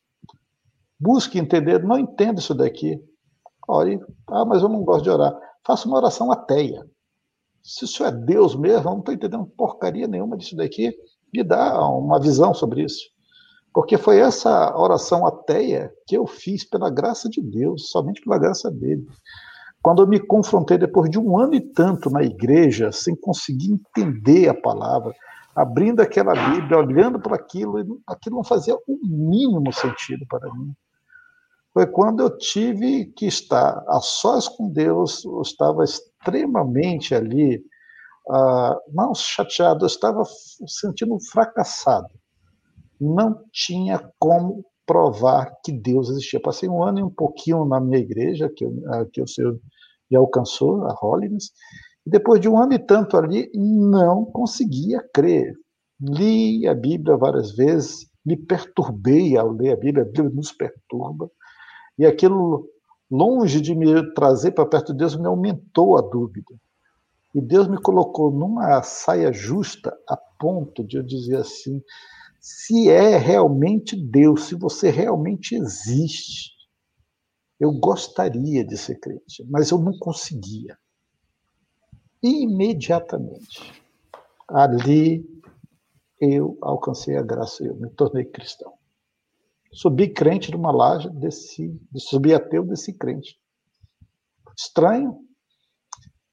[1.00, 3.02] Busque entender, não entenda isso daqui.
[3.68, 5.34] Ore, ah, mas eu não gosto de orar.
[5.66, 6.86] Faça uma oração ateia.
[7.64, 10.96] Se isso é Deus mesmo, eu não estou entendendo porcaria nenhuma disso daqui.
[11.34, 13.10] Me dá uma visão sobre isso.
[13.74, 18.70] Porque foi essa oração ateia que eu fiz pela graça de Deus, somente pela graça
[18.70, 19.06] dele.
[19.82, 24.50] Quando eu me confrontei depois de um ano e tanto na igreja, sem conseguir entender
[24.50, 25.16] a palavra,
[25.56, 30.74] abrindo aquela Bíblia, olhando para aquilo, aquilo não fazia o mínimo sentido para mim.
[31.74, 37.58] Foi quando eu tive que estar a sós com Deus, eu estava extremamente ali,
[38.28, 40.24] uh, não chateado, eu estava
[40.68, 42.10] sentindo fracassado.
[43.00, 46.42] Não tinha como provar que Deus existia.
[46.42, 48.66] Passei um ano e um pouquinho na minha igreja, que,
[49.14, 49.58] que o Senhor
[50.10, 51.52] me alcançou, a Holiness,
[52.06, 55.54] e depois de um ano e tanto ali, não conseguia crer.
[56.00, 61.30] Li a Bíblia várias vezes, me perturbei ao ler a Bíblia, a Bíblia nos perturba,
[61.98, 62.68] e aquilo,
[63.10, 66.56] longe de me trazer para perto de Deus, me aumentou a dúvida.
[67.36, 71.82] E Deus me colocou numa saia justa a ponto de eu dizer assim:
[72.40, 76.52] se é realmente Deus, se você realmente existe,
[77.60, 80.76] eu gostaria de ser crente, mas eu não conseguia
[82.22, 83.84] imediatamente.
[84.48, 85.26] Ali
[86.20, 88.74] eu alcancei a graça, eu me tornei cristão.
[89.74, 93.40] Subi crente numa laje, desci, subi ateu, desci crente.
[94.58, 95.18] Estranho,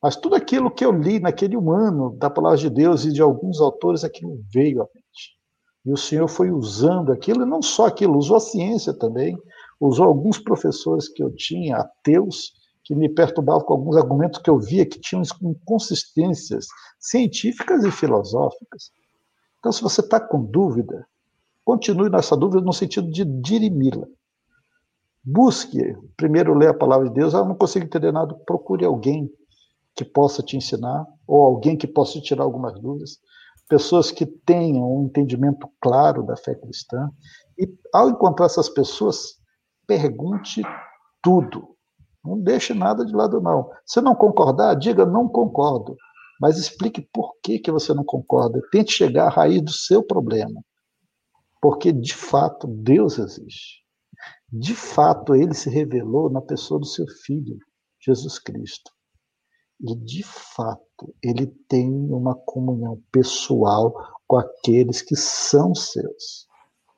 [0.03, 3.21] mas tudo aquilo que eu li naquele um ano da palavra de Deus e de
[3.21, 5.37] alguns autores, aquilo veio à mente.
[5.85, 9.37] E o Senhor foi usando aquilo, e não só aquilo, usou a ciência também,
[9.81, 12.53] usou alguns professores que eu tinha, ateus,
[12.89, 18.91] que me perturbava com alguns argumentos que eu via que tinham inconsistências científicas e filosóficas.
[19.59, 21.07] Então, se você está com dúvida,
[21.67, 24.07] continue nessa dúvida no sentido de dirimi-la.
[25.23, 25.79] Busque,
[26.17, 27.35] primeiro, ler a palavra de Deus.
[27.35, 28.35] Ah, não consigo entender nada.
[28.47, 29.31] Procure alguém
[29.95, 33.19] que possa te ensinar, ou alguém que possa te tirar algumas dúvidas.
[33.69, 37.11] Pessoas que tenham um entendimento claro da fé cristã.
[37.59, 39.35] E, ao encontrar essas pessoas,
[39.87, 40.63] pergunte
[41.23, 41.77] tudo.
[42.25, 43.71] Não deixe nada de lado, não.
[43.87, 45.97] Se não concordar, diga não concordo.
[46.41, 48.61] Mas explique por que, que você não concorda.
[48.71, 50.61] Tente chegar à raiz do seu problema.
[51.61, 53.83] Porque, de fato, Deus existe.
[54.51, 57.59] De fato, ele se revelou na pessoa do seu filho,
[58.01, 58.91] Jesus Cristo.
[59.81, 63.95] E, de fato, ele tem uma comunhão pessoal
[64.27, 66.47] com aqueles que são seus.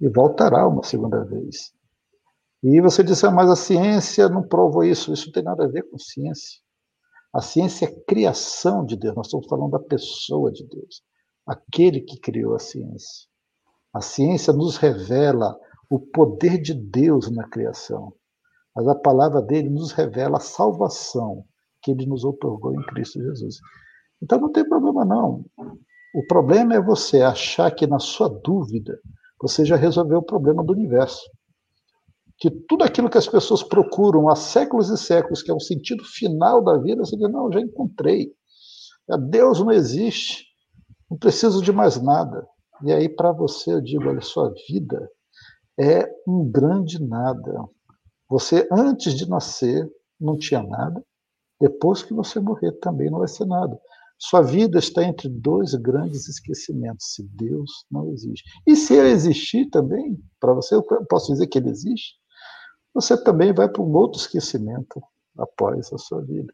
[0.00, 1.72] E voltará uma segunda vez.
[2.62, 5.12] E você disse, ah, mas a ciência não provou isso.
[5.12, 6.60] Isso não tem nada a ver com ciência.
[7.32, 9.14] A ciência é criação de Deus.
[9.14, 11.02] Nós estamos falando da pessoa de Deus,
[11.46, 13.28] aquele que criou a ciência.
[13.94, 15.56] A ciência nos revela
[15.90, 18.12] o poder de Deus na criação,
[18.74, 21.44] mas a palavra dele nos revela a salvação
[21.82, 23.56] que ele nos otorgou em Cristo Jesus.
[24.22, 25.44] Então não tem problema não.
[26.14, 29.00] O problema é você achar que na sua dúvida
[29.40, 31.22] você já resolveu o problema do universo
[32.40, 36.02] que tudo aquilo que as pessoas procuram há séculos e séculos, que é o sentido
[36.04, 38.32] final da vida, você diz, não, já encontrei.
[39.28, 40.46] Deus não existe,
[41.10, 42.48] não preciso de mais nada.
[42.82, 45.10] E aí, para você, eu digo, olha, sua vida
[45.78, 47.68] é um grande nada.
[48.28, 49.86] Você, antes de nascer,
[50.18, 51.04] não tinha nada.
[51.60, 53.78] Depois que você morrer, também não vai ser nada.
[54.18, 58.44] Sua vida está entre dois grandes esquecimentos, se Deus não existe.
[58.66, 62.19] E se ele existir também, para você, eu posso dizer que ele existe,
[62.94, 65.02] você também vai para um outro esquecimento
[65.38, 66.52] após a sua vida.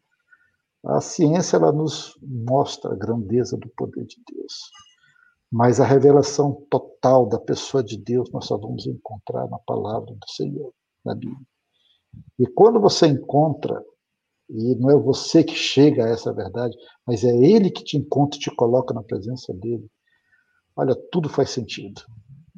[0.85, 4.53] A ciência ela nos mostra a grandeza do poder de Deus.
[5.51, 10.29] Mas a revelação total da pessoa de Deus nós só vamos encontrar na palavra do
[10.29, 10.73] Senhor,
[11.03, 11.45] na Bíblia.
[12.39, 13.83] E quando você encontra,
[14.49, 18.37] e não é você que chega a essa verdade, mas é Ele que te encontra
[18.37, 19.89] e te coloca na presença dele,
[20.75, 22.01] olha, tudo faz sentido.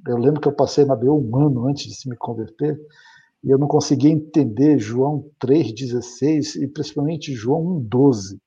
[0.07, 2.79] Eu lembro que eu passei na B um ano antes de se me converter,
[3.43, 8.37] e eu não conseguia entender João 3,16 e principalmente João 1,12.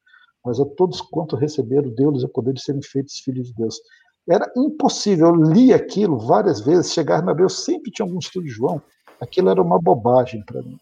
[0.44, 3.80] Mas a todos quanto receberam, deu-lhes o poder de serem feitos filhos de Deus.
[4.28, 8.44] Era impossível, eu li aquilo várias vezes, chegar na Bíblia, eu sempre tinha algum estudo
[8.44, 8.80] de João,
[9.20, 10.76] aquilo era uma bobagem para mim.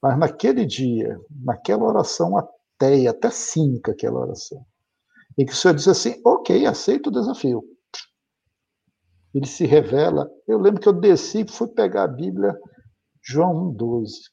[0.00, 4.64] Mas naquele dia, naquela oração ateia, até cínica aquela oração,
[5.36, 7.64] em que o Senhor disse assim, ok, aceito o desafio.
[9.34, 10.30] Ele se revela.
[10.46, 12.56] Eu lembro que eu desci e fui pegar a Bíblia
[13.30, 14.30] João 1,12.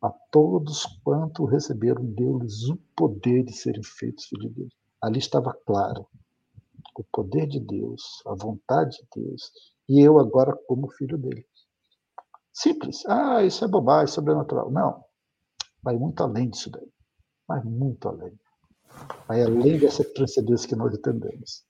[0.00, 4.72] A todos quanto receberam, deu-lhes o poder de serem feitos filhos de Deus.
[5.02, 6.06] Ali estava claro
[6.96, 9.50] o poder de Deus, a vontade de Deus,
[9.88, 11.44] e eu agora como filho dele.
[12.52, 13.04] Simples.
[13.06, 14.70] Ah, isso é bobagem, sobrenatural.
[14.70, 15.04] Não.
[15.82, 16.88] Vai muito além disso daí.
[17.48, 18.38] Vai muito além.
[19.26, 21.64] Vai além dessa transcendência que nós entendemos.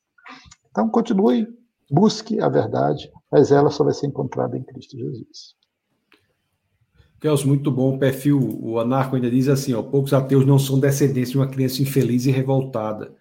[0.70, 1.46] Então, continue,
[1.90, 5.61] busque a verdade, mas ela só vai ser encontrada em Cristo Jesus.
[7.22, 7.94] Kelso, muito bom.
[7.94, 11.46] O perfil, o anarco ainda diz assim: ó, poucos ateus não são descendentes de uma
[11.46, 13.14] criança infeliz e revoltada.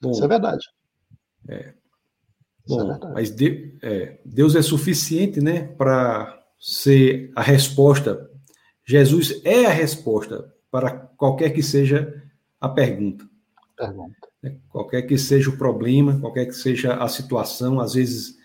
[0.00, 0.66] Bom, Isso é verdade.
[1.46, 1.74] É.
[2.66, 3.12] Bom, é verdade.
[3.12, 8.30] mas de, é, Deus é suficiente né, para ser a resposta.
[8.82, 12.22] Jesus é a resposta para qualquer que seja
[12.58, 13.28] a pergunta.
[13.76, 14.16] Pergunta.
[14.42, 18.38] É, qualquer que seja o problema, qualquer que seja a situação, às vezes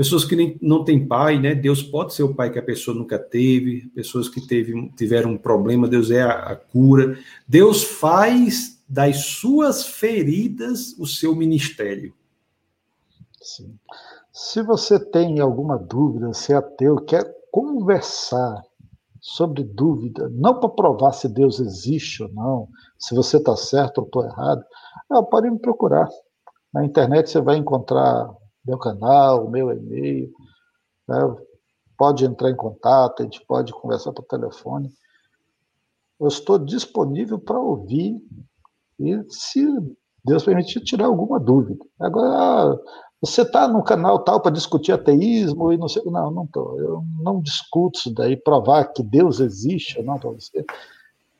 [0.00, 1.54] Pessoas que nem, não têm pai, né?
[1.54, 3.86] Deus pode ser o pai que a pessoa nunca teve.
[3.94, 7.18] Pessoas que teve, tiveram um problema, Deus é a, a cura.
[7.46, 12.14] Deus faz das suas feridas o seu ministério.
[13.42, 13.78] Sim.
[14.32, 18.62] Se você tem alguma dúvida, se é ateu, quer conversar
[19.20, 22.68] sobre dúvida, não para provar se Deus existe ou não,
[22.98, 24.64] se você está certo ou estou errado,
[25.10, 26.08] não, pode me procurar.
[26.72, 30.32] Na internet você vai encontrar meu canal, o meu e-mail.
[31.08, 31.36] Né?
[31.96, 34.90] Pode entrar em contato, a gente pode conversar por telefone.
[36.18, 38.16] Eu estou disponível para ouvir
[38.98, 39.66] e, se
[40.24, 41.84] Deus permitir, tirar alguma dúvida.
[41.98, 42.78] Agora,
[43.20, 46.02] você está no canal tal para discutir ateísmo e não sei.
[46.04, 46.78] Não, não estou.
[46.78, 50.64] Eu não discuto isso daí, provar que Deus existe ou não para você.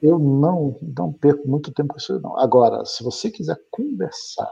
[0.03, 2.39] Eu não, não perco muito tempo com isso, não.
[2.39, 4.51] Agora, se você quiser conversar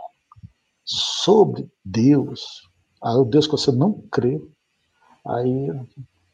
[0.89, 2.63] sobre Deus,
[3.03, 4.41] o Deus que você não crê,
[5.27, 5.71] aí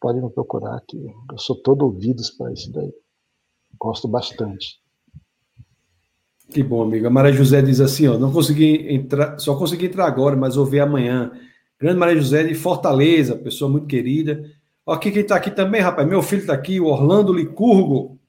[0.00, 0.96] pode me procurar que
[1.30, 2.92] eu sou todo ouvidos para isso daí.
[3.78, 4.80] Gosto bastante.
[6.50, 7.10] Que bom, amiga.
[7.10, 10.80] Maria José diz assim, ó, não consegui entrar, só consegui entrar agora, mas vou ver
[10.80, 11.32] amanhã.
[11.80, 14.44] Grande Maria José de Fortaleza, pessoa muito querida.
[14.86, 18.20] Aqui quem está aqui também, rapaz, meu filho está aqui, o Orlando Licurgo,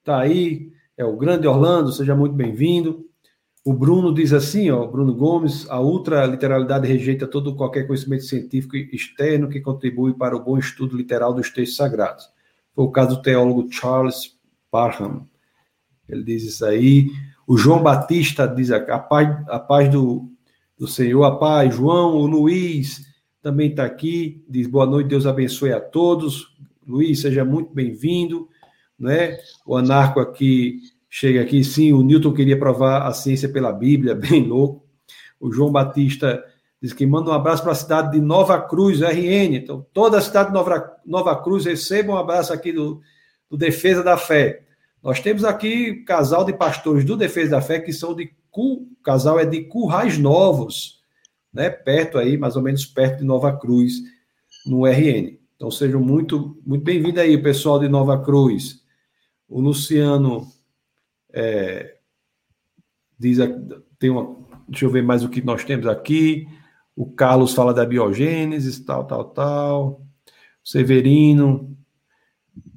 [0.00, 3.08] está aí, é o grande Orlando, seja muito bem-vindo.
[3.64, 9.48] O Bruno diz assim, ó, Bruno Gomes, a ultraliteralidade rejeita todo qualquer conhecimento científico externo
[9.48, 12.28] que contribui para o bom estudo literal dos textos sagrados.
[12.74, 14.36] Foi o caso do teólogo Charles
[14.70, 15.26] Parham.
[16.06, 17.10] Ele diz isso aí.
[17.46, 20.30] O João Batista diz a paz, a paz do,
[20.78, 21.74] do Senhor, a paz.
[21.74, 23.06] João, o Luiz
[23.40, 26.54] também está aqui, diz boa noite, Deus abençoe a todos.
[26.86, 28.46] Luiz, seja muito bem-vindo.
[28.98, 29.38] Né?
[29.66, 30.80] O Anarco aqui
[31.16, 34.84] Chega aqui, sim, o Newton queria provar a ciência pela Bíblia, bem louco.
[35.38, 36.44] O João Batista
[36.82, 39.54] diz que manda um abraço para a cidade de Nova Cruz, RN.
[39.54, 43.00] Então, toda a cidade de Nova, Nova Cruz receba um abraço aqui do,
[43.48, 44.64] do Defesa da Fé.
[45.00, 49.38] Nós temos aqui casal de pastores do Defesa da Fé que são de o casal
[49.38, 51.00] é de Currais Novos,
[51.52, 51.70] né?
[51.70, 54.02] Perto aí, mais ou menos perto de Nova Cruz,
[54.66, 55.38] no RN.
[55.54, 58.82] Então sejam muito muito bem-vindos aí, pessoal de Nova Cruz.
[59.48, 60.52] O Luciano
[61.34, 61.96] é,
[63.18, 63.38] diz,
[63.98, 64.36] tem uma,
[64.68, 66.46] deixa eu ver mais o que nós temos aqui.
[66.96, 69.86] O Carlos fala da biogênese, tal, tal, tal.
[70.64, 71.74] O Severino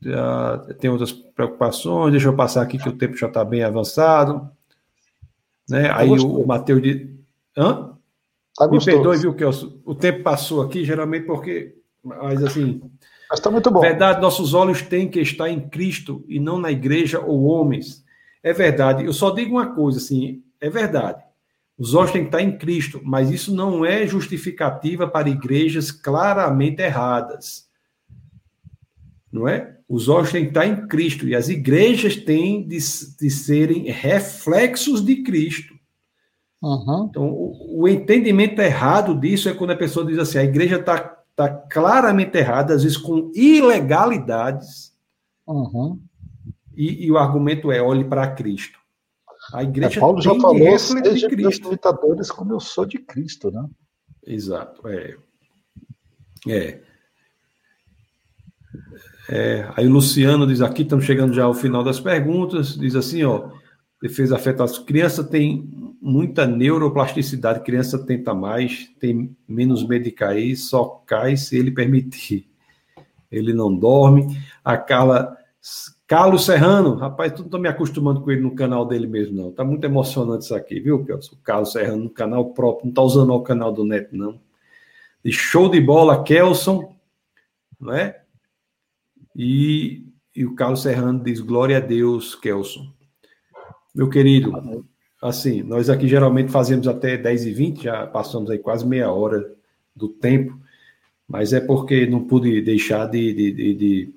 [0.06, 4.50] Uh, tem outras preocupações, deixa eu passar aqui que o tempo já está bem avançado.
[5.70, 5.88] Né?
[5.88, 7.08] Tá Aí o, o Matheus diz.
[7.56, 7.94] Hã?
[8.56, 9.82] Tá Me perdoe, viu, Kelso?
[9.86, 11.76] O tempo passou aqui, geralmente porque.
[12.04, 12.82] Mas assim.
[13.30, 13.82] Mas está muito bom.
[13.82, 18.06] Verdade, nossos olhos têm que estar em Cristo e não na igreja ou homens.
[18.44, 19.06] É verdade.
[19.06, 21.24] Eu só digo uma coisa, assim, é verdade.
[21.78, 26.82] Os olhos têm que estar em Cristo, mas isso não é justificativa para igrejas claramente
[26.82, 27.68] erradas.
[29.32, 29.78] Não é?
[29.88, 35.06] Os olhos têm que estar em Cristo e as igrejas têm de, de serem reflexos
[35.06, 35.78] de Cristo.
[36.62, 37.08] Uhum.
[37.10, 40.98] Então, o, o, entendimento errado disso é quando a pessoa diz assim: a igreja está
[41.36, 44.92] tá claramente errada, às vezes com ilegalidades,
[45.46, 46.00] uhum.
[46.78, 48.80] E, e, o argumento é: olhe para Cristo.
[49.52, 53.66] A igreja é, Paulo já falou, seja meus imitadores como eu sou de Cristo, né?
[54.26, 55.16] Exato, é.
[56.48, 56.82] É.
[59.30, 59.72] é.
[59.76, 63.50] Aí o Luciano diz aqui, estamos chegando já ao final das perguntas, diz assim, ó,
[64.02, 64.72] defesa afetada.
[64.86, 65.70] Criança tem
[66.02, 72.50] muita neuroplasticidade, criança tenta mais, tem menos medo de cair, só cai se ele permitir.
[73.32, 74.38] Ele não dorme.
[74.64, 75.38] A Carla
[76.08, 79.52] Carlos Serrano, rapaz, tu não tô me acostumando com ele no canal dele mesmo, não.
[79.52, 81.36] Tá muito emocionante isso aqui, viu, Kelson?
[81.36, 84.40] O Carlos Serrano no canal próprio, não tá usando o canal do Neto, não.
[85.24, 86.96] E show de bola, Kelson,
[87.80, 88.16] né?
[89.36, 92.88] E, e o Carlos Serrano diz: Glória a Deus, Kelson.
[93.94, 94.86] Meu querido,
[95.22, 99.54] assim, nós aqui geralmente fazemos até 10 e 20 já passamos aí quase meia hora
[99.94, 100.58] do tempo,
[101.28, 104.17] mas é porque não pude deixar de, de, de, de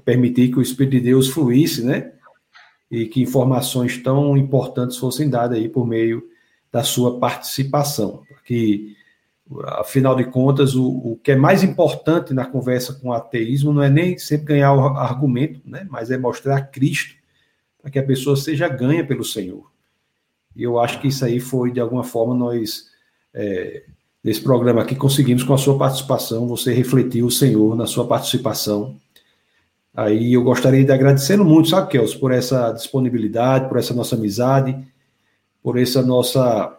[0.00, 2.12] permitir que o Espírito de Deus fluísse, né?
[2.90, 6.22] E que informações tão importantes fossem dadas aí por meio
[6.70, 8.22] da sua participação.
[8.28, 8.94] Porque,
[9.64, 13.82] afinal de contas, o, o que é mais importante na conversa com o ateísmo não
[13.82, 15.86] é nem sempre ganhar o argumento, né?
[15.90, 17.14] Mas é mostrar Cristo
[17.80, 19.70] para que a pessoa seja ganha pelo Senhor.
[20.54, 22.86] E eu acho que isso aí foi, de alguma forma, nós,
[23.34, 23.84] é,
[24.24, 28.96] nesse programa aqui, conseguimos, com a sua participação, você refletiu o Senhor na sua participação
[29.96, 34.76] Aí eu gostaria de agradecer muito, sabe, Kels, por essa disponibilidade, por essa nossa amizade,
[35.62, 36.76] por essa nossa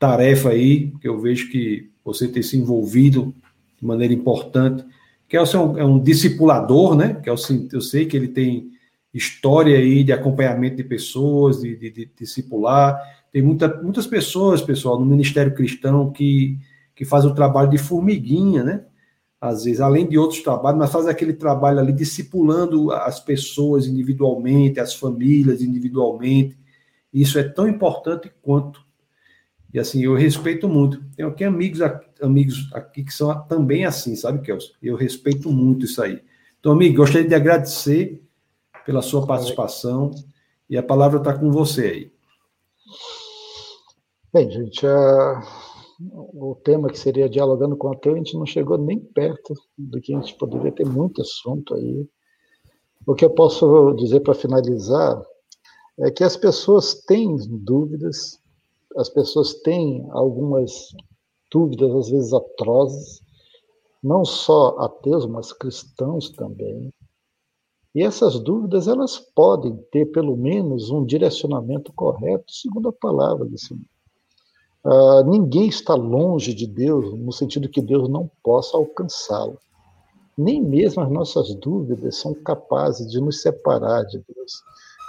[0.00, 3.32] tarefa aí, que eu vejo que você tem se envolvido
[3.80, 4.84] de maneira importante.
[5.28, 7.14] Kelson é um, é um discipulador, né?
[7.22, 8.70] Kelson, eu sei que ele tem
[9.14, 13.00] história aí de acompanhamento de pessoas, de, de, de discipular.
[13.32, 16.58] Tem muita, muitas pessoas, pessoal, no Ministério Cristão que,
[16.96, 18.82] que fazem o trabalho de formiguinha, né?
[19.40, 24.80] Às vezes, além de outros trabalhos, mas faz aquele trabalho ali discipulando as pessoas individualmente,
[24.80, 26.58] as famílias individualmente.
[27.12, 28.84] Isso é tão importante quanto.
[29.72, 31.04] E assim, eu respeito muito.
[31.14, 31.80] Tenho aqui amigos,
[32.20, 34.72] amigos aqui que são também assim, sabe, Kelson?
[34.82, 36.22] Eu respeito muito isso aí.
[36.58, 38.22] Então, amigo, gostaria de agradecer
[38.86, 40.12] pela sua participação
[40.68, 42.12] e a palavra está com você aí.
[44.32, 45.65] Bem, gente, uh
[46.00, 50.00] o tema que seria dialogando com o ateu, a gente não chegou nem perto do
[50.00, 52.06] que a gente poderia ter muito assunto aí.
[53.06, 55.22] O que eu posso dizer para finalizar
[55.98, 58.38] é que as pessoas têm dúvidas,
[58.96, 60.88] as pessoas têm algumas
[61.50, 63.22] dúvidas, às vezes atrozes,
[64.02, 66.92] não só ateus, mas cristãos também.
[67.94, 73.58] E essas dúvidas, elas podem ter pelo menos um direcionamento correto, segundo a palavra do
[73.58, 73.95] Senhor.
[74.86, 79.58] Uh, ninguém está longe de Deus no sentido que Deus não possa alcançá-lo.
[80.38, 84.62] Nem mesmo as nossas dúvidas são capazes de nos separar de Deus.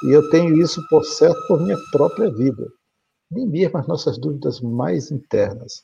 [0.05, 2.67] E eu tenho isso por certo por minha própria vida.
[3.29, 5.83] Nem mesmo as nossas dúvidas mais internas.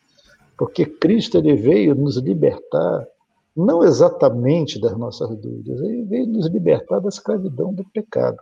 [0.57, 3.07] Porque Cristo ele veio nos libertar,
[3.55, 8.39] não exatamente das nossas dúvidas, ele veio nos libertar da escravidão do pecado.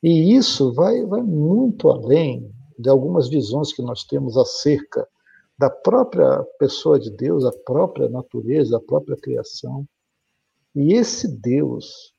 [0.00, 2.48] E isso vai, vai muito além
[2.82, 5.08] de algumas visões que nós temos acerca
[5.56, 9.86] da própria pessoa de Deus, a própria natureza, a própria criação.
[10.74, 12.12] E esse Deus,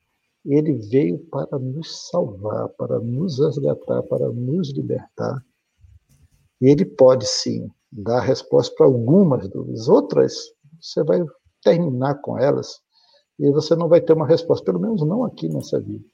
[0.46, 5.44] ele veio para nos salvar, para nos resgatar, para nos libertar.
[6.62, 9.90] E ele pode sim dar resposta para algumas dúvidas.
[9.90, 11.26] Outras, você vai
[11.62, 12.82] terminar com elas
[13.38, 16.06] e você não vai ter uma resposta, pelo menos não aqui nessa vida.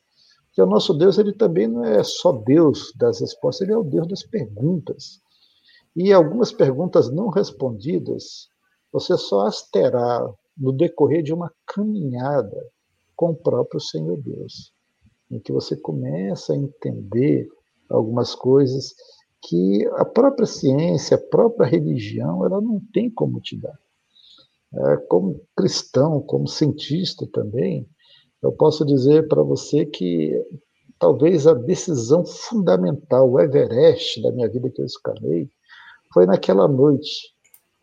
[0.50, 3.84] Porque o nosso Deus ele também não é só Deus das respostas, ele é o
[3.84, 5.22] Deus das perguntas.
[5.96, 8.50] E algumas perguntas não respondidas,
[8.92, 10.28] você só as terá
[10.58, 12.58] no decorrer de uma caminhada
[13.16, 14.74] com o próprio Senhor Deus,
[15.30, 17.48] em que você começa a entender
[17.90, 18.94] algumas coisas
[19.42, 23.78] que a própria ciência, a própria religião, ela não tem como te dar.
[24.74, 27.88] É, como cristão, como cientista também,
[28.42, 30.34] eu posso dizer para você que
[30.98, 35.50] talvez a decisão fundamental, o Everest da minha vida que eu escalei,
[36.14, 37.34] foi naquela noite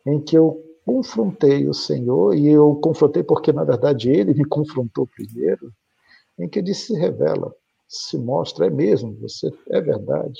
[0.07, 5.07] em que eu confrontei o Senhor, e eu confrontei porque, na verdade, ele me confrontou
[5.07, 5.73] primeiro,
[6.39, 7.53] em que ele se revela,
[7.89, 10.39] se mostra, é mesmo, você é verdade.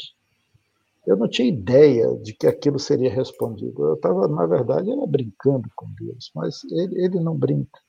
[1.05, 3.85] Eu não tinha ideia de que aquilo seria respondido.
[3.85, 7.81] Eu estava, na verdade, era brincando com Deus, mas ele, ele não brinca.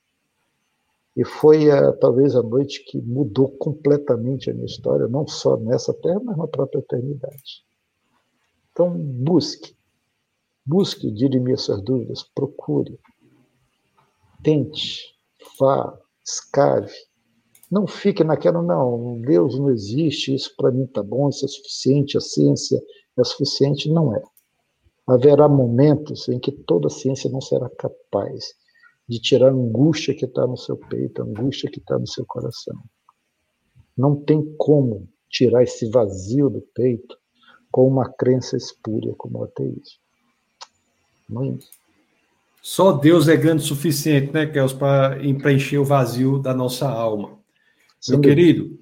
[1.18, 5.92] E foi a, talvez a noite que mudou completamente a minha história, não só nessa
[5.92, 7.66] terra, mas na própria eternidade.
[8.72, 9.76] Então, busque.
[10.64, 13.00] Busque dirimir suas dúvidas, procure.
[14.44, 15.16] Tente,
[15.60, 16.94] vá, escave.
[17.72, 22.16] Não fique naquela, não, Deus não existe, isso para mim está bom, isso é suficiente,
[22.16, 22.80] a ciência
[23.18, 23.90] é suficiente.
[23.90, 24.22] Não é.
[25.08, 28.54] Haverá momentos em que toda a ciência não será capaz
[29.08, 32.26] de tirar a angústia que está no seu peito, a angústia que está no seu
[32.26, 32.78] coração.
[33.98, 37.18] Não tem como tirar esse vazio do peito
[37.72, 40.00] com uma crença espúria como o ateísmo.
[41.30, 41.58] Não.
[42.62, 47.38] Só Deus é grande o suficiente, né, Kels, para preencher o vazio da nossa alma.
[48.00, 48.80] Sim, Meu querido,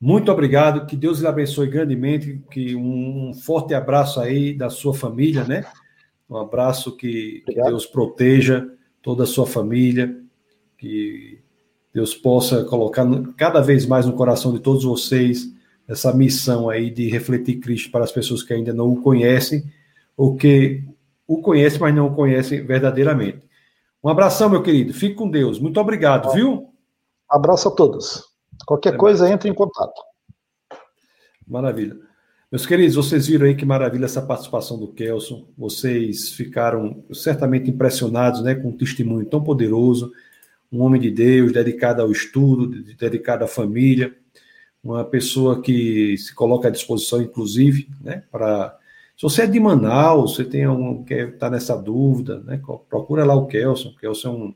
[0.00, 5.44] muito obrigado, que Deus lhe abençoe grandemente, que um forte abraço aí da sua família,
[5.44, 5.64] né?
[6.28, 8.68] Um abraço que, que Deus proteja
[9.04, 10.18] toda a sua família,
[10.78, 11.38] que
[11.92, 13.06] Deus possa colocar
[13.36, 15.52] cada vez mais no coração de todos vocês
[15.86, 19.70] essa missão aí de refletir Cristo para as pessoas que ainda não o conhecem,
[20.16, 20.82] ou que
[21.28, 23.46] o conhecem, mas não o conhecem verdadeiramente.
[24.02, 24.94] Um abração, meu querido.
[24.94, 25.58] Fique com Deus.
[25.58, 26.70] Muito obrigado, viu?
[27.28, 28.24] Abraço a todos.
[28.66, 30.00] Qualquer é coisa, entre em contato.
[31.46, 31.96] Maravilha.
[32.52, 35.46] Meus queridos, vocês viram aí que maravilha essa participação do Kelson.
[35.56, 40.12] Vocês ficaram certamente impressionados né, com um testemunho tão poderoso.
[40.70, 44.14] Um homem de Deus, dedicado ao estudo, dedicado à família.
[44.82, 48.78] Uma pessoa que se coloca à disposição, inclusive, né, para.
[49.16, 53.34] Se você é de Manaus, você tem um que está nessa dúvida, né, procura lá
[53.34, 53.90] o Kelson.
[53.90, 54.54] O Kelson é um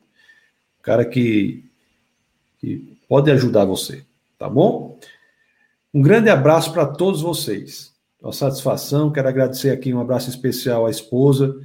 [0.83, 1.65] cara que,
[2.59, 4.05] que pode ajudar você,
[4.39, 4.99] tá bom?
[5.93, 7.95] Um grande abraço para todos vocês.
[8.21, 9.11] Uma satisfação.
[9.11, 11.57] Quero agradecer aqui um abraço especial à esposa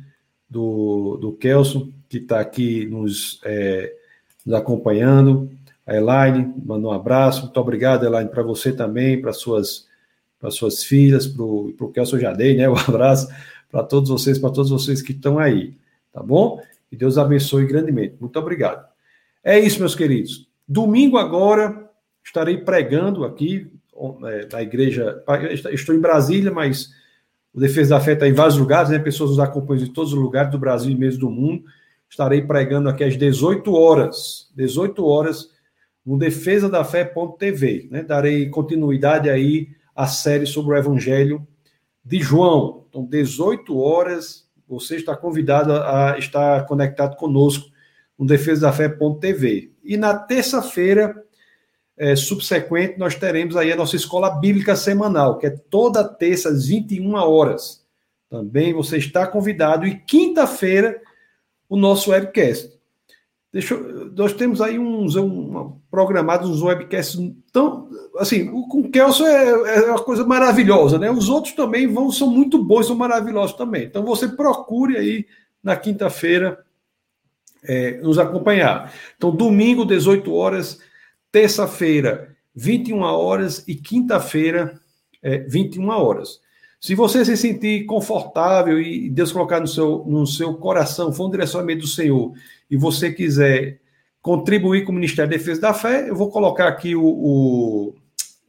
[0.50, 3.94] do, do Kelson, que está aqui nos, é,
[4.46, 5.52] nos acompanhando.
[5.86, 7.44] A Elaine, mandou um abraço.
[7.44, 9.92] Muito obrigado, Elaine, para você também, para suas
[10.40, 12.68] para suas filhas, para o Kelson já dei, né?
[12.70, 13.30] Um abraço
[13.72, 15.74] para todos vocês, para todos vocês que estão aí,
[16.12, 16.62] tá bom?
[16.92, 18.18] E Deus abençoe grandemente.
[18.20, 18.86] Muito obrigado.
[19.42, 20.46] É isso, meus queridos.
[20.68, 21.90] Domingo agora
[22.26, 23.72] estarei pregando aqui
[24.50, 25.24] da igreja.
[25.72, 26.90] Estou em Brasília, mas
[27.54, 29.00] o Defesa da Fé está em vários lugares, né?
[29.00, 31.64] Pessoas nos acompanham de todos os lugares do Brasil e mesmo do mundo.
[32.10, 34.52] Estarei pregando aqui às 18 horas.
[34.56, 35.50] 18 horas
[36.06, 38.04] no defesa da fé.tv, né?
[38.04, 41.48] Darei continuidade aí à série sobre o Evangelho
[42.04, 42.86] de João.
[42.90, 47.70] Então, 18 horas, você está convidado a estar conectado conosco
[48.18, 49.72] no defesa da fé.tv.
[49.84, 51.16] E na terça-feira,
[51.98, 56.68] é, subsequente, nós teremos aí a nossa escola bíblica semanal, que é toda terça às
[56.68, 57.84] 21 horas.
[58.30, 59.86] Também você está convidado.
[59.86, 61.00] E quinta-feira,
[61.70, 62.74] o nosso webcast.
[63.52, 63.78] Deixa,
[64.16, 67.20] nós temos aí uns um, programados uns webcasts
[67.52, 67.88] tão.
[68.18, 71.12] Assim, o com o Kelson é, é, uma coisa maravilhosa, né?
[71.12, 73.84] Os outros também vão, são muito bons, são maravilhosos também.
[73.84, 75.28] Então você procure aí
[75.62, 76.66] na quinta-feira
[77.64, 78.92] é, nos acompanhar.
[79.16, 80.80] Então, domingo, 18 horas
[81.34, 84.80] terça-feira, 21 horas e quinta-feira,
[85.22, 86.40] é, 21 horas.
[86.80, 91.32] Se você se sentir confortável e Deus colocar no seu, no seu coração, for um
[91.32, 92.34] direcionamento do Senhor,
[92.70, 93.80] e você quiser
[94.22, 97.96] contribuir com o Ministério da Defesa da Fé, eu vou colocar aqui o, o,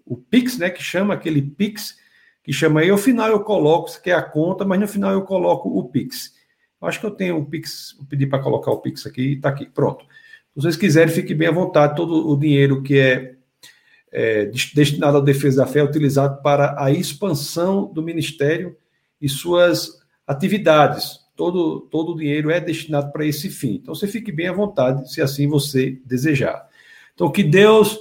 [0.05, 1.97] o Pix, né, que chama aquele Pix,
[2.43, 5.23] que chama aí, ao final eu coloco, que é a conta, mas no final eu
[5.23, 6.35] coloco o Pix.
[6.82, 9.48] Eu acho que eu tenho o Pix, vou pedir para colocar o Pix aqui, está
[9.48, 10.05] aqui, pronto.
[10.55, 11.97] Se vocês quiserem, fique bem à vontade.
[11.97, 13.35] Todo o dinheiro que é,
[14.12, 18.76] é destinado à defesa da fé é utilizado para a expansão do ministério
[19.20, 21.18] e suas atividades.
[21.35, 23.74] Todo, todo o dinheiro é destinado para esse fim.
[23.74, 26.68] Então, você fique bem à vontade, se assim você desejar.
[27.14, 28.01] Então, que Deus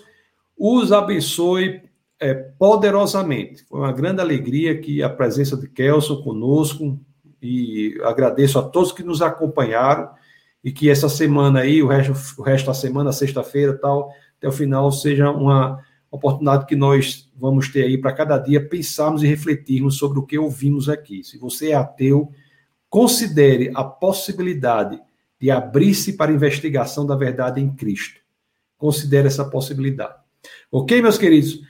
[0.55, 1.81] os abençoe
[2.19, 3.65] é, poderosamente.
[3.65, 6.99] Foi uma grande alegria que a presença de Kelson conosco
[7.41, 10.09] e agradeço a todos que nos acompanharam
[10.63, 14.51] e que essa semana aí, o resto, o resto da semana, sexta-feira tal, até o
[14.51, 19.97] final, seja uma oportunidade que nós vamos ter aí para cada dia pensarmos e refletirmos
[19.97, 21.23] sobre o que ouvimos aqui.
[21.23, 22.31] Se você é ateu,
[22.89, 25.01] considere a possibilidade
[25.39, 28.21] de abrir-se para a investigação da verdade em Cristo.
[28.77, 30.15] considere essa possibilidade.
[30.69, 31.61] Ok, meus queridos?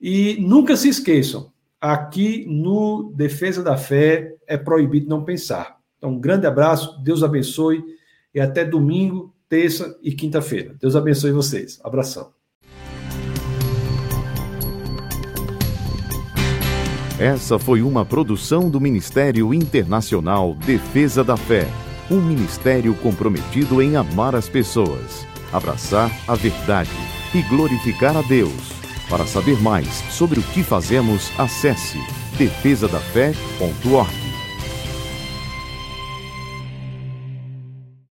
[0.00, 5.78] E nunca se esqueçam, aqui no Defesa da Fé é proibido não pensar.
[5.98, 7.84] Então, um grande abraço, Deus abençoe
[8.34, 10.74] e até domingo, terça e quinta-feira.
[10.80, 11.80] Deus abençoe vocês.
[11.84, 12.32] Abração.
[17.18, 21.68] Essa foi uma produção do Ministério Internacional Defesa da Fé,
[22.10, 26.90] um ministério comprometido em amar as pessoas, abraçar a verdade
[27.32, 28.72] e glorificar a Deus.
[29.08, 31.98] Para saber mais sobre o que fazemos, acesse
[32.38, 34.31] defesadafé.org.